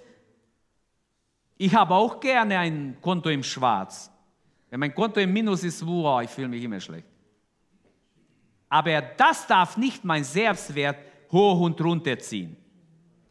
Ich 1.57 1.73
habe 1.73 1.93
auch 1.93 2.19
gerne 2.19 2.57
ein 2.59 2.97
Konto 3.01 3.29
im 3.29 3.43
Schwarz. 3.43 4.11
Wenn 4.69 4.79
mein 4.79 4.93
Konto 4.93 5.19
im 5.19 5.31
Minus 5.31 5.63
ist, 5.63 5.85
wow, 5.85 6.21
ich 6.21 6.29
fühle 6.29 6.47
mich 6.47 6.63
immer 6.63 6.79
schlecht. 6.79 7.07
Aber 8.69 9.01
das 9.01 9.45
darf 9.45 9.77
nicht 9.77 10.03
mein 10.03 10.23
Selbstwert 10.23 10.97
hoch 11.31 11.59
und 11.61 11.79
runter 11.79 12.17
ziehen. 12.17 12.57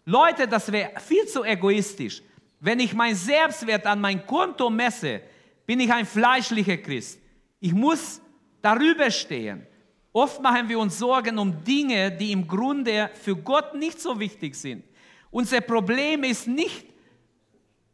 Leute, 0.04 0.46
das 0.46 0.70
wäre 0.70 0.92
viel 1.00 1.26
zu 1.26 1.44
egoistisch. 1.44 2.22
Wenn 2.60 2.78
ich 2.78 2.94
mein 2.94 3.14
Selbstwert 3.14 3.86
an 3.86 4.00
mein 4.00 4.24
Konto 4.24 4.70
messe, 4.70 5.20
bin 5.66 5.80
ich 5.80 5.92
ein 5.92 6.06
fleischlicher 6.06 6.76
Christ. 6.76 7.20
Ich 7.64 7.72
muss 7.72 8.20
darüber 8.60 9.08
stehen. 9.08 9.64
Oft 10.12 10.42
machen 10.42 10.68
wir 10.68 10.80
uns 10.80 10.98
Sorgen 10.98 11.38
um 11.38 11.62
Dinge, 11.62 12.10
die 12.10 12.32
im 12.32 12.48
Grunde 12.48 13.08
für 13.14 13.36
Gott 13.36 13.76
nicht 13.76 14.00
so 14.00 14.18
wichtig 14.18 14.56
sind. 14.56 14.82
Unser 15.30 15.60
Problem 15.60 16.24
ist 16.24 16.48
nicht, 16.48 16.86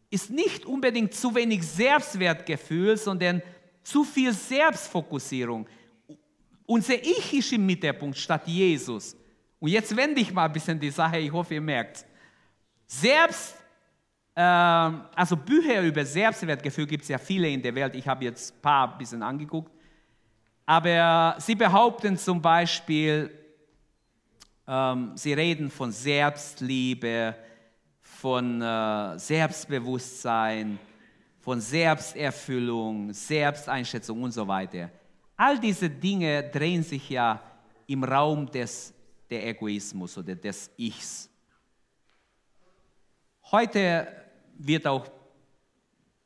ist 0.08 0.30
nicht 0.30 0.64
unbedingt 0.64 1.12
zu 1.12 1.34
wenig 1.34 1.62
Selbstwertgefühl, 1.66 2.96
sondern 2.96 3.42
zu 3.82 4.04
viel 4.04 4.32
Selbstfokussierung. 4.32 5.68
Unser 6.64 6.94
Ich 6.94 7.34
ist 7.34 7.52
im 7.52 7.66
Mittelpunkt 7.66 8.16
statt 8.16 8.46
Jesus. 8.46 9.14
Und 9.60 9.68
jetzt 9.68 9.94
wende 9.94 10.22
ich 10.22 10.32
mal 10.32 10.46
ein 10.46 10.52
bisschen 10.52 10.80
die 10.80 10.90
Sache, 10.90 11.18
ich 11.18 11.30
hoffe, 11.30 11.52
ihr 11.52 11.60
merkt 11.60 12.06
Selbst, 12.86 13.57
also 14.40 15.36
Bücher 15.36 15.82
über 15.82 16.04
Selbstwertgefühl 16.04 16.86
gibt 16.86 17.02
es 17.02 17.08
ja 17.08 17.18
viele 17.18 17.48
in 17.48 17.60
der 17.60 17.74
Welt. 17.74 17.94
Ich 17.96 18.06
habe 18.06 18.24
jetzt 18.24 18.54
ein 18.54 18.62
paar 18.62 18.92
ein 18.92 18.98
bisschen 18.98 19.22
angeguckt. 19.22 19.72
Aber 20.64 21.34
sie 21.38 21.54
behaupten 21.54 22.16
zum 22.16 22.40
Beispiel, 22.40 23.30
ähm, 24.66 25.12
sie 25.16 25.32
reden 25.32 25.70
von 25.70 25.90
Selbstliebe, 25.90 27.34
von 28.00 28.60
äh, 28.60 29.18
Selbstbewusstsein, 29.18 30.78
von 31.40 31.60
Selbsterfüllung, 31.60 33.12
Selbsteinschätzung 33.12 34.22
und 34.22 34.32
so 34.32 34.46
weiter. 34.46 34.90
All 35.36 35.58
diese 35.58 35.88
Dinge 35.88 36.42
drehen 36.50 36.82
sich 36.82 37.08
ja 37.10 37.40
im 37.86 38.04
Raum 38.04 38.50
des 38.50 38.92
der 39.30 39.46
Egoismus 39.46 40.16
oder 40.18 40.34
des 40.34 40.70
Ichs. 40.76 41.28
Heute 43.50 44.27
wird 44.58 44.86
auch, 44.86 45.06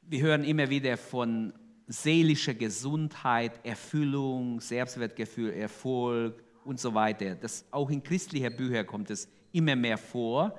wir 0.03 0.22
hören 0.22 0.45
immer 0.45 0.68
wieder 0.68 0.97
von 0.97 1.53
seelischer 1.87 2.55
Gesundheit, 2.55 3.64
Erfüllung, 3.64 4.61
Selbstwertgefühl, 4.61 5.53
Erfolg 5.53 6.43
und 6.64 6.80
so 6.80 6.95
weiter. 6.95 7.35
Das, 7.35 7.64
auch 7.70 7.91
in 7.91 8.03
christlichen 8.03 8.57
Büchern 8.57 8.87
kommt 8.87 9.11
es 9.11 9.28
immer 9.53 9.76
mehr 9.76 9.99
vor. 9.99 10.59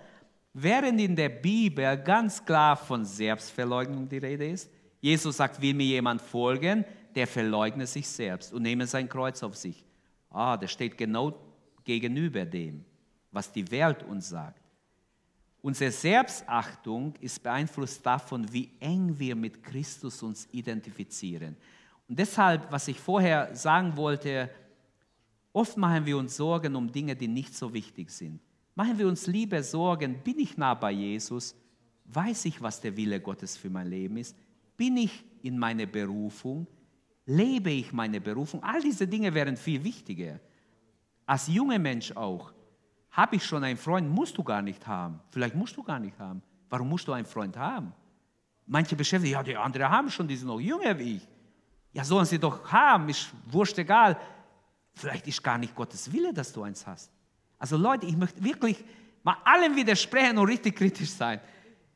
Während 0.53 1.01
in 1.01 1.15
der 1.15 1.30
Bibel 1.30 1.97
ganz 1.97 2.45
klar 2.45 2.78
von 2.78 3.03
Selbstverleugnung 3.03 4.07
die 4.07 4.19
Rede 4.19 4.47
ist. 4.47 4.69
Jesus 5.01 5.38
sagt, 5.38 5.61
will 5.61 5.74
mir 5.74 5.86
jemand 5.86 6.21
folgen, 6.21 6.86
der 7.15 7.28
verleugne 7.28 7.86
sich 7.88 8.07
selbst 8.07 8.53
und 8.53 8.61
nehme 8.61 8.88
sein 8.88 9.09
Kreuz 9.09 9.43
auf 9.43 9.55
sich. 9.55 9.84
Ah, 10.30 10.55
das 10.55 10.71
steht 10.71 10.97
genau 10.97 11.38
gegenüber 11.84 12.45
dem, 12.45 12.86
was 13.32 13.51
die 13.51 13.69
Welt 13.69 14.03
uns 14.03 14.30
sagt. 14.30 14.62
Unsere 15.64 15.91
Selbstachtung 15.91 17.14
ist 17.22 17.41
beeinflusst 17.41 18.05
davon, 18.05 18.51
wie 18.51 18.70
eng 18.82 19.18
wir 19.18 19.34
mit 19.34 19.64
Christus 19.64 20.22
uns 20.22 20.45
identifizieren. 20.51 21.55
Und 22.09 22.20
deshalb, 22.20 22.70
was 22.70 22.89
ich 22.89 22.99
vorher 22.99 23.55
sagen 23.55 23.95
wollte, 23.95 24.49
oft 25.53 25.78
machen 25.78 26.05
wir 26.05 26.18
uns 26.18 26.36
Sorgen 26.36 26.76
um 26.76 26.91
Dinge, 26.91 27.16
die 27.16 27.30
nicht 27.30 27.55
so 27.55 27.74
wichtig 27.74 28.11
sind. 28.11 28.41
Machen 28.76 28.97
wir 28.99 29.07
uns 29.07 29.26
lieber 29.26 29.64
Sorgen, 29.64 30.20
bin 30.22 30.38
ich 30.39 30.57
nah 30.57 30.74
bei 30.74 30.91
Jesus? 30.91 31.55
Weiß 32.03 32.43
ich, 32.43 32.61
was 32.61 32.82
der 32.82 32.97
Wille 32.97 33.22
Gottes 33.22 33.55
für 33.55 33.70
mein 33.70 33.88
Leben 33.88 34.18
ist? 34.18 34.36
Bin 34.76 34.97
ich 34.97 35.24
in 35.43 35.57
meiner 35.57 35.86
Berufung? 35.86 36.68
Lebe 37.26 37.72
ich 37.72 37.93
meine 37.93 38.20
Berufung? 38.20 38.61
All 38.61 38.82
diese 38.82 39.07
Dinge 39.07 39.34
wären 39.34 39.55
viel 39.55 39.82
wichtiger. 39.82 40.41
Als 41.26 41.47
junger 41.47 41.80
Mensch 41.80 42.11
auch. 42.11 42.51
Habe 43.14 43.36
ich 43.36 43.45
schon 43.45 43.64
einen 43.64 43.78
Freund? 43.78 44.09
Musst 44.09 44.38
du 44.38 44.43
gar 44.43 44.61
nicht 44.61 44.86
haben. 44.86 45.20
Vielleicht 45.30 45.55
musst 45.55 45.78
du 45.78 45.84
gar 45.84 45.99
nicht 45.99 46.18
haben. 46.20 46.41
Warum 46.70 46.89
musst 46.89 47.07
du 47.07 47.14
einen 47.14 47.28
Freund 47.28 47.55
haben? 47.55 47.93
Manche 48.66 48.95
beschäftigen, 48.95 49.34
ja, 49.34 49.43
die 49.43 49.55
anderen 49.55 49.89
haben 49.89 50.09
schon, 50.09 50.28
die 50.28 50.36
sind 50.36 50.47
noch 50.47 50.59
jünger 50.59 50.97
wie 50.97 51.18
ich. 51.18 51.28
Ja, 51.91 52.03
sollen 52.03 52.26
sie 52.26 52.39
doch 52.39 52.72
haben, 52.72 53.07
ist 53.09 53.32
wurscht 53.45 53.78
egal. 53.78 54.18
Vielleicht 54.95 55.28
ist 55.28 55.43
gar 55.43 55.59
nicht 55.59 55.76
Gottes 55.76 56.11
Wille, 56.11 56.34
dass 56.34 56.51
du 56.51 56.64
eins 56.64 56.86
hast. 56.88 57.11
Also 57.59 57.78
Leute, 57.78 58.07
ich 58.07 58.18
möchte 58.18 58.43
wirklich 58.43 58.84
mal 59.22 59.38
allem 59.43 59.76
widersprechen 59.76 60.38
und 60.39 60.47
richtig 60.47 60.76
kritisch 60.76 61.11
sein. 61.11 61.39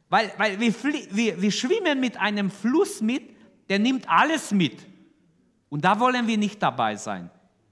Weil, 0.09 0.31
weil 0.37 0.59
wir, 0.59 0.73
wir, 1.11 1.41
wir 1.41 1.51
schwimmen 1.51 1.99
mit 1.99 2.15
einem 2.17 2.51
Fluss 2.51 3.01
mit, 3.01 3.23
der 3.69 3.79
nimmt 3.79 4.07
alles 4.07 4.51
mit. 4.51 4.85
Und 5.69 5.83
da 5.83 5.99
wollen 5.99 6.27
wir 6.27 6.37
nicht 6.37 6.61
dabei 6.61 6.95
sein 6.95 7.31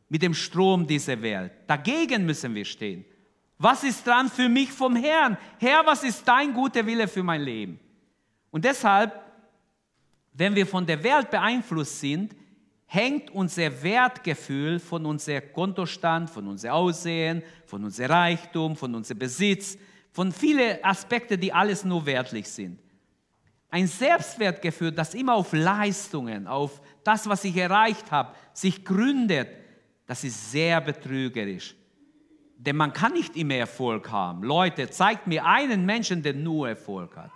mit 0.10 0.22
dem 0.22 0.34
Strom 0.34 0.86
dieser 0.88 1.22
Welt. 1.22 1.52
Dagegen 1.68 2.26
müssen 2.26 2.54
wir 2.56 2.66
stehen. 2.66 3.06
Was 3.58 3.84
ist 3.84 4.06
dran 4.06 4.30
für 4.30 4.49
mich 4.49 4.72
vom 4.72 4.95
Herrn? 4.95 5.38
Herr, 5.60 5.86
was 5.86 6.03
ist 6.03 6.28
dein 6.28 6.53
guter 6.53 6.86
Wille 6.86 7.08
für 7.08 7.24
mein 7.24 7.41
Leben? 7.41 7.80
Und 8.51 8.66
deshalb, 8.66 9.14
wenn 10.34 10.56
wir 10.56 10.68
von 10.68 10.86
der 10.86 11.01
Welt 11.03 11.30
beeinflusst 11.30 11.99
sind, 11.99 12.36
hängt 12.86 13.32
unser 13.32 13.82
Wertgefühl 13.82 14.80
von 14.80 15.06
unserem 15.06 15.51
Kontostand, 15.53 16.30
von 16.30 16.47
unserem 16.47 16.76
Aussehen, 16.76 17.43
von 17.66 17.84
unserem 17.84 18.12
Reichtum, 18.12 18.76
von 18.76 18.93
unserem 18.93 19.20
Besitz, 19.20 19.78
von 20.12 20.32
vielen 20.32 20.84
Aspekten, 20.84 21.39
die 21.39 21.51
alles 21.51 21.84
nur 21.84 22.06
wertlich 22.06 22.47
sind. 22.47 22.80
Ein 23.70 23.88
Selbstwertgefühl, 23.88 24.91
das 24.91 25.14
immer 25.14 25.36
auf 25.36 25.51
Leistungen, 25.51 26.47
auf 26.47 26.82
das, 27.03 27.28
was 27.28 27.43
ich 27.43 27.58
erreicht 27.58 28.12
habe, 28.12 28.34
sich 28.53 28.86
gründet, 28.86 29.49
das 30.06 30.24
ist 30.24 30.51
sehr 30.51 30.80
betrügerisch. 30.80 31.76
Denn 32.66 32.76
man 32.76 32.93
kann 32.93 33.13
nicht 33.13 33.36
immer 33.36 33.55
Erfolg 33.55 34.11
haben. 34.11 34.43
Leute, 34.43 34.89
zeigt 34.89 35.28
mir 35.28 35.45
einen 35.45 35.86
Menschen, 35.86 36.24
der 36.24 36.34
nur 36.34 36.70
Erfolg 36.70 37.16
hat. 37.16 37.32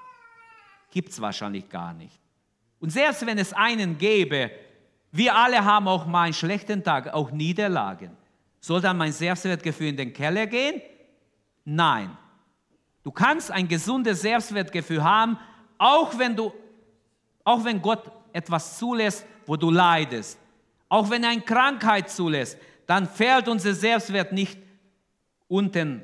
Gibt 0.91 1.09
es 1.09 1.21
wahrscheinlich 1.21 1.69
gar 1.69 1.93
nicht. 1.93 2.19
Und 2.79 2.89
selbst 2.91 3.25
wenn 3.25 3.37
es 3.37 3.53
einen 3.53 3.97
gäbe, 3.97 4.49
wir 5.11 5.35
alle 5.35 5.63
haben 5.63 5.87
auch 5.87 6.05
mal 6.05 6.23
einen 6.23 6.33
schlechten 6.33 6.83
Tag, 6.83 7.13
auch 7.13 7.31
Niederlagen. 7.31 8.15
Soll 8.59 8.81
dann 8.81 8.97
mein 8.97 9.11
Selbstwertgefühl 9.11 9.89
in 9.89 9.97
den 9.97 10.13
Keller 10.13 10.47
gehen? 10.47 10.81
Nein. 11.63 12.17
Du 13.03 13.11
kannst 13.11 13.51
ein 13.51 13.67
gesundes 13.67 14.21
Selbstwertgefühl 14.21 15.03
haben, 15.03 15.37
auch 15.77 16.17
wenn 16.17 16.35
du, 16.35 16.51
auch 17.43 17.63
wenn 17.63 17.81
Gott 17.81 18.11
etwas 18.33 18.77
zulässt, 18.77 19.25
wo 19.45 19.55
du 19.55 19.71
leidest. 19.71 20.39
Auch 20.89 21.09
wenn 21.09 21.23
er 21.23 21.29
eine 21.29 21.41
Krankheit 21.41 22.09
zulässt, 22.09 22.57
dann 22.85 23.07
fällt 23.07 23.47
unser 23.47 23.73
Selbstwert 23.73 24.31
nicht 24.31 24.59
unten 25.49 26.01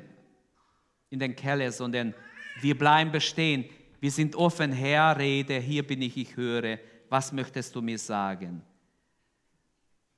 in 1.08 1.18
den 1.18 1.34
Keller, 1.34 1.72
sondern 1.72 2.12
wir 2.60 2.76
bleiben 2.76 3.10
bestehen. 3.10 3.64
Wir 4.00 4.10
sind 4.10 4.36
offen, 4.36 4.72
Herr, 4.72 5.16
rede, 5.16 5.58
hier 5.58 5.86
bin 5.86 6.02
ich, 6.02 6.18
ich 6.18 6.36
höre. 6.36 6.78
Was 7.08 7.32
möchtest 7.32 7.74
du 7.74 7.80
mir 7.80 7.98
sagen? 7.98 8.60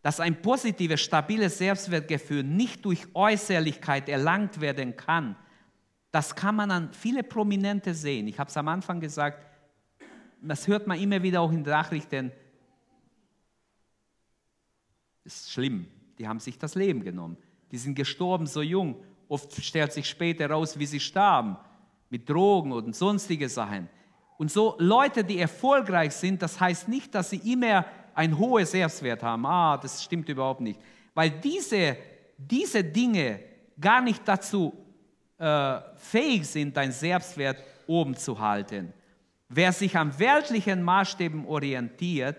Dass 0.03 0.19
ein 0.19 0.41
positives, 0.43 1.01
stabiles 1.01 1.59
Selbstwertgefühl 1.59 2.43
nicht 2.43 2.85
durch 2.85 3.07
Äußerlichkeit 3.15 4.09
erlangt 4.09 4.61
werden 4.61 4.97
kann, 4.97 5.37
das 6.11 6.35
kann 6.35 6.57
man 6.57 6.71
an 6.71 6.93
viele 6.93 7.23
Prominente 7.23 7.95
sehen. 7.95 8.27
Ich 8.29 8.39
habe 8.39 8.49
es 8.49 8.57
am 8.57 8.69
Anfang 8.69 8.99
gesagt, 8.99 9.45
das 10.41 10.67
hört 10.67 10.87
man 10.87 10.99
immer 10.99 11.23
wieder 11.23 11.41
auch 11.41 11.53
in 11.53 11.63
Nachrichten. 11.63 12.33
Das 15.25 15.35
ist 15.35 15.53
schlimm. 15.53 15.87
Die 16.19 16.27
haben 16.27 16.41
sich 16.41 16.59
das 16.59 16.75
Leben 16.75 17.03
genommen. 17.03 17.37
Die 17.71 17.77
sind 17.77 17.95
gestorben 17.95 18.47
so 18.47 18.63
jung. 18.63 19.05
Oft 19.29 19.63
stellt 19.63 19.93
sich 19.93 20.09
später 20.09 20.51
raus, 20.51 20.79
wie 20.79 20.87
sie 20.87 21.01
starben. 21.01 21.57
Mit 22.11 22.29
Drogen 22.29 22.73
und 22.73 22.97
sonstige 22.97 23.49
Sachen. 23.49 23.89
Und 24.39 24.51
so 24.51 24.77
Leute, 24.79 25.25
die 25.25 25.39
erfolgreich 25.39 26.13
sind, 26.13 26.41
das 26.41 26.59
heißt 26.59 26.89
nicht, 26.89 27.15
dass 27.15 27.31
sie 27.31 27.53
immer 27.53 27.85
ein 28.15 28.39
hohes 28.39 28.71
Selbstwert 28.71 29.23
haben. 29.23 29.45
Ah, 29.45 29.77
das 29.77 30.03
stimmt 30.03 30.29
überhaupt 30.29 30.61
nicht. 30.61 30.81
Weil 31.15 31.31
diese, 31.31 31.97
diese 32.37 32.83
Dinge 32.83 33.41
gar 33.79 34.01
nicht 34.01 34.27
dazu 34.27 34.73
äh, 35.39 35.81
fähig 35.97 36.47
sind, 36.47 36.77
dein 36.77 36.93
Selbstwert 36.93 37.63
oben 37.87 38.17
zu 38.17 38.39
halten. 38.39 38.93
Wer 39.49 39.73
sich 39.73 39.97
an 39.97 40.17
weltlichen 40.19 40.83
Maßstäben 40.83 41.47
orientiert, 41.47 42.37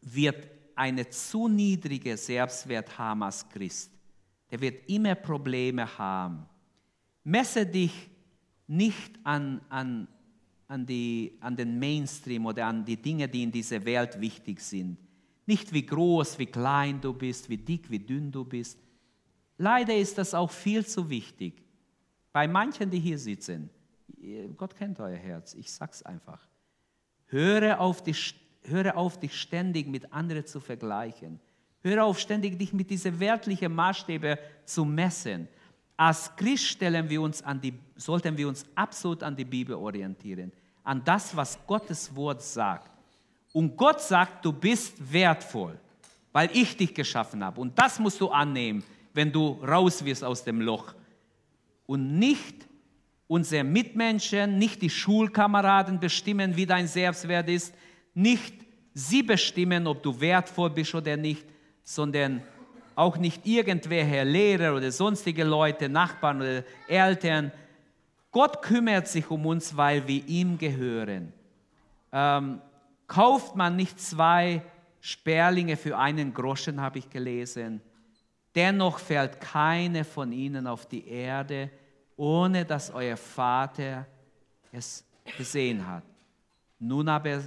wird 0.00 0.48
eine 0.74 1.08
zu 1.08 1.48
niedrige 1.48 2.16
Selbstwert 2.16 2.98
haben 2.98 3.22
als 3.22 3.48
Christ. 3.48 3.91
Der 4.52 4.60
wird 4.60 4.88
immer 4.88 5.14
Probleme 5.14 5.98
haben. 5.98 6.46
Messe 7.24 7.66
dich 7.66 8.10
nicht 8.66 9.18
an, 9.24 9.62
an, 9.70 10.06
an, 10.68 10.86
die, 10.86 11.36
an 11.40 11.56
den 11.56 11.78
Mainstream 11.78 12.46
oder 12.46 12.66
an 12.66 12.84
die 12.84 12.96
Dinge, 12.96 13.28
die 13.28 13.42
in 13.42 13.50
dieser 13.50 13.84
Welt 13.84 14.20
wichtig 14.20 14.60
sind. 14.60 14.98
Nicht 15.46 15.72
wie 15.72 15.84
groß, 15.84 16.38
wie 16.38 16.46
klein 16.46 17.00
du 17.00 17.12
bist, 17.14 17.48
wie 17.48 17.56
dick, 17.56 17.90
wie 17.90 17.98
dünn 17.98 18.30
du 18.30 18.44
bist. 18.44 18.78
Leider 19.56 19.96
ist 19.96 20.18
das 20.18 20.34
auch 20.34 20.50
viel 20.50 20.84
zu 20.86 21.08
wichtig. 21.08 21.62
Bei 22.32 22.46
manchen, 22.46 22.90
die 22.90 23.00
hier 23.00 23.18
sitzen, 23.18 23.70
Gott 24.56 24.76
kennt 24.76 25.00
euer 25.00 25.16
Herz, 25.16 25.54
ich 25.54 25.72
sag's 25.72 26.02
einfach. 26.02 26.46
Höre 27.26 27.80
auf, 27.80 28.02
die, 28.02 28.14
höre 28.64 28.96
auf, 28.96 29.18
dich 29.18 29.40
ständig 29.40 29.88
mit 29.88 30.12
anderen 30.12 30.46
zu 30.46 30.60
vergleichen. 30.60 31.40
Höre 31.82 32.04
auf, 32.04 32.18
ständig 32.18 32.58
dich 32.58 32.72
mit 32.72 32.88
diesen 32.88 33.18
wertlichen 33.18 33.74
Maßstäben 33.74 34.36
zu 34.64 34.84
messen. 34.84 35.48
Als 35.96 36.34
Christ 36.36 36.66
stellen 36.66 37.08
wir 37.08 37.20
uns 37.20 37.42
an 37.42 37.60
die, 37.60 37.74
sollten 37.96 38.36
wir 38.36 38.48
uns 38.48 38.64
absolut 38.74 39.22
an 39.22 39.36
die 39.36 39.44
Bibel 39.44 39.74
orientieren, 39.74 40.52
an 40.84 41.02
das, 41.04 41.36
was 41.36 41.58
Gottes 41.66 42.14
Wort 42.14 42.42
sagt. 42.42 42.90
Und 43.52 43.76
Gott 43.76 44.00
sagt, 44.00 44.44
du 44.44 44.52
bist 44.52 44.94
wertvoll, 45.12 45.78
weil 46.32 46.50
ich 46.52 46.76
dich 46.76 46.94
geschaffen 46.94 47.44
habe. 47.44 47.60
Und 47.60 47.78
das 47.78 47.98
musst 47.98 48.20
du 48.20 48.28
annehmen, 48.28 48.82
wenn 49.12 49.30
du 49.30 49.60
raus 49.62 50.04
wirst 50.04 50.24
aus 50.24 50.42
dem 50.42 50.60
Loch. 50.60 50.94
Und 51.86 52.18
nicht 52.18 52.66
unsere 53.26 53.64
Mitmenschen, 53.64 54.58
nicht 54.58 54.82
die 54.82 54.90
Schulkameraden 54.90 56.00
bestimmen, 56.00 56.56
wie 56.56 56.66
dein 56.66 56.86
Selbstwert 56.86 57.48
ist, 57.48 57.74
nicht 58.14 58.54
sie 58.94 59.22
bestimmen, 59.22 59.86
ob 59.86 60.02
du 60.02 60.18
wertvoll 60.20 60.70
bist 60.70 60.94
oder 60.94 61.16
nicht, 61.16 61.44
sondern 61.84 62.42
auch 62.94 63.16
nicht 63.16 63.46
irgendwelche 63.46 64.24
Lehrer 64.24 64.76
oder 64.76 64.92
sonstige 64.92 65.44
Leute, 65.44 65.88
Nachbarn 65.88 66.40
oder 66.40 66.64
Eltern. 66.88 67.52
Gott 68.30 68.62
kümmert 68.62 69.08
sich 69.08 69.30
um 69.30 69.46
uns, 69.46 69.76
weil 69.76 70.06
wir 70.06 70.26
ihm 70.26 70.58
gehören. 70.58 71.32
Ähm, 72.12 72.60
kauft 73.06 73.56
man 73.56 73.76
nicht 73.76 74.00
zwei 74.00 74.62
Sperlinge 75.00 75.76
für 75.76 75.98
einen 75.98 76.32
Groschen, 76.32 76.80
habe 76.80 76.98
ich 76.98 77.10
gelesen. 77.10 77.80
Dennoch 78.54 78.98
fällt 78.98 79.40
keine 79.40 80.04
von 80.04 80.32
ihnen 80.32 80.66
auf 80.66 80.86
die 80.86 81.08
Erde, 81.08 81.70
ohne 82.16 82.64
dass 82.64 82.90
euer 82.90 83.16
Vater 83.16 84.06
es 84.70 85.04
gesehen 85.36 85.86
hat. 85.86 86.04
Nun 86.78 87.08
aber, 87.08 87.40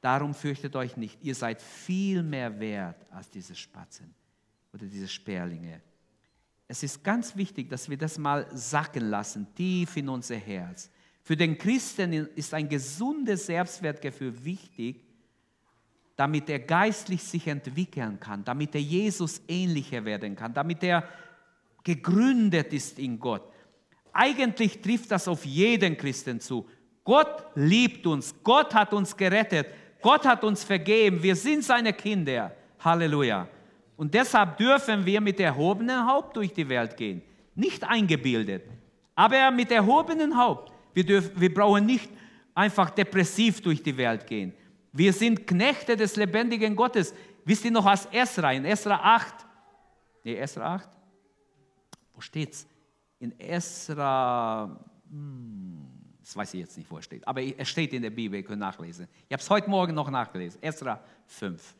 darum 0.00 0.34
fürchtet 0.34 0.76
euch 0.76 0.96
nicht, 0.96 1.18
ihr 1.22 1.34
seid 1.34 1.60
viel 1.60 2.22
mehr 2.22 2.58
wert 2.60 3.06
als 3.10 3.30
diese 3.30 3.54
Spatzen 3.54 4.14
oder 4.72 4.86
diese 4.86 5.08
Sperlinge. 5.08 5.80
Es 6.66 6.82
ist 6.82 7.02
ganz 7.02 7.34
wichtig, 7.34 7.70
dass 7.70 7.88
wir 7.88 7.96
das 7.96 8.18
mal 8.18 8.46
sacken 8.52 9.08
lassen, 9.08 9.46
tief 9.54 9.96
in 9.96 10.08
unser 10.08 10.36
Herz. 10.36 10.90
Für 11.22 11.36
den 11.36 11.56
Christen 11.56 12.12
ist 12.12 12.54
ein 12.54 12.68
gesundes 12.68 13.46
Selbstwertgefühl 13.46 14.44
wichtig, 14.44 15.02
damit 16.16 16.50
er 16.50 16.58
geistlich 16.58 17.22
sich 17.22 17.46
entwickeln 17.46 18.18
kann, 18.18 18.44
damit 18.44 18.74
er 18.74 18.80
Jesus 18.80 19.40
ähnlicher 19.46 20.04
werden 20.04 20.34
kann, 20.34 20.52
damit 20.52 20.82
er 20.82 21.08
gegründet 21.84 22.72
ist 22.72 22.98
in 22.98 23.18
Gott. 23.18 23.52
Eigentlich 24.12 24.80
trifft 24.80 25.10
das 25.10 25.28
auf 25.28 25.44
jeden 25.44 25.96
Christen 25.96 26.40
zu. 26.40 26.68
Gott 27.04 27.46
liebt 27.54 28.06
uns, 28.06 28.34
Gott 28.42 28.74
hat 28.74 28.92
uns 28.92 29.16
gerettet, 29.16 29.68
Gott 30.00 30.24
hat 30.24 30.44
uns 30.44 30.64
vergeben, 30.64 31.22
wir 31.22 31.34
sind 31.34 31.64
seine 31.64 31.92
Kinder. 31.92 32.52
Halleluja. 32.80 33.48
Und 33.96 34.14
deshalb 34.14 34.56
dürfen 34.56 35.04
wir 35.04 35.20
mit 35.20 35.40
erhobenem 35.40 36.06
Haupt 36.06 36.36
durch 36.36 36.52
die 36.52 36.68
Welt 36.68 36.96
gehen. 36.96 37.22
Nicht 37.54 37.82
eingebildet, 37.82 38.62
aber 39.14 39.50
mit 39.50 39.72
erhobenem 39.72 40.36
Haupt. 40.36 40.72
Wir, 40.94 41.04
dürfen, 41.04 41.40
wir 41.40 41.52
brauchen 41.52 41.84
nicht 41.84 42.08
einfach 42.54 42.90
depressiv 42.90 43.60
durch 43.60 43.82
die 43.82 43.96
Welt 43.96 44.26
gehen. 44.26 44.52
Wir 44.92 45.12
sind 45.12 45.46
Knechte 45.46 45.96
des 45.96 46.16
lebendigen 46.16 46.74
Gottes. 46.76 47.14
Wisst 47.44 47.64
ihr 47.64 47.70
noch 47.70 47.86
aus 47.86 48.06
Esra, 48.12 48.52
in 48.52 48.64
Esra 48.64 48.96
8? 48.96 49.34
Nee, 50.24 50.36
Esra 50.36 50.74
8? 50.74 50.88
Wo 52.14 52.20
steht's? 52.20 52.66
In 53.20 53.38
Esra, 53.38 54.78
hm, 55.10 55.77
das 56.28 56.36
weiß 56.36 56.54
ich 56.54 56.60
jetzt 56.60 56.76
nicht, 56.76 56.90
wo 56.90 56.98
es 56.98 57.06
steht, 57.06 57.26
aber 57.26 57.40
es 57.42 57.68
steht 57.68 57.92
in 57.94 58.02
der 58.02 58.10
Bibel, 58.10 58.38
ihr 58.38 58.44
könnt 58.44 58.60
nachlesen. 58.60 59.08
Ich 59.28 59.32
habe 59.32 59.42
es 59.42 59.48
heute 59.48 59.70
Morgen 59.70 59.94
noch 59.94 60.10
nachgelesen. 60.10 60.62
Esra 60.62 61.00
5. 61.26 61.74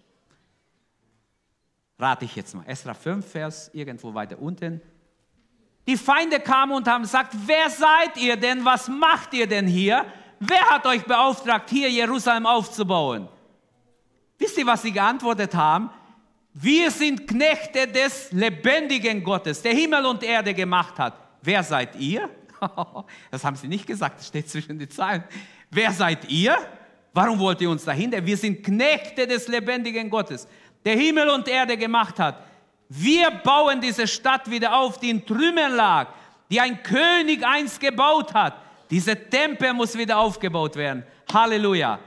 Rate 1.98 2.24
ich 2.24 2.34
jetzt 2.34 2.54
mal. 2.54 2.64
Esra 2.66 2.94
5, 2.94 3.30
Vers 3.30 3.70
irgendwo 3.74 4.14
weiter 4.14 4.38
unten. 4.40 4.80
Die 5.86 5.98
Feinde 5.98 6.40
kamen 6.40 6.72
und 6.72 6.88
haben 6.88 7.02
gesagt, 7.02 7.34
wer 7.46 7.68
seid 7.68 8.16
ihr 8.16 8.36
denn? 8.36 8.64
Was 8.64 8.88
macht 8.88 9.34
ihr 9.34 9.46
denn 9.46 9.66
hier? 9.66 10.06
wer 10.40 10.70
hat 10.70 10.86
euch 10.86 11.04
beauftragt, 11.04 11.70
hier 11.70 11.90
Jerusalem 11.90 12.46
aufzubauen? 12.46 13.28
Wisst 14.38 14.56
ihr, 14.58 14.66
was 14.66 14.82
sie 14.82 14.92
geantwortet 14.92 15.54
haben? 15.54 15.90
Wir 16.54 16.90
sind 16.90 17.26
Knechte 17.26 17.86
des 17.88 18.32
lebendigen 18.32 19.22
Gottes, 19.22 19.62
der 19.62 19.74
Himmel 19.74 20.06
und 20.06 20.22
Erde 20.22 20.54
gemacht 20.54 20.98
hat. 20.98 21.14
Wer 21.42 21.62
seid 21.62 21.96
ihr? 21.96 22.30
Das 23.30 23.44
haben 23.44 23.56
sie 23.56 23.68
nicht 23.68 23.86
gesagt, 23.86 24.20
das 24.20 24.28
steht 24.28 24.48
zwischen 24.48 24.78
den 24.78 24.90
Zeilen. 24.90 25.24
Wer 25.70 25.92
seid 25.92 26.30
ihr? 26.30 26.56
Warum 27.12 27.38
wollt 27.38 27.60
ihr 27.60 27.70
uns 27.70 27.84
dahinter? 27.84 28.24
Wir 28.24 28.36
sind 28.36 28.62
Knechte 28.62 29.26
des 29.26 29.48
lebendigen 29.48 30.08
Gottes, 30.10 30.46
der 30.84 30.96
Himmel 30.96 31.28
und 31.30 31.48
Erde 31.48 31.76
gemacht 31.76 32.18
hat. 32.18 32.44
Wir 32.88 33.30
bauen 33.30 33.80
diese 33.80 34.06
Stadt 34.06 34.50
wieder 34.50 34.76
auf, 34.76 34.98
die 34.98 35.10
in 35.10 35.26
Trümmern 35.26 35.74
lag, 35.74 36.08
die 36.50 36.60
ein 36.60 36.82
König 36.82 37.44
einst 37.44 37.80
gebaut 37.80 38.32
hat. 38.32 38.54
Dieser 38.90 39.28
Tempel 39.28 39.74
muss 39.74 39.96
wieder 39.96 40.18
aufgebaut 40.18 40.76
werden. 40.76 41.04
Halleluja. 41.32 41.98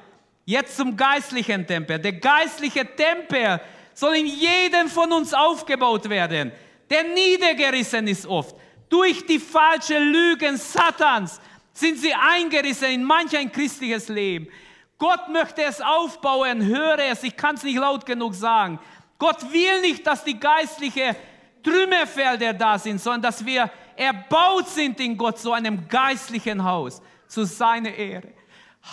Jetzt 0.46 0.78
zum 0.78 0.98
geistlichen 0.98 1.68
Tempel. 1.68 2.00
Der 2.00 2.14
geistliche 2.14 2.86
Tempel 2.96 3.62
soll 3.94 4.16
in 4.16 4.26
jedem 4.26 4.88
von 4.88 5.12
uns 5.12 5.34
aufgebaut 5.34 6.10
werden, 6.10 6.52
der 6.90 7.04
niedergerissen 7.04 8.08
ist 8.08 8.26
oft. 8.26 8.56
Durch 8.92 9.26
die 9.26 9.40
falsche 9.40 9.98
Lügen 9.98 10.58
Satans 10.58 11.40
sind 11.72 11.98
sie 11.98 12.14
eingerissen 12.14 12.90
in 12.90 13.04
manch 13.06 13.36
ein 13.38 13.50
christliches 13.50 14.10
Leben. 14.10 14.50
Gott 14.98 15.30
möchte 15.30 15.64
es 15.64 15.80
aufbauen, 15.80 16.62
höre 16.66 17.00
es, 17.00 17.24
ich 17.24 17.38
kann 17.38 17.56
es 17.56 17.64
nicht 17.64 17.78
laut 17.78 18.06
genug 18.06 18.36
sagen. 18.36 18.80
Gott 19.18 19.42
will 19.54 19.80
nicht, 19.80 20.06
dass 20.06 20.26
die 20.26 20.38
geistliche 20.38 21.16
Trümmerfelder 21.64 22.52
da 22.54 22.78
sind, 22.78 23.00
sondern 23.00 23.22
dass 23.22 23.46
wir 23.46 23.72
erbaut 23.96 24.68
sind 24.68 25.00
in 25.00 25.18
Gott, 25.18 25.40
so 25.40 25.54
einem 25.54 25.88
geistlichen 25.88 26.62
Haus, 26.62 27.02
zu 27.28 27.46
seiner 27.46 27.94
Ehre. 27.94 28.34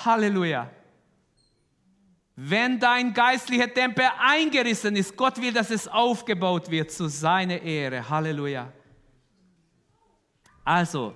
Halleluja. 0.05 0.71
Wenn 2.37 2.79
dein 2.79 3.13
geistlicher 3.13 3.75
Tempel 3.75 4.09
eingerissen 4.21 4.95
ist, 4.95 5.17
Gott 5.17 5.41
will, 5.41 5.53
dass 5.53 5.71
es 5.71 5.89
aufgebaut 5.89 6.71
wird 6.71 6.93
zu 6.93 7.09
seiner 7.09 7.61
Ehre. 7.61 8.09
Halleluja. 8.09 8.73
Also, 10.69 11.15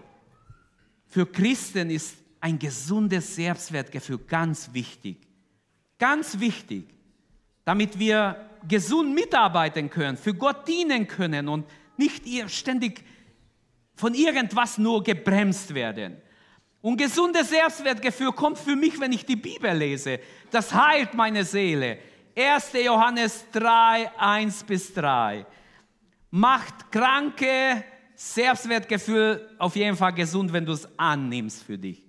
für 1.09 1.27
Christen 1.27 1.91
ist 1.91 2.17
ein 2.41 2.59
gesundes 2.59 3.35
Selbstwertgefühl 3.35 4.17
ganz 4.27 4.73
wichtig. 4.73 5.19
Ganz 5.99 6.41
wichtig, 6.41 6.87
damit 7.63 7.99
wir 7.99 8.49
gesund 8.67 9.15
mitarbeiten 9.15 9.91
können, 9.91 10.17
für 10.17 10.33
Gott 10.33 10.67
dienen 10.67 11.07
können 11.07 11.49
und 11.49 11.67
nicht 11.99 12.25
ständig 12.51 13.05
von 13.95 14.15
irgendwas 14.15 14.79
nur 14.79 15.03
gebremst 15.03 15.75
werden. 15.75 16.17
Und 16.81 16.97
gesundes 16.97 17.51
Selbstwertgefühl 17.51 18.33
kommt 18.33 18.57
für 18.57 18.75
mich, 18.75 18.99
wenn 18.99 19.13
ich 19.13 19.27
die 19.27 19.37
Bibel 19.37 19.77
lese. 19.77 20.19
Das 20.51 20.73
heilt 20.73 21.13
meine 21.13 21.45
Seele. 21.45 21.99
1. 22.35 22.73
Johannes 22.83 23.45
3, 23.53 24.13
1 24.19 24.65
bis 24.65 24.95
3. 24.95 25.45
Macht 26.31 26.91
Kranke 26.91 27.85
Selbstwertgefühl 28.25 29.51
auf 29.59 29.75
jeden 29.75 29.97
Fall 29.97 30.13
gesund, 30.13 30.53
wenn 30.53 30.65
du 30.65 30.73
es 30.73 30.89
annimmst 30.97 31.65
für 31.65 31.77
dich. 31.77 32.03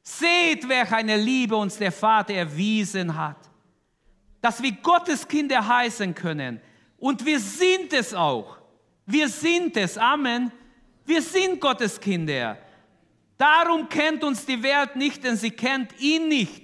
Seht, 0.00 0.68
welch 0.68 0.92
eine 0.92 1.16
Liebe 1.16 1.56
uns 1.56 1.76
der 1.76 1.90
Vater 1.90 2.34
erwiesen 2.34 3.14
hat, 3.16 3.36
dass 4.40 4.62
wir 4.62 4.70
Gottes 4.72 5.26
Kinder 5.26 5.66
heißen 5.66 6.14
können. 6.14 6.60
Und 6.98 7.26
wir 7.26 7.40
sind 7.40 7.92
es 7.92 8.14
auch. 8.14 8.58
Wir 9.04 9.28
sind 9.28 9.76
es. 9.76 9.98
Amen. 9.98 10.52
Wir 11.04 11.20
sind 11.20 11.60
Gottes 11.60 11.98
Kinder. 12.00 12.56
Darum 13.36 13.88
kennt 13.88 14.22
uns 14.22 14.46
die 14.46 14.62
Welt 14.62 14.94
nicht, 14.94 15.24
denn 15.24 15.36
sie 15.36 15.50
kennt 15.50 16.00
ihn 16.00 16.28
nicht. 16.28 16.62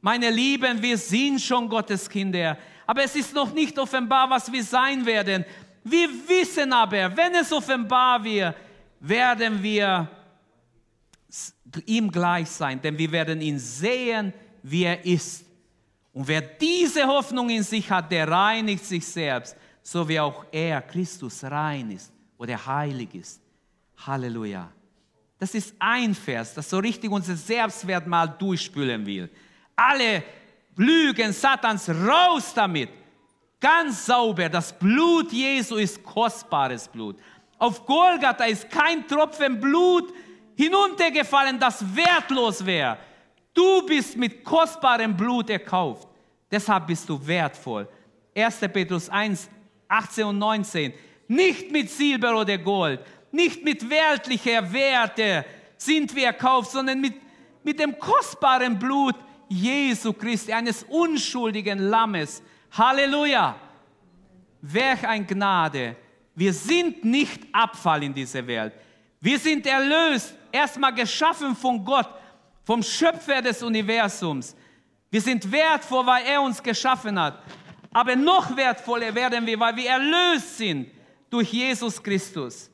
Meine 0.00 0.30
Lieben, 0.30 0.80
wir 0.80 0.96
sind 0.96 1.40
schon 1.40 1.68
Gottes 1.68 2.08
Kinder. 2.08 2.56
Aber 2.86 3.04
es 3.04 3.14
ist 3.14 3.34
noch 3.34 3.52
nicht 3.52 3.78
offenbar, 3.78 4.30
was 4.30 4.50
wir 4.50 4.64
sein 4.64 5.04
werden. 5.04 5.44
Wir 5.84 6.08
wissen 6.28 6.72
aber, 6.72 7.16
wenn 7.16 7.34
es 7.34 7.52
offenbar 7.52 8.22
wird, 8.22 8.54
werden 9.00 9.62
wir 9.62 10.08
ihm 11.86 12.10
gleich 12.10 12.48
sein, 12.48 12.80
denn 12.80 12.96
wir 12.96 13.10
werden 13.12 13.40
ihn 13.40 13.58
sehen, 13.58 14.32
wie 14.62 14.84
er 14.84 15.04
ist. 15.04 15.44
Und 16.12 16.26
wer 16.26 16.40
diese 16.40 17.06
Hoffnung 17.06 17.50
in 17.50 17.62
sich 17.62 17.90
hat, 17.90 18.10
der 18.10 18.28
reinigt 18.28 18.84
sich 18.84 19.06
selbst, 19.06 19.56
so 19.82 20.08
wie 20.08 20.18
auch 20.18 20.44
er, 20.50 20.82
Christus, 20.82 21.44
rein 21.44 21.90
ist 21.90 22.12
oder 22.36 22.64
heilig 22.66 23.14
ist. 23.14 23.40
Halleluja. 23.96 24.70
Das 25.38 25.54
ist 25.54 25.74
ein 25.78 26.14
Vers, 26.14 26.54
das 26.54 26.68
so 26.68 26.78
richtig 26.78 27.10
unser 27.10 27.36
Selbstwert 27.36 28.06
mal 28.06 28.26
durchspülen 28.26 29.06
will. 29.06 29.30
Alle 29.76 30.24
Lügen 30.76 31.32
Satans 31.32 31.88
raus 31.88 32.52
damit. 32.54 32.90
Ganz 33.60 34.06
sauber. 34.06 34.48
Das 34.48 34.72
Blut 34.72 35.32
Jesu 35.32 35.76
ist 35.76 36.02
kostbares 36.02 36.86
Blut. 36.88 37.16
Auf 37.58 37.84
Golgatha 37.84 38.44
ist 38.44 38.70
kein 38.70 39.06
Tropfen 39.06 39.58
Blut 39.60 40.12
hinuntergefallen, 40.56 41.58
das 41.58 41.84
wertlos 41.94 42.64
wäre. 42.64 42.98
Du 43.52 43.84
bist 43.86 44.16
mit 44.16 44.44
kostbarem 44.44 45.16
Blut 45.16 45.50
erkauft. 45.50 46.06
Deshalb 46.50 46.86
bist 46.86 47.08
du 47.08 47.26
wertvoll. 47.26 47.88
1. 48.34 48.60
Petrus 48.72 49.08
1, 49.08 49.50
18 49.88 50.24
und 50.24 50.38
19. 50.38 50.92
Nicht 51.26 51.72
mit 51.72 51.90
Silber 51.90 52.40
oder 52.40 52.56
Gold, 52.56 53.00
nicht 53.32 53.64
mit 53.64 53.88
weltlicher 53.90 54.72
Werte 54.72 55.44
sind 55.76 56.14
wir 56.14 56.26
erkauft, 56.26 56.70
sondern 56.70 57.00
mit, 57.00 57.14
mit 57.62 57.78
dem 57.78 57.98
kostbaren 57.98 58.78
Blut 58.78 59.14
Jesu 59.48 60.12
Christi, 60.12 60.52
eines 60.52 60.84
unschuldigen 60.84 61.78
Lammes. 61.78 62.42
Halleluja! 62.70 63.56
Welch 64.60 65.06
ein 65.06 65.26
Gnade! 65.26 65.96
Wir 66.34 66.52
sind 66.52 67.04
nicht 67.04 67.42
Abfall 67.52 68.04
in 68.04 68.14
dieser 68.14 68.46
Welt. 68.46 68.72
Wir 69.20 69.38
sind 69.38 69.66
erlöst, 69.66 70.34
erstmal 70.52 70.94
geschaffen 70.94 71.56
von 71.56 71.84
Gott, 71.84 72.08
vom 72.64 72.82
Schöpfer 72.82 73.42
des 73.42 73.62
Universums. 73.62 74.54
Wir 75.10 75.20
sind 75.20 75.50
wertvoll, 75.50 76.06
weil 76.06 76.24
er 76.26 76.40
uns 76.42 76.62
geschaffen 76.62 77.18
hat. 77.18 77.42
Aber 77.92 78.14
noch 78.14 78.56
wertvoller 78.56 79.14
werden 79.14 79.46
wir, 79.46 79.58
weil 79.58 79.74
wir 79.76 79.90
erlöst 79.90 80.58
sind 80.58 80.90
durch 81.30 81.52
Jesus 81.52 82.02
Christus. 82.02 82.70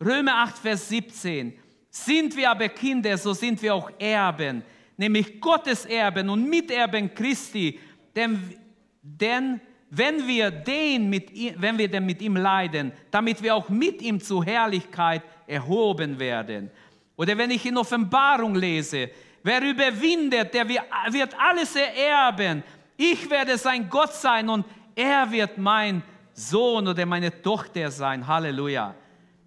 Römer 0.00 0.36
8, 0.42 0.58
Vers 0.58 0.88
17. 0.88 1.58
Sind 1.90 2.36
wir 2.36 2.50
aber 2.50 2.68
Kinder, 2.68 3.16
so 3.16 3.32
sind 3.32 3.60
wir 3.62 3.74
auch 3.74 3.90
Erben, 3.98 4.62
nämlich 4.96 5.40
Gottes 5.40 5.86
Erben 5.86 6.28
und 6.28 6.48
Miterben 6.48 7.12
Christi. 7.12 7.80
Denn, 8.14 8.54
denn 9.02 9.60
wenn 9.90 10.26
wir, 10.26 10.50
den 10.50 11.08
mit, 11.08 11.30
wenn 11.60 11.78
wir 11.78 11.88
denn 11.88 12.04
mit 12.04 12.20
ihm 12.20 12.36
leiden, 12.36 12.92
damit 13.10 13.42
wir 13.42 13.54
auch 13.54 13.68
mit 13.68 14.02
ihm 14.02 14.20
zur 14.20 14.44
Herrlichkeit 14.44 15.22
erhoben 15.46 16.18
werden. 16.18 16.70
Oder 17.16 17.36
wenn 17.38 17.50
ich 17.50 17.64
in 17.64 17.76
Offenbarung 17.76 18.54
lese, 18.54 19.10
wer 19.42 19.62
überwindet, 19.62 20.52
der 20.52 20.68
wird 20.68 21.34
alles 21.38 21.74
ererben. 21.74 22.62
Ich 22.96 23.28
werde 23.30 23.56
sein 23.56 23.88
Gott 23.88 24.12
sein 24.12 24.48
und 24.48 24.66
er 24.94 25.30
wird 25.30 25.56
mein 25.56 26.02
Sohn 26.32 26.86
oder 26.86 27.06
meine 27.06 27.42
Tochter 27.42 27.90
sein. 27.90 28.26
Halleluja. 28.26 28.94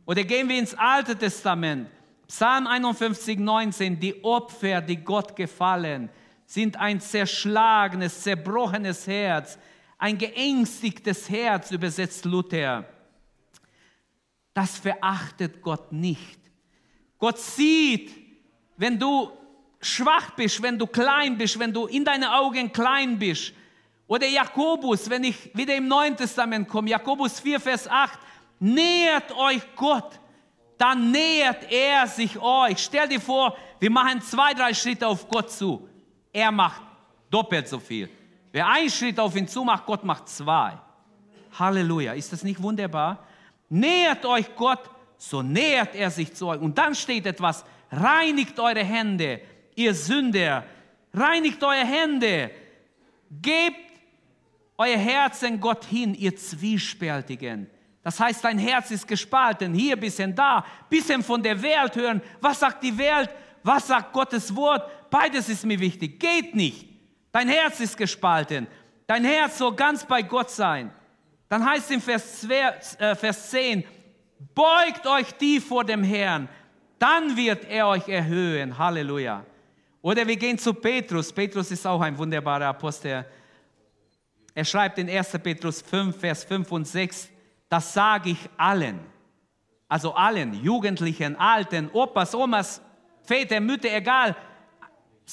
Oder 0.05 0.23
gehen 0.23 0.49
wir 0.49 0.57
ins 0.57 0.73
Alte 0.73 1.15
Testament. 1.15 1.87
Psalm 2.27 2.65
51, 2.65 3.39
19. 3.39 3.99
Die 3.99 4.23
Opfer, 4.23 4.81
die 4.81 4.97
Gott 4.97 5.35
gefallen, 5.35 6.09
sind 6.51 6.75
ein 6.75 6.99
zerschlagenes, 6.99 8.23
zerbrochenes 8.23 9.07
Herz, 9.07 9.57
ein 9.97 10.17
geängstigtes 10.17 11.29
Herz, 11.29 11.71
übersetzt 11.71 12.25
Luther. 12.25 12.83
Das 14.53 14.77
verachtet 14.77 15.61
Gott 15.61 15.93
nicht. 15.93 16.39
Gott 17.17 17.39
sieht, 17.39 18.11
wenn 18.75 18.99
du 18.99 19.31
schwach 19.79 20.31
bist, 20.31 20.61
wenn 20.61 20.77
du 20.77 20.87
klein 20.87 21.37
bist, 21.37 21.57
wenn 21.57 21.71
du 21.71 21.85
in 21.85 22.03
deinen 22.03 22.25
Augen 22.25 22.69
klein 22.73 23.17
bist. 23.17 23.53
Oder 24.05 24.27
Jakobus, 24.27 25.09
wenn 25.09 25.23
ich 25.23 25.55
wieder 25.55 25.77
im 25.77 25.87
Neuen 25.87 26.17
Testament 26.17 26.67
komme, 26.67 26.89
Jakobus 26.89 27.39
4, 27.39 27.61
Vers 27.61 27.87
8, 27.87 28.19
nähert 28.59 29.31
euch 29.37 29.61
Gott, 29.77 30.19
dann 30.77 31.11
nähert 31.11 31.71
er 31.71 32.07
sich 32.07 32.37
euch. 32.37 32.79
Stell 32.79 33.07
dir 33.07 33.21
vor, 33.21 33.55
wir 33.79 33.89
machen 33.89 34.21
zwei, 34.21 34.53
drei 34.53 34.73
Schritte 34.73 35.07
auf 35.07 35.29
Gott 35.29 35.49
zu. 35.49 35.87
Er 36.33 36.51
macht 36.51 36.81
doppelt 37.29 37.67
so 37.67 37.79
viel. 37.79 38.09
Wer 38.51 38.67
einen 38.67 38.89
Schritt 38.89 39.19
auf 39.19 39.35
ihn 39.35 39.47
zu 39.47 39.63
macht, 39.63 39.85
Gott 39.85 40.03
macht 40.03 40.27
zwei. 40.29 40.77
Halleluja. 41.57 42.13
Ist 42.13 42.31
das 42.33 42.43
nicht 42.43 42.61
wunderbar? 42.61 43.25
Nähert 43.69 44.25
euch 44.25 44.53
Gott, 44.55 44.89
so 45.17 45.41
nähert 45.41 45.95
er 45.95 46.11
sich 46.11 46.33
zu 46.33 46.47
euch. 46.47 46.59
Und 46.59 46.77
dann 46.77 46.95
steht 46.95 47.25
etwas, 47.25 47.63
reinigt 47.91 48.59
eure 48.59 48.83
Hände, 48.83 49.41
ihr 49.75 49.93
Sünder. 49.93 50.65
Reinigt 51.13 51.63
eure 51.63 51.85
Hände. 51.85 52.51
Gebt 53.41 53.91
euer 54.77 54.97
Herzen 54.97 55.59
Gott 55.59 55.85
hin, 55.85 56.13
ihr 56.15 56.35
Zwiespältigen. 56.35 57.69
Das 58.03 58.19
heißt, 58.19 58.43
dein 58.43 58.57
Herz 58.57 58.89
ist 58.91 59.07
gespalten, 59.07 59.73
hier 59.73 59.95
bisschen 59.95 60.33
da, 60.33 60.65
bisschen 60.89 61.21
von 61.21 61.41
der 61.41 61.61
Welt 61.61 61.95
hören. 61.95 62.21
Was 62.39 62.59
sagt 62.59 62.83
die 62.83 62.97
Welt? 62.97 63.29
Was 63.63 63.87
sagt 63.87 64.11
Gottes 64.11 64.53
Wort? 64.55 64.89
Beides 65.11 65.49
ist 65.49 65.65
mir 65.65 65.79
wichtig. 65.79 66.19
Geht 66.19 66.55
nicht. 66.55 66.87
Dein 67.31 67.47
Herz 67.47 67.79
ist 67.79 67.95
gespalten. 67.95 68.65
Dein 69.05 69.23
Herz 69.23 69.59
soll 69.59 69.75
ganz 69.75 70.05
bei 70.05 70.23
Gott 70.23 70.49
sein. 70.49 70.91
Dann 71.49 71.63
heißt 71.63 71.85
es 71.85 71.91
im 71.91 72.01
Vers, 72.01 72.41
2, 72.41 72.55
äh, 72.97 73.15
Vers 73.15 73.49
10, 73.51 73.83
beugt 74.55 75.05
euch 75.05 75.33
tief 75.33 75.67
vor 75.67 75.83
dem 75.83 76.01
Herrn, 76.01 76.47
dann 76.97 77.35
wird 77.35 77.65
er 77.65 77.87
euch 77.87 78.07
erhöhen. 78.07 78.77
Halleluja. 78.77 79.45
Oder 80.01 80.25
wir 80.25 80.37
gehen 80.37 80.57
zu 80.57 80.73
Petrus. 80.73 81.31
Petrus 81.33 81.69
ist 81.71 81.85
auch 81.85 81.99
ein 81.99 82.17
wunderbarer 82.17 82.67
Apostel. 82.67 83.25
Er 84.53 84.65
schreibt 84.65 84.97
in 84.97 85.09
1. 85.09 85.31
Petrus 85.43 85.81
5, 85.81 86.17
Vers 86.17 86.43
5 86.45 86.71
und 86.71 86.87
6, 86.87 87.29
das 87.69 87.93
sage 87.93 88.31
ich 88.31 88.49
allen, 88.57 88.99
also 89.87 90.13
allen, 90.13 90.53
Jugendlichen, 90.53 91.35
Alten, 91.37 91.89
Opas, 91.91 92.35
Omas, 92.35 92.81
Väter, 93.23 93.59
Mütter, 93.61 93.93
egal, 93.93 94.35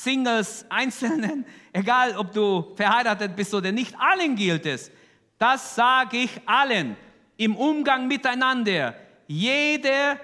Singles, 0.03 0.65
Einzelnen, 0.69 1.45
egal 1.73 2.17
ob 2.17 2.33
du 2.33 2.75
verheiratet 2.75 3.35
bist 3.35 3.53
oder 3.55 3.73
nicht, 3.73 3.95
allen 3.99 4.37
gilt 4.37 4.67
es. 4.67 4.91
Das 5.39 5.75
sage 5.75 6.19
ich 6.19 6.41
allen 6.47 6.97
im 7.37 7.57
Umgang 7.57 8.07
miteinander. 8.07 8.95
Jede, 9.27 10.19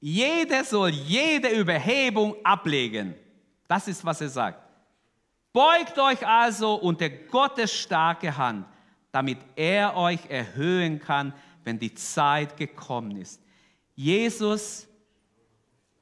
jeder 0.00 0.64
soll 0.64 0.90
jede 0.90 1.48
Überhebung 1.48 2.36
ablegen. 2.44 3.14
Das 3.66 3.88
ist, 3.88 4.04
was 4.04 4.20
er 4.20 4.28
sagt. 4.28 4.62
Beugt 5.52 5.98
euch 5.98 6.26
also 6.26 6.74
unter 6.74 7.08
Gottes 7.08 7.72
starke 7.72 8.36
Hand, 8.36 8.66
damit 9.12 9.38
er 9.56 9.96
euch 9.96 10.20
erhöhen 10.28 11.00
kann, 11.00 11.32
wenn 11.64 11.78
die 11.78 11.94
Zeit 11.94 12.56
gekommen 12.56 13.16
ist. 13.16 13.42
Jesus 13.94 14.87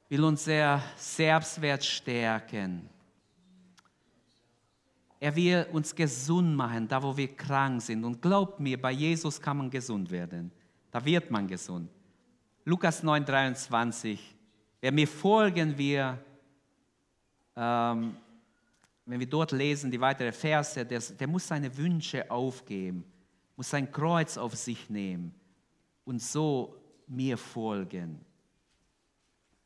will 0.09 0.23
unser 0.23 0.81
Selbstwert 0.95 1.83
stärken. 1.83 2.89
Er 5.19 5.35
will 5.35 5.65
uns 5.71 5.93
gesund 5.95 6.55
machen, 6.55 6.87
da 6.87 7.01
wo 7.01 7.15
wir 7.17 7.35
krank 7.35 7.81
sind. 7.81 8.03
Und 8.03 8.21
glaubt 8.21 8.59
mir, 8.59 8.79
bei 8.79 8.91
Jesus 8.91 9.41
kann 9.41 9.57
man 9.57 9.69
gesund 9.69 10.09
werden. 10.11 10.51
Da 10.91 11.03
wird 11.03 11.31
man 11.31 11.47
gesund. 11.47 11.89
Lukas 12.63 13.01
9, 13.01 13.25
23. 13.25 14.35
Wer 14.79 14.91
mir 14.91 15.07
folgen 15.07 15.77
will, 15.77 16.17
ähm, 17.55 18.15
wenn 19.05 19.19
wir 19.19 19.29
dort 19.29 19.51
lesen, 19.53 19.89
die 19.89 19.99
weiteren 19.99 20.33
Verse, 20.33 20.85
der, 20.85 20.99
der 20.99 21.27
muss 21.27 21.47
seine 21.47 21.75
Wünsche 21.75 22.29
aufgeben, 22.29 23.03
muss 23.55 23.69
sein 23.69 23.91
Kreuz 23.91 24.37
auf 24.37 24.53
sich 24.55 24.89
nehmen 24.89 25.33
und 26.05 26.21
so 26.21 26.75
mir 27.07 27.37
folgen. 27.37 28.19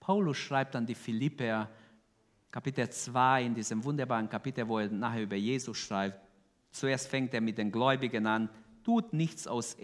Paulus 0.01 0.37
schreibt 0.37 0.75
an 0.75 0.85
die 0.85 0.95
Philipper, 0.95 1.69
Kapitel 2.49 2.89
2, 2.89 3.45
in 3.45 3.53
diesem 3.53 3.83
wunderbaren 3.83 4.27
Kapitel, 4.27 4.67
wo 4.67 4.79
er 4.79 4.89
nachher 4.89 5.21
über 5.21 5.35
Jesus 5.35 5.77
schreibt. 5.77 6.19
Zuerst 6.71 7.07
fängt 7.07 7.33
er 7.35 7.39
mit 7.39 7.59
den 7.59 7.71
Gläubigen 7.71 8.25
an, 8.25 8.49
tut 8.83 9.13
nichts 9.13 9.45
aus 9.47 9.77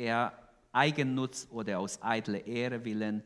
Eigennutz 0.72 1.47
oder 1.51 1.80
aus 1.80 2.01
eitler 2.01 2.45
Ehre 2.45 2.84
willen 2.84 3.24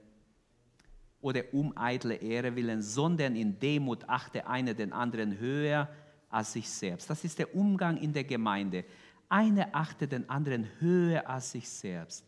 oder 1.22 1.44
um 1.54 1.76
eitle 1.78 2.16
Ehre 2.16 2.56
willen, 2.56 2.82
sondern 2.82 3.38
in 3.38 3.58
Demut 3.58 4.10
achte 4.10 4.46
einer 4.46 4.74
den 4.74 4.92
anderen 4.92 5.40
höher 5.40 5.88
als 6.30 6.54
sich 6.54 6.70
selbst. 6.70 7.10
Das 7.10 7.24
ist 7.24 7.40
der 7.40 7.56
Umgang 7.56 7.98
in 7.98 8.12
der 8.12 8.26
Gemeinde. 8.26 8.84
Einer 9.30 9.70
achte 9.72 10.10
den 10.10 10.30
anderen 10.30 10.68
höher 10.80 11.30
als 11.30 11.54
sich 11.54 11.70
selbst. 11.70 12.26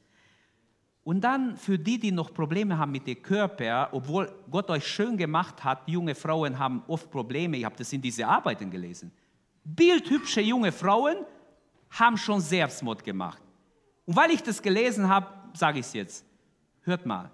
Und 1.03 1.21
dann 1.21 1.57
für 1.57 1.77
die, 1.77 1.99
die 1.99 2.11
noch 2.11 2.33
Probleme 2.33 2.77
haben 2.77 2.91
mit 2.91 3.05
dem 3.07 3.21
Körper, 3.21 3.89
obwohl 3.91 4.33
Gott 4.49 4.69
euch 4.69 4.87
schön 4.87 5.17
gemacht 5.17 5.63
hat, 5.63 5.87
junge 5.87 6.15
Frauen 6.15 6.57
haben 6.57 6.81
oft 6.87 7.11
Probleme, 7.11 7.57
ich 7.57 7.65
habe 7.65 7.75
das 7.75 7.91
in 7.91 8.01
diese 8.01 8.25
Arbeiten 8.25 8.71
gelesen. 8.71 9.11
Bildhübsche 9.65 10.41
junge 10.41 10.71
Frauen 10.71 11.17
haben 11.89 12.17
schon 12.17 12.39
Selbstmord 12.39 13.03
gemacht. 13.03 13.41
Und 14.05 14.15
weil 14.15 14.31
ich 14.31 14.41
das 14.41 14.61
gelesen 14.61 15.07
habe, 15.07 15.27
sage 15.53 15.79
ich 15.79 15.85
es 15.85 15.93
jetzt. 15.93 16.25
Hört 16.81 17.05
mal, 17.05 17.29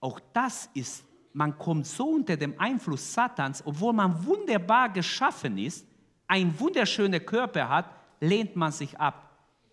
auch 0.00 0.20
das 0.32 0.70
ist, 0.74 1.04
man 1.32 1.56
kommt 1.58 1.86
so 1.86 2.08
unter 2.08 2.36
dem 2.36 2.58
Einfluss 2.58 3.12
Satans, 3.12 3.62
obwohl 3.66 3.92
man 3.92 4.24
wunderbar 4.24 4.88
geschaffen 4.88 5.58
ist, 5.58 5.86
ein 6.26 6.58
wunderschöner 6.58 7.20
Körper 7.20 7.68
hat, 7.68 7.90
lehnt 8.20 8.56
man 8.56 8.72
sich 8.72 8.98
ab. 8.98 9.25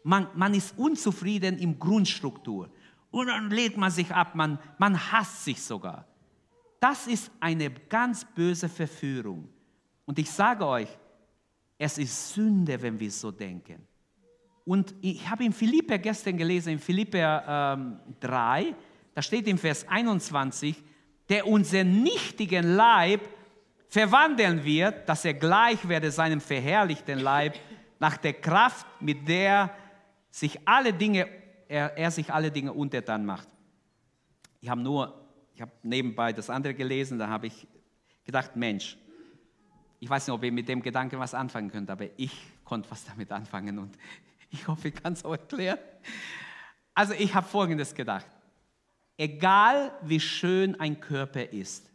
Man, 0.03 0.27
man 0.35 0.53
ist 0.53 0.77
unzufrieden 0.77 1.57
im 1.57 1.79
Grundstruktur. 1.79 2.69
Und 3.11 3.27
dann 3.27 3.49
lehnt 3.49 3.77
man 3.77 3.91
sich 3.91 4.11
ab, 4.11 4.35
man, 4.35 4.59
man 4.77 5.11
hasst 5.11 5.45
sich 5.45 5.61
sogar. 5.61 6.05
Das 6.79 7.07
ist 7.07 7.31
eine 7.39 7.69
ganz 7.69 8.25
böse 8.25 8.67
Verführung. 8.67 9.47
Und 10.05 10.19
ich 10.19 10.29
sage 10.29 10.65
euch, 10.65 10.89
es 11.77 11.97
ist 11.97 12.33
Sünde, 12.33 12.81
wenn 12.81 12.99
wir 12.99 13.11
so 13.11 13.31
denken. 13.31 13.87
Und 14.65 14.93
ich 15.01 15.29
habe 15.29 15.43
in 15.43 15.53
Philipper 15.53 15.97
gestern 15.97 16.37
gelesen, 16.37 16.73
in 16.73 16.79
Philipper 16.79 17.75
ähm, 17.77 17.99
3, 18.19 18.75
da 19.13 19.21
steht 19.21 19.47
im 19.47 19.57
Vers 19.57 19.87
21, 19.87 20.81
der 21.29 21.47
unseren 21.47 22.03
nichtigen 22.03 22.75
Leib 22.75 23.21
verwandeln 23.89 24.63
wird, 24.63 25.07
dass 25.07 25.25
er 25.25 25.35
gleich 25.35 25.87
werde 25.87 26.11
seinem 26.11 26.41
verherrlichten 26.41 27.19
Leib 27.19 27.55
nach 27.99 28.17
der 28.17 28.33
Kraft, 28.33 28.87
mit 28.99 29.27
der 29.27 29.69
sich 30.33 30.67
alle 30.67 30.91
Dinge, 30.91 31.27
er, 31.67 31.95
er 31.95 32.09
sich 32.09 32.33
alle 32.33 32.51
Dinge 32.51 32.73
untertan 32.73 33.23
macht. 33.23 33.47
Ich 34.61 34.69
habe 34.69 34.81
nur, 34.81 35.13
ich 35.53 35.61
habe 35.61 35.71
nebenbei 35.83 36.33
das 36.33 36.49
andere 36.49 36.73
gelesen, 36.73 37.19
da 37.19 37.27
habe 37.27 37.47
ich 37.47 37.67
gedacht, 38.25 38.55
Mensch, 38.55 38.97
ich 39.99 40.09
weiß 40.09 40.25
nicht, 40.25 40.33
ob 40.33 40.43
ihr 40.43 40.51
mit 40.51 40.67
dem 40.67 40.81
Gedanken 40.81 41.19
was 41.19 41.35
anfangen 41.35 41.69
könnt, 41.69 41.87
aber 41.91 42.07
ich 42.17 42.35
konnte 42.63 42.89
was 42.89 43.05
damit 43.05 43.31
anfangen 43.31 43.77
und 43.77 43.95
ich 44.49 44.67
hoffe, 44.67 44.87
ich 44.87 44.95
kann 44.95 45.13
es 45.13 45.23
auch 45.23 45.33
erklären. 45.33 45.77
Also 46.95 47.13
ich 47.13 47.35
habe 47.35 47.47
Folgendes 47.47 47.93
gedacht. 47.93 48.25
Egal 49.15 49.91
wie 50.01 50.19
schön 50.19 50.79
ein 50.79 50.99
Körper 50.99 51.47
ist, 51.53 51.91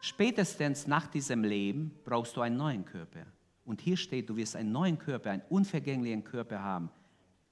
spätestens 0.00 0.86
nach 0.86 1.08
diesem 1.08 1.42
Leben 1.42 1.98
brauchst 2.04 2.36
du 2.36 2.42
einen 2.42 2.56
neuen 2.56 2.84
Körper. 2.84 3.26
Und 3.64 3.80
hier 3.80 3.96
steht, 3.96 4.30
du 4.30 4.36
wirst 4.36 4.54
einen 4.54 4.70
neuen 4.70 5.00
Körper, 5.00 5.32
einen 5.32 5.42
unvergänglichen 5.48 6.22
Körper 6.22 6.62
haben. 6.62 6.90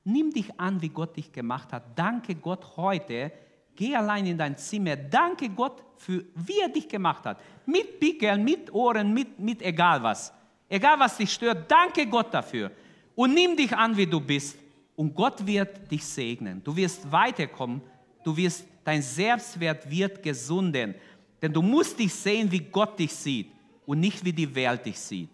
Nimm 0.04 0.30
dich 0.30 0.60
an, 0.60 0.80
wie 0.82 0.90
Gott 0.90 1.16
dich 1.16 1.32
gemacht 1.32 1.72
hat. 1.72 1.98
Danke 1.98 2.34
Gott 2.34 2.76
heute. 2.76 3.32
Geh 3.74 3.96
allein 3.96 4.26
in 4.26 4.38
dein 4.38 4.56
Zimmer. 4.56 4.96
Danke 4.96 5.48
Gott 5.48 5.82
für, 5.96 6.24
wie 6.34 6.60
er 6.60 6.68
dich 6.68 6.88
gemacht 6.88 7.24
hat. 7.24 7.40
Mit 7.66 7.98
Pickeln, 7.98 8.44
mit 8.44 8.72
Ohren, 8.72 9.12
mit, 9.12 9.38
mit 9.38 9.62
egal 9.62 10.02
was. 10.02 10.32
Egal 10.68 10.98
was 10.98 11.16
dich 11.16 11.32
stört. 11.32 11.70
Danke 11.70 12.06
Gott 12.06 12.32
dafür. 12.32 12.70
Und 13.14 13.32
nimm 13.32 13.56
dich 13.56 13.74
an, 13.74 13.96
wie 13.96 14.06
du 14.06 14.20
bist. 14.20 14.58
Und 14.94 15.14
Gott 15.14 15.44
wird 15.46 15.90
dich 15.90 16.04
segnen. 16.04 16.62
Du 16.62 16.76
wirst 16.76 17.10
weiterkommen. 17.10 17.80
Du 18.22 18.36
wirst, 18.36 18.64
dein 18.84 19.02
Selbstwert 19.02 19.90
wird 19.90 20.22
gesunden. 20.22 20.94
Denn 21.40 21.52
du 21.52 21.62
musst 21.62 21.98
dich 21.98 22.14
sehen, 22.14 22.50
wie 22.50 22.60
Gott 22.60 22.98
dich 22.98 23.12
sieht 23.12 23.50
und 23.86 24.00
nicht 24.00 24.24
wie 24.24 24.32
die 24.32 24.54
Welt 24.54 24.84
dich 24.84 24.98
sieht. 24.98 25.30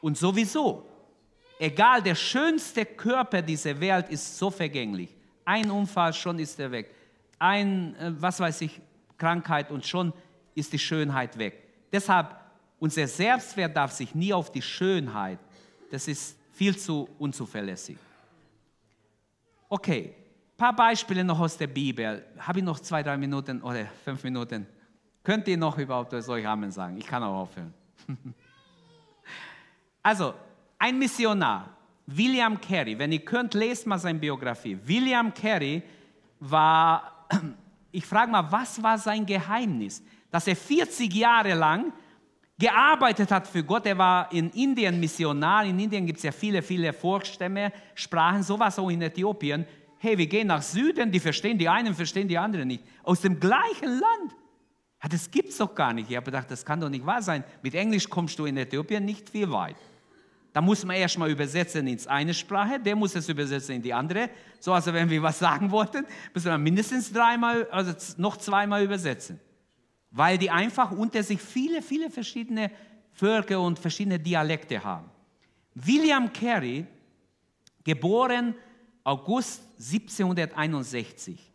Und 0.00 0.16
sowieso, 0.16 0.84
Egal, 1.58 2.02
der 2.02 2.14
schönste 2.14 2.84
Körper 2.84 3.40
dieser 3.40 3.78
Welt 3.80 4.08
ist 4.10 4.38
so 4.38 4.50
vergänglich. 4.50 5.14
Ein 5.44 5.70
Unfall, 5.70 6.12
schon 6.12 6.38
ist 6.38 6.58
er 6.60 6.70
weg. 6.70 6.94
Ein, 7.38 7.94
äh, 7.96 8.12
was 8.20 8.40
weiß 8.40 8.60
ich, 8.62 8.80
Krankheit 9.16 9.70
und 9.70 9.86
schon 9.86 10.12
ist 10.54 10.72
die 10.72 10.78
Schönheit 10.78 11.38
weg. 11.38 11.62
Deshalb, 11.92 12.34
unser 12.78 13.06
Selbstwert 13.06 13.76
darf 13.76 13.92
sich 13.92 14.14
nie 14.14 14.32
auf 14.32 14.50
die 14.52 14.60
Schönheit, 14.60 15.38
das 15.90 16.08
ist 16.08 16.38
viel 16.52 16.76
zu 16.76 17.08
unzuverlässig. 17.18 17.96
Okay, 19.68 20.14
paar 20.56 20.74
Beispiele 20.74 21.24
noch 21.24 21.40
aus 21.40 21.56
der 21.56 21.66
Bibel. 21.66 22.24
Habe 22.38 22.58
ich 22.58 22.64
noch 22.64 22.80
zwei, 22.80 23.02
drei 23.02 23.16
Minuten 23.16 23.62
oder 23.62 23.86
fünf 24.04 24.22
Minuten? 24.24 24.66
Könnt 25.22 25.48
ihr 25.48 25.56
noch 25.56 25.76
überhaupt 25.78 26.12
euch 26.14 26.46
Amen 26.46 26.70
sagen? 26.70 26.96
Ich 26.98 27.06
kann 27.06 27.22
auch 27.22 27.42
aufhören. 27.42 27.74
also, 30.02 30.34
ein 30.78 30.98
Missionar, 30.98 31.76
William 32.06 32.60
Carey, 32.60 32.98
wenn 32.98 33.12
ihr 33.12 33.24
könnt, 33.24 33.54
lest 33.54 33.86
mal 33.86 33.98
seine 33.98 34.18
Biografie. 34.18 34.78
William 34.84 35.32
Carey 35.34 35.82
war, 36.38 37.26
ich 37.92 38.06
frage 38.06 38.30
mal, 38.30 38.50
was 38.50 38.82
war 38.82 38.98
sein 38.98 39.26
Geheimnis? 39.26 40.02
Dass 40.30 40.46
er 40.46 40.56
40 40.56 41.12
Jahre 41.12 41.54
lang 41.54 41.92
gearbeitet 42.58 43.30
hat 43.30 43.46
für 43.46 43.64
Gott. 43.64 43.86
Er 43.86 43.98
war 43.98 44.32
in 44.32 44.50
Indien 44.50 44.98
Missionar. 45.00 45.64
In 45.64 45.78
Indien 45.78 46.06
gibt 46.06 46.18
es 46.18 46.24
ja 46.24 46.32
viele, 46.32 46.62
viele 46.62 46.92
Volksstämme, 46.92 47.72
Sprachen, 47.94 48.42
sowas 48.42 48.78
auch 48.78 48.88
in 48.88 49.02
Äthiopien. 49.02 49.66
Hey, 49.98 50.16
wir 50.16 50.26
gehen 50.26 50.46
nach 50.48 50.62
Süden, 50.62 51.10
die 51.10 51.20
verstehen 51.20 51.58
die 51.58 51.68
einen, 51.68 51.94
verstehen 51.94 52.28
die 52.28 52.38
anderen 52.38 52.68
nicht. 52.68 52.84
Aus 53.02 53.20
dem 53.20 53.40
gleichen 53.40 53.88
Land. 53.88 54.36
Das 55.10 55.30
gibt 55.30 55.50
es 55.50 55.58
doch 55.58 55.74
gar 55.74 55.92
nicht. 55.92 56.10
Ich 56.10 56.16
habe 56.16 56.24
gedacht, 56.26 56.50
das 56.50 56.64
kann 56.64 56.80
doch 56.80 56.88
nicht 56.88 57.04
wahr 57.04 57.22
sein. 57.22 57.44
Mit 57.62 57.74
Englisch 57.74 58.08
kommst 58.08 58.38
du 58.38 58.46
in 58.46 58.56
Äthiopien 58.56 59.04
nicht 59.04 59.30
viel 59.30 59.50
weit. 59.50 59.76
Da 60.56 60.62
muss 60.62 60.86
man 60.86 60.96
erstmal 60.96 61.30
übersetzen 61.30 61.86
ins 61.86 62.06
eine 62.06 62.32
Sprache, 62.32 62.80
der 62.80 62.96
muss 62.96 63.14
es 63.14 63.28
übersetzen 63.28 63.74
in 63.74 63.82
die 63.82 63.92
andere. 63.92 64.30
So, 64.58 64.72
also 64.72 64.90
wenn 64.94 65.10
wir 65.10 65.22
was 65.22 65.38
sagen 65.38 65.70
wollten, 65.70 66.06
müssen 66.32 66.46
wir 66.46 66.56
mindestens 66.56 67.12
dreimal, 67.12 67.68
also 67.70 67.92
noch 68.16 68.38
zweimal 68.38 68.82
übersetzen. 68.82 69.38
Weil 70.10 70.38
die 70.38 70.48
einfach 70.48 70.92
unter 70.92 71.22
sich 71.22 71.42
viele, 71.42 71.82
viele 71.82 72.08
verschiedene 72.08 72.70
Völker 73.12 73.60
und 73.60 73.78
verschiedene 73.78 74.18
Dialekte 74.18 74.82
haben. 74.82 75.10
William 75.74 76.32
Carey, 76.32 76.86
geboren 77.84 78.54
August 79.04 79.60
1761. 79.78 81.52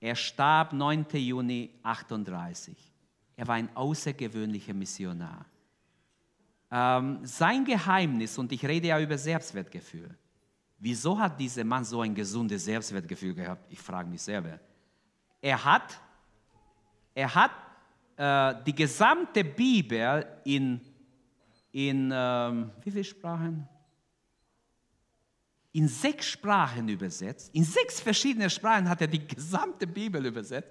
Er 0.00 0.16
starb 0.16 0.74
9. 0.74 1.06
Juni 1.14 1.70
38. 1.82 2.76
Er 3.36 3.48
war 3.48 3.54
ein 3.54 3.74
außergewöhnlicher 3.74 4.74
Missionar. 4.74 5.46
Ähm, 6.70 7.20
sein 7.24 7.64
Geheimnis, 7.64 8.38
und 8.38 8.52
ich 8.52 8.64
rede 8.64 8.88
ja 8.88 9.00
über 9.00 9.18
Selbstwertgefühl, 9.18 10.16
wieso 10.78 11.18
hat 11.18 11.38
dieser 11.38 11.64
Mann 11.64 11.84
so 11.84 12.00
ein 12.00 12.14
gesundes 12.14 12.64
Selbstwertgefühl 12.64 13.34
gehabt? 13.34 13.66
Ich 13.70 13.80
frage 13.80 14.08
mich 14.08 14.22
selber. 14.22 14.60
Er 15.40 15.64
hat, 15.64 16.00
er 17.14 17.34
hat 17.34 17.50
äh, 18.16 18.62
die 18.64 18.74
gesamte 18.74 19.42
Bibel 19.42 20.26
in, 20.44 20.80
in 21.72 22.10
ähm, 22.14 22.70
wie 22.82 22.90
viele 22.90 23.04
Sprachen? 23.04 23.68
In 25.72 25.88
sechs 25.88 26.26
Sprachen 26.26 26.88
übersetzt. 26.88 27.54
In 27.54 27.64
sechs 27.64 28.00
verschiedene 28.00 28.50
Sprachen 28.50 28.88
hat 28.88 29.00
er 29.00 29.06
die 29.06 29.26
gesamte 29.26 29.86
Bibel 29.86 30.24
übersetzt. 30.24 30.68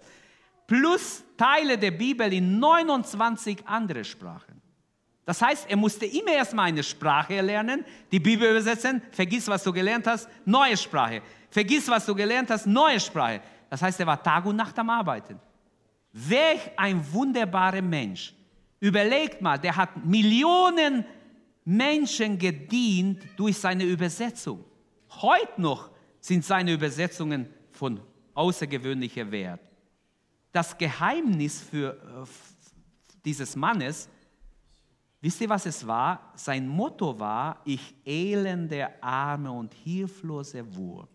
Plus 0.67 1.23
Teile 1.35 1.77
der 1.77 1.91
Bibel 1.91 2.31
in 2.31 2.59
29 2.59 3.65
andere 3.65 4.03
Sprachen. 4.03 4.61
Das 5.29 5.43
heißt, 5.43 5.69
er 5.69 5.77
musste 5.77 6.07
immer 6.07 6.31
erstmal 6.31 6.69
eine 6.69 6.81
Sprache 6.81 7.39
lernen, 7.41 7.85
die 8.11 8.19
Bibel 8.19 8.49
übersetzen, 8.49 8.99
vergiss, 9.11 9.47
was 9.47 9.63
du 9.63 9.71
gelernt 9.71 10.07
hast, 10.07 10.27
neue 10.43 10.75
Sprache. 10.75 11.21
Vergiss, 11.51 11.87
was 11.87 12.07
du 12.07 12.15
gelernt 12.15 12.49
hast, 12.49 12.65
neue 12.65 12.99
Sprache. 12.99 13.39
Das 13.69 13.79
heißt, 13.79 13.99
er 13.99 14.07
war 14.07 14.23
Tag 14.23 14.43
und 14.47 14.55
Nacht 14.55 14.79
am 14.79 14.89
Arbeiten. 14.89 15.39
Welch 16.13 16.71
ein 16.75 17.13
wunderbarer 17.13 17.83
Mensch. 17.83 18.33
Überlegt 18.79 19.39
mal, 19.39 19.59
der 19.59 19.75
hat 19.75 20.03
Millionen 20.03 21.05
Menschen 21.63 22.39
gedient 22.39 23.21
durch 23.37 23.55
seine 23.55 23.83
Übersetzung. 23.83 24.65
Heute 25.11 25.61
noch 25.61 25.91
sind 26.19 26.43
seine 26.43 26.73
Übersetzungen 26.73 27.45
von 27.71 27.99
außergewöhnlicher 28.33 29.29
Wert. 29.29 29.61
Das 30.51 30.75
Geheimnis 30.75 31.61
für 31.61 31.93
äh, 31.93 32.27
dieses 33.23 33.55
Mannes, 33.55 34.09
wisst 35.21 35.41
ihr, 35.41 35.49
was 35.49 35.65
es 35.65 35.85
war? 35.85 36.31
Sein 36.35 36.67
Motto 36.67 37.19
war, 37.19 37.61
ich 37.65 37.95
elende, 38.05 39.01
arme 39.03 39.51
und 39.51 39.73
hilflose 39.73 40.75
Wurm, 40.75 41.07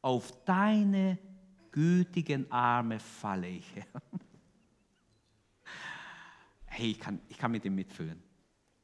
auf 0.00 0.44
deine 0.44 1.18
gütigen 1.70 2.50
Arme 2.50 2.98
falle 2.98 3.48
ich. 3.48 3.66
hey, 6.66 6.90
ich 6.90 7.00
kann, 7.00 7.20
ich 7.28 7.38
kann 7.38 7.50
mit 7.50 7.64
ihm 7.64 7.74
mitfühlen. 7.74 8.22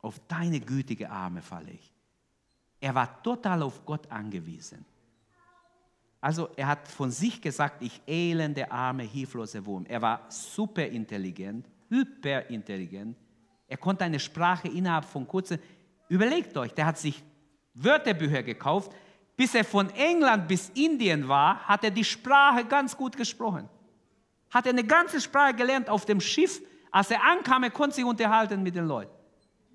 Auf 0.01 0.21
deine 0.27 0.61
gütige 0.61 1.11
Arme 1.11 1.43
falle 1.43 1.73
ich. 1.73 1.93
Er 2.81 2.95
war 2.95 3.23
total 3.23 3.63
auf 3.63 3.85
Gott 3.85 4.11
angewiesen. 4.11 4.85
Also 6.21 6.49
er 6.57 6.67
hat 6.67 6.89
von 6.89 7.11
sich 7.11 7.41
gesagt, 7.41 7.83
ich 7.83 8.01
elende, 8.07 8.71
arme, 8.71 9.05
hilflose 9.05 9.65
Wurm. 9.65 9.85
Er 9.87 10.03
war 10.03 10.31
super 10.31 10.87
intelligent, 10.87 11.69
hyperintelligent. 11.89 13.17
Er 13.69 13.77
konnte 13.77 14.05
eine 14.05 14.19
Sprache 14.19 14.69
innerhalb 14.69 15.05
von 15.05 15.29
kurzem. 15.29 15.59
Überlegt 16.09 16.57
euch, 16.57 16.73
der 16.73 16.87
hat 16.87 16.99
sich 16.99 17.23
Wörterbücher 17.75 18.43
gekauft. 18.43 18.93
Bis 19.37 19.55
er 19.55 19.64
von 19.64 19.91
England 19.91 20.49
bis 20.49 20.71
Indien 20.71 21.29
war, 21.29 21.61
hat 21.61 21.85
er 21.85 21.93
die 21.93 22.05
Sprache 22.05 22.64
ganz 22.64 22.97
gut 22.97 23.16
gesprochen. 23.16 23.69
Hat 24.51 24.66
er 24.66 24.73
eine 24.73 24.85
ganze 24.85 25.21
Sprache 25.21 25.55
gelernt 25.55 25.89
auf 25.89 26.05
dem 26.05 26.21
Schiff. 26.21 26.61
Als 26.91 27.11
er 27.11 27.23
ankam, 27.23 27.62
er 27.62 27.71
konnte 27.71 27.97
sich 27.97 28.05
unterhalten 28.05 28.62
mit 28.62 28.75
den 28.75 28.87
Leuten. 28.87 29.12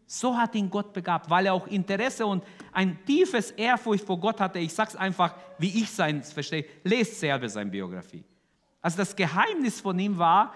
So 0.05 0.35
hat 0.35 0.53
ihn 0.55 0.69
Gott 0.69 0.91
begabt, 0.91 1.29
weil 1.29 1.45
er 1.45 1.53
auch 1.53 1.67
Interesse 1.67 2.25
und 2.25 2.43
ein 2.71 3.05
tiefes 3.05 3.51
Ehrfurcht 3.51 4.05
vor 4.05 4.19
Gott 4.19 4.39
hatte. 4.41 4.59
Ich 4.59 4.73
sage 4.73 4.89
es 4.89 4.95
einfach, 4.95 5.35
wie 5.57 5.81
ich 5.81 5.89
sein 5.89 6.21
verstehe. 6.23 6.65
Lest 6.83 7.19
selber 7.19 7.47
seine 7.47 7.69
Biografie. 7.69 8.23
Also 8.81 8.97
das 8.97 9.15
Geheimnis 9.15 9.79
von 9.79 9.97
ihm 9.97 10.17
war, 10.17 10.53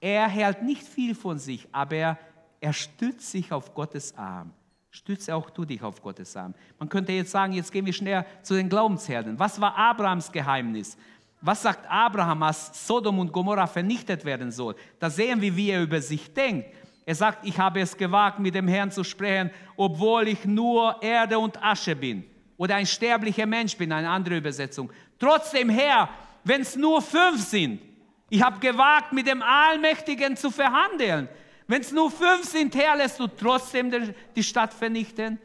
er 0.00 0.28
hält 0.28 0.62
nicht 0.62 0.82
viel 0.82 1.14
von 1.14 1.38
sich, 1.38 1.68
aber 1.72 1.96
er, 1.96 2.18
er 2.60 2.72
stützt 2.72 3.30
sich 3.30 3.52
auf 3.52 3.74
Gottes 3.74 4.16
Arm. 4.16 4.52
Stütze 4.90 5.34
auch 5.34 5.50
du 5.50 5.64
dich 5.64 5.82
auf 5.82 6.00
Gottes 6.00 6.36
Arm. 6.36 6.54
Man 6.78 6.88
könnte 6.88 7.12
jetzt 7.12 7.30
sagen, 7.30 7.52
jetzt 7.52 7.70
gehen 7.70 7.84
wir 7.84 7.92
schnell 7.92 8.24
zu 8.42 8.54
den 8.54 8.68
Glaubenshelden. 8.68 9.38
Was 9.38 9.60
war 9.60 9.76
Abrahams 9.76 10.32
Geheimnis? 10.32 10.96
Was 11.42 11.62
sagt 11.62 11.88
Abraham, 11.90 12.42
als 12.44 12.86
Sodom 12.86 13.18
und 13.18 13.30
Gomorra 13.30 13.66
vernichtet 13.66 14.24
werden 14.24 14.50
soll? 14.50 14.74
Da 14.98 15.10
sehen 15.10 15.40
wir, 15.40 15.54
wie 15.54 15.70
er 15.70 15.82
über 15.82 16.00
sich 16.00 16.32
denkt. 16.32 16.68
Er 17.04 17.14
sagt, 17.14 17.46
ich 17.46 17.58
habe 17.58 17.80
es 17.80 17.96
gewagt, 17.96 18.38
mit 18.40 18.54
dem 18.54 18.66
Herrn 18.66 18.90
zu 18.90 19.04
sprechen, 19.04 19.50
obwohl 19.76 20.28
ich 20.28 20.44
nur 20.44 21.00
Erde 21.02 21.38
und 21.38 21.62
Asche 21.62 21.94
bin. 21.94 22.24
Oder 22.56 22.76
ein 22.76 22.86
sterblicher 22.86 23.46
Mensch 23.46 23.76
bin, 23.76 23.92
eine 23.92 24.08
andere 24.08 24.38
Übersetzung. 24.38 24.90
Trotzdem, 25.18 25.68
Herr, 25.68 26.08
wenn 26.42 26.62
es 26.62 26.74
nur 26.74 27.02
fünf 27.02 27.42
sind, 27.42 27.80
ich 28.28 28.42
habe 28.42 28.58
gewagt, 28.58 29.12
mit 29.12 29.26
dem 29.26 29.42
Allmächtigen 29.42 30.36
zu 30.36 30.50
verhandeln. 30.50 31.28
Wenn 31.66 31.80
es 31.80 31.92
nur 31.92 32.10
fünf 32.10 32.44
sind, 32.44 32.74
Herr, 32.76 32.96
lässt 32.96 33.18
du 33.18 33.26
trotzdem 33.26 34.14
die 34.34 34.42
Stadt 34.42 34.72
vernichten. 34.72 35.38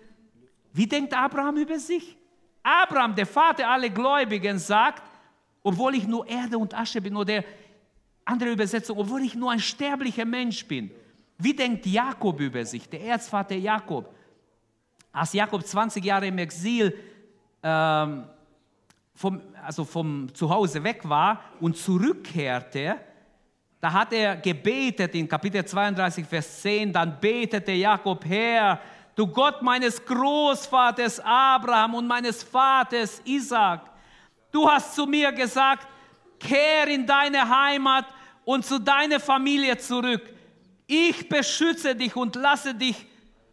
Wie 0.71 0.87
denkt 0.87 1.13
Abraham 1.13 1.57
über 1.57 1.79
sich? 1.79 2.15
Abraham, 2.63 3.15
der 3.15 3.25
Vater 3.25 3.67
aller 3.67 3.89
Gläubigen, 3.89 4.59
sagt, 4.59 5.03
obwohl 5.63 5.95
ich 5.95 6.07
nur 6.07 6.27
Erde 6.27 6.57
und 6.57 6.73
Asche 6.73 7.01
bin, 7.01 7.15
oder 7.15 7.43
andere 8.23 8.51
Übersetzung, 8.51 8.99
obwohl 8.99 9.23
ich 9.23 9.35
nur 9.35 9.51
ein 9.51 9.59
sterblicher 9.59 10.25
Mensch 10.25 10.65
bin. 10.65 10.91
Wie 11.37 11.55
denkt 11.55 11.85
Jakob 11.87 12.39
über 12.39 12.63
sich, 12.65 12.87
der 12.87 13.01
Erzvater 13.01 13.55
Jakob? 13.55 14.13
Als 15.11 15.33
Jakob 15.33 15.65
20 15.65 16.05
Jahre 16.05 16.27
im 16.27 16.37
Exil 16.37 16.95
ähm, 17.63 18.25
vom, 19.15 19.41
also 19.63 19.83
vom 19.83 20.33
Zuhause 20.33 20.83
weg 20.83 21.01
war 21.03 21.41
und 21.59 21.77
zurückkehrte, 21.77 22.97
da 23.81 23.91
hat 23.91 24.13
er 24.13 24.37
gebetet 24.37 25.13
in 25.15 25.27
Kapitel 25.27 25.65
32, 25.65 26.25
Vers 26.25 26.61
10, 26.61 26.93
dann 26.93 27.19
betete 27.19 27.73
Jakob, 27.73 28.23
Herr, 28.23 28.79
du 29.15 29.27
Gott 29.27 29.61
meines 29.61 30.03
Großvaters 30.05 31.19
Abraham 31.19 31.95
und 31.95 32.07
meines 32.07 32.43
Vaters 32.43 33.21
Isaac, 33.25 33.81
du 34.51 34.69
hast 34.69 34.95
zu 34.95 35.05
mir 35.05 35.31
gesagt, 35.33 35.87
kehr 36.39 36.87
in 36.87 37.05
deine 37.05 37.49
Heimat 37.49 38.05
und 38.45 38.65
zu 38.65 38.79
deiner 38.79 39.19
Familie 39.19 39.77
zurück 39.77 40.21
ich 40.91 41.29
beschütze 41.29 41.95
dich 41.95 42.13
und 42.17 42.35
lasse 42.35 42.75
dich, 42.75 43.07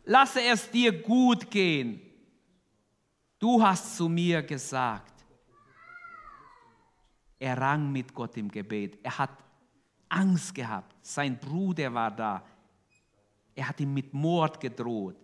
lasse 0.04 0.42
es 0.42 0.68
dir 0.72 0.90
gut 0.90 1.48
gehen. 1.48 2.00
Du 3.38 3.62
hast 3.62 3.96
zu 3.96 4.08
mir 4.08 4.42
gesagt. 4.42 5.24
Er 7.38 7.56
rang 7.56 7.92
mit 7.92 8.12
Gott 8.12 8.36
im 8.36 8.50
Gebet. 8.50 8.98
Er 9.04 9.18
hat 9.18 9.30
Angst 10.08 10.54
gehabt. 10.54 10.94
Sein 11.02 11.38
Bruder 11.38 11.92
war 11.92 12.10
da. 12.10 12.42
Er 13.54 13.68
hat 13.68 13.80
ihm 13.80 13.92
mit 13.92 14.12
Mord 14.12 14.60
gedroht. 14.60 15.16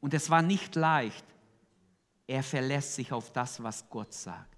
Und 0.00 0.14
es 0.14 0.30
war 0.30 0.42
nicht 0.42 0.74
leicht. 0.74 1.24
Er 2.26 2.42
verlässt 2.42 2.94
sich 2.94 3.12
auf 3.12 3.32
das, 3.32 3.62
was 3.62 3.88
Gott 3.88 4.12
sagt. 4.12 4.56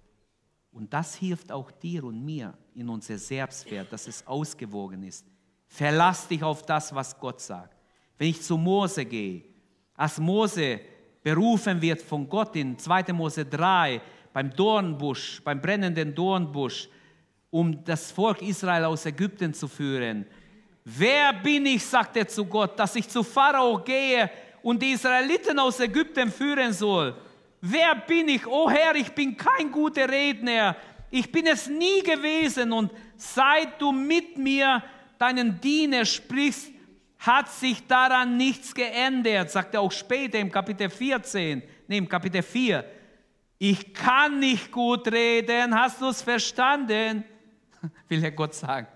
Und 0.71 0.93
das 0.93 1.15
hilft 1.15 1.51
auch 1.51 1.71
dir 1.71 2.03
und 2.03 2.23
mir 2.23 2.53
in 2.75 2.87
unser 2.89 3.17
Selbstwert, 3.17 3.91
dass 3.91 4.07
es 4.07 4.25
ausgewogen 4.25 5.03
ist. 5.03 5.25
Verlass 5.67 6.27
dich 6.27 6.43
auf 6.43 6.63
das, 6.63 6.93
was 6.93 7.17
Gott 7.19 7.41
sagt. 7.41 7.75
Wenn 8.17 8.29
ich 8.29 8.41
zu 8.41 8.57
Mose 8.57 9.05
gehe, 9.05 9.43
als 9.95 10.19
Mose 10.19 10.79
berufen 11.23 11.81
wird 11.81 12.01
von 12.01 12.27
Gott 12.27 12.55
in 12.55 12.77
2. 12.77 13.13
Mose 13.13 13.45
3 13.45 14.01
beim 14.31 14.51
Dornbusch, 14.51 15.41
beim 15.43 15.61
brennenden 15.61 16.13
Dornbusch, 16.13 16.87
um 17.51 17.83
das 17.83 18.11
Volk 18.11 18.41
Israel 18.41 18.85
aus 18.85 19.05
Ägypten 19.05 19.53
zu 19.53 19.67
führen. 19.67 20.25
Wer 20.83 21.33
bin 21.33 21.65
ich, 21.65 21.83
sagt 21.83 22.17
er 22.17 22.27
zu 22.27 22.45
Gott, 22.45 22.77
dass 22.79 22.95
ich 22.95 23.07
zu 23.07 23.23
Pharao 23.23 23.77
gehe 23.83 24.29
und 24.61 24.81
die 24.81 24.91
Israeliten 24.91 25.59
aus 25.59 25.79
Ägypten 25.79 26.31
führen 26.31 26.73
soll? 26.73 27.15
Wer 27.61 27.95
bin 27.95 28.29
ich? 28.29 28.47
Oh 28.47 28.69
Herr, 28.69 28.95
ich 28.95 29.11
bin 29.11 29.35
kein 29.35 29.71
guter 29.71 30.07
Redner. 30.07 30.75
Ich 31.11 31.31
bin 31.31 31.47
es 31.47 31.67
nie 31.67 32.01
gewesen 32.03 32.71
und 32.71 32.91
seit 33.17 33.81
du 33.81 33.91
mit 33.91 34.37
mir 34.37 34.83
deinen 35.17 35.59
Diener 35.59 36.05
sprichst, 36.05 36.71
hat 37.17 37.49
sich 37.49 37.85
daran 37.85 38.37
nichts 38.37 38.73
geändert, 38.73 39.51
sagt 39.51 39.73
er 39.73 39.81
auch 39.81 39.91
später 39.91 40.39
im 40.39 40.51
Kapitel 40.51 40.89
14, 40.89 41.61
nee, 41.87 41.97
im 41.97 42.07
Kapitel 42.07 42.41
4. 42.41 42.85
Ich 43.57 43.93
kann 43.93 44.39
nicht 44.39 44.71
gut 44.71 45.11
reden, 45.11 45.77
hast 45.77 45.99
du 45.99 46.07
es 46.07 46.21
verstanden? 46.21 47.25
Will 48.07 48.23
er 48.23 48.31
Gott 48.31 48.53
sagen. 48.53 48.87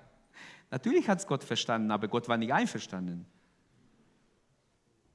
Natürlich 0.71 1.07
hat 1.07 1.19
es 1.19 1.27
Gott 1.27 1.43
verstanden, 1.43 1.91
aber 1.91 2.07
Gott 2.07 2.27
war 2.27 2.37
nicht 2.37 2.53
einverstanden. 2.53 3.25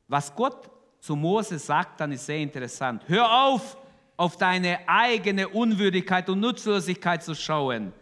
Was 0.06 0.34
Gott 0.34 0.70
zu 1.00 1.16
Mose 1.16 1.58
sagt, 1.58 2.00
dann 2.00 2.12
ist 2.12 2.26
sehr 2.26 2.38
interessant. 2.38 3.02
Hör 3.08 3.44
auf, 3.44 3.76
auf 4.16 4.36
deine 4.36 4.88
eigene 4.88 5.48
Unwürdigkeit 5.48 6.28
und 6.28 6.40
Nutzlosigkeit 6.40 7.22
zu 7.22 7.34
schauen 7.34 7.92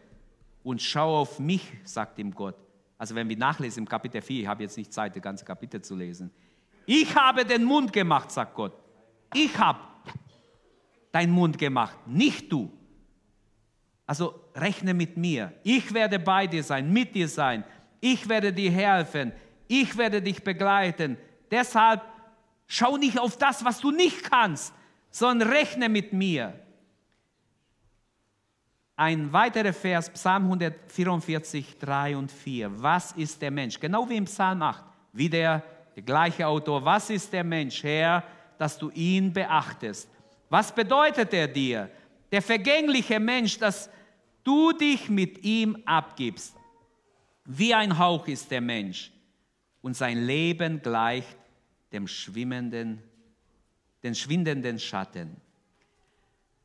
und 0.62 0.83
schau 0.83 1.21
auf 1.21 1.39
mich, 1.39 1.73
sagt 1.85 2.19
ihm 2.19 2.35
Gott. 2.35 2.57
Also 2.99 3.14
wenn 3.14 3.29
wir 3.29 3.37
nachlesen 3.37 3.85
im 3.85 3.89
Kapitel 3.89 4.23
4, 4.23 4.43
ich 4.43 4.47
habe 4.47 4.62
jetzt 4.62 4.77
nicht 4.77 4.93
Zeit, 4.93 5.14
das 5.14 5.23
ganze 5.23 5.45
Kapitel 5.45 5.83
zu 5.83 5.95
lesen. 5.95 6.31
Ich 6.87 7.14
habe 7.14 7.45
den 7.45 7.64
Mund 7.64 7.93
gemacht, 7.93 8.31
sagt 8.31 8.55
Gott. 8.55 8.73
Ich 9.35 9.57
habe 9.59 9.81
deinen 11.12 11.33
Mund 11.33 11.59
gemacht, 11.59 11.97
nicht 12.07 12.51
du. 12.51 12.71
Also 14.07 14.40
rechne 14.54 14.94
mit 14.94 15.16
mir. 15.16 15.52
Ich 15.64 15.92
werde 15.92 16.18
bei 16.18 16.46
dir 16.46 16.62
sein, 16.62 16.92
mit 16.92 17.14
dir 17.14 17.28
sein. 17.28 17.64
Ich 18.00 18.28
werde 18.28 18.52
dir 18.52 18.70
helfen. 18.70 19.32
Ich 19.66 19.96
werde 19.96 20.22
dich 20.22 20.42
begleiten. 20.44 21.16
Deshalb 21.50 22.02
schau 22.66 22.96
nicht 22.96 23.18
auf 23.18 23.36
das, 23.36 23.64
was 23.64 23.80
du 23.80 23.90
nicht 23.90 24.30
kannst, 24.30 24.72
sondern 25.11 25.48
rechne 25.48 25.88
mit 25.88 26.12
mir. 26.12 26.52
Ein 28.98 29.30
weiterer 29.32 29.72
Vers, 29.72 30.09
Psalm 30.11 30.44
144, 30.44 31.78
3 31.78 32.16
und 32.16 32.32
4. 32.32 32.82
Was 32.82 33.12
ist 33.12 33.42
der 33.42 33.50
Mensch? 33.50 33.78
Genau 33.78 34.09
wie 34.09 34.16
im 34.16 34.24
Psalm 34.24 34.62
8. 34.62 34.84
Wieder 35.12 35.62
der 35.94 36.02
gleiche 36.02 36.46
Autor. 36.46 36.84
Was 36.84 37.11
ist 37.11 37.32
der 37.32 37.44
Mensch, 37.44 37.82
Herr, 37.82 38.22
dass 38.57 38.78
du 38.78 38.90
ihn 38.90 39.32
beachtest? 39.32 40.09
Was 40.48 40.72
bedeutet 40.72 41.34
er 41.34 41.48
dir? 41.48 41.90
Der 42.33 42.43
vergängliche 42.43 43.20
Mensch, 43.20 43.59
dass 43.59 43.91
du 44.45 44.72
dich 44.72 45.09
mit 45.09 45.45
ihm 45.45 45.83
abgibst. 45.85 46.55
Wie 47.45 47.74
ein 47.74 47.99
Hauch 47.99 48.27
ist 48.27 48.51
der 48.51 48.61
Mensch 48.61 49.12
und 49.83 49.95
sein 49.95 50.24
Leben 50.24 50.83
gleicht 50.83 51.37
dem 51.93 52.09
schwimmenden, 52.09 53.03
den 54.03 54.14
schwindenden 54.14 54.79
Schatten. 54.79 55.37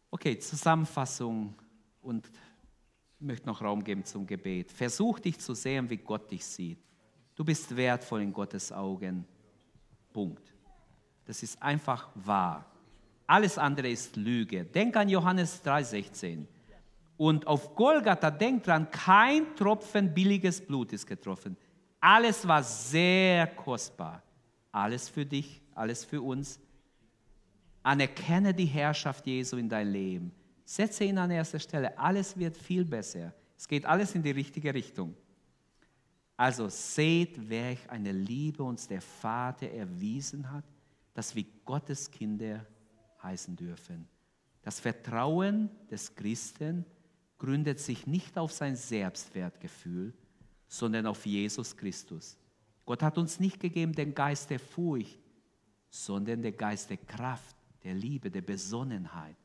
Okay, 0.09 0.39
Zusammenfassung 0.39 1.55
und 2.01 2.29
ich 3.19 3.25
möchte 3.25 3.45
noch 3.45 3.61
Raum 3.61 3.83
geben 3.83 4.03
zum 4.03 4.25
Gebet. 4.25 4.71
Versuch 4.71 5.19
dich 5.19 5.37
zu 5.37 5.53
sehen, 5.53 5.89
wie 5.89 5.97
Gott 5.97 6.31
dich 6.31 6.43
sieht. 6.43 6.79
Du 7.35 7.45
bist 7.45 7.75
wertvoll 7.75 8.23
in 8.23 8.33
Gottes 8.33 8.71
Augen. 8.71 9.25
Punkt. 10.11 10.51
Das 11.25 11.43
ist 11.43 11.61
einfach 11.61 12.09
wahr. 12.15 12.70
Alles 13.31 13.57
andere 13.57 13.89
ist 13.89 14.17
Lüge. 14.17 14.65
Denk 14.65 14.97
an 14.97 15.07
Johannes 15.07 15.63
3,16. 15.63 16.45
Und 17.15 17.47
auf 17.47 17.75
Golgatha, 17.75 18.29
denk 18.29 18.63
dran, 18.63 18.91
kein 18.91 19.55
Tropfen 19.55 20.13
billiges 20.13 20.59
Blut 20.59 20.91
ist 20.91 21.07
getroffen. 21.07 21.55
Alles 22.01 22.45
war 22.45 22.61
sehr 22.61 23.47
kostbar. 23.47 24.21
Alles 24.69 25.07
für 25.07 25.25
dich, 25.25 25.61
alles 25.73 26.03
für 26.03 26.21
uns. 26.21 26.59
Anerkenne 27.83 28.53
die 28.53 28.65
Herrschaft 28.65 29.25
Jesu 29.25 29.55
in 29.55 29.69
dein 29.69 29.87
Leben. 29.87 30.33
Setze 30.65 31.05
ihn 31.05 31.17
an 31.17 31.31
erster 31.31 31.59
Stelle. 31.59 31.97
Alles 31.97 32.37
wird 32.37 32.57
viel 32.57 32.83
besser. 32.83 33.33
Es 33.57 33.65
geht 33.65 33.85
alles 33.85 34.13
in 34.13 34.23
die 34.23 34.31
richtige 34.31 34.73
Richtung. 34.73 35.15
Also 36.35 36.67
seht, 36.67 37.49
welch 37.49 37.89
eine 37.89 38.11
Liebe 38.11 38.61
uns 38.61 38.89
der 38.89 39.01
Vater 39.01 39.69
erwiesen 39.69 40.51
hat, 40.51 40.65
dass 41.13 41.33
wir 41.33 41.45
Gottes 41.63 42.11
Kinder 42.11 42.65
heißen 43.23 43.55
dürfen. 43.55 44.07
Das 44.61 44.79
Vertrauen 44.79 45.69
des 45.89 46.15
Christen 46.15 46.85
gründet 47.37 47.79
sich 47.79 48.05
nicht 48.05 48.37
auf 48.37 48.51
sein 48.51 48.75
Selbstwertgefühl, 48.75 50.13
sondern 50.67 51.07
auf 51.07 51.25
Jesus 51.25 51.75
Christus. 51.75 52.37
Gott 52.85 53.01
hat 53.01 53.17
uns 53.17 53.39
nicht 53.39 53.59
gegeben 53.59 53.93
den 53.93 54.13
Geist 54.13 54.49
der 54.49 54.59
Furcht, 54.59 55.19
sondern 55.89 56.41
den 56.41 56.55
Geist 56.55 56.89
der 56.89 56.97
Kraft, 56.97 57.55
der 57.83 57.95
Liebe, 57.95 58.29
der 58.29 58.41
Besonnenheit. 58.41 59.35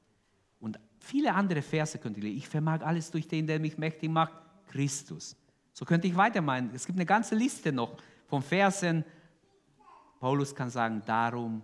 Und 0.61 0.79
viele 1.01 1.35
andere 1.35 1.63
Verse 1.63 1.99
könnt 1.99 2.17
ihr 2.17 2.25
lesen. 2.25 2.39
Ich 2.39 2.49
vermag 2.49 2.83
alles 2.83 3.11
durch 3.11 3.27
den, 3.27 3.47
der 3.47 3.59
mich 3.59 3.79
mächtig 3.79 4.11
macht, 4.11 4.33
Christus. 4.69 5.37
So 5.73 5.85
könnte 5.85 6.07
ich 6.07 6.17
weitermeinen. 6.17 6.71
Es 6.75 6.87
gibt 6.87 6.99
eine 6.99 7.07
ganze 7.07 7.35
Liste 7.35 7.73
noch 7.73 7.97
von 8.27 8.43
Versen. 8.43 9.05
Paulus 10.21 10.55
kann 10.55 10.71
sagen, 10.71 11.03
darum 11.07 11.63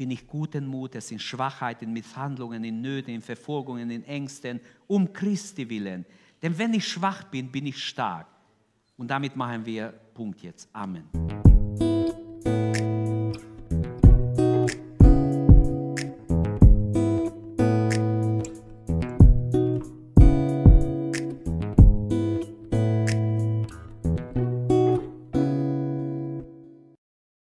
bin 0.00 0.12
ich 0.12 0.26
guten 0.26 0.66
Mutes 0.66 1.10
in 1.10 1.18
Schwachheit, 1.18 1.82
in 1.82 1.92
Misshandlungen, 1.92 2.64
in 2.64 2.80
Nöten, 2.80 3.12
in 3.12 3.20
Verfolgungen, 3.20 3.90
in 3.90 4.02
Ängsten, 4.04 4.58
um 4.86 5.12
Christi 5.12 5.68
willen. 5.68 6.06
Denn 6.40 6.56
wenn 6.56 6.72
ich 6.72 6.88
schwach 6.88 7.24
bin, 7.24 7.52
bin 7.52 7.66
ich 7.66 7.84
stark. 7.84 8.26
Und 8.96 9.10
damit 9.10 9.36
machen 9.36 9.66
wir 9.66 9.92
Punkt 10.14 10.40
jetzt. 10.40 10.70
Amen. 10.72 11.39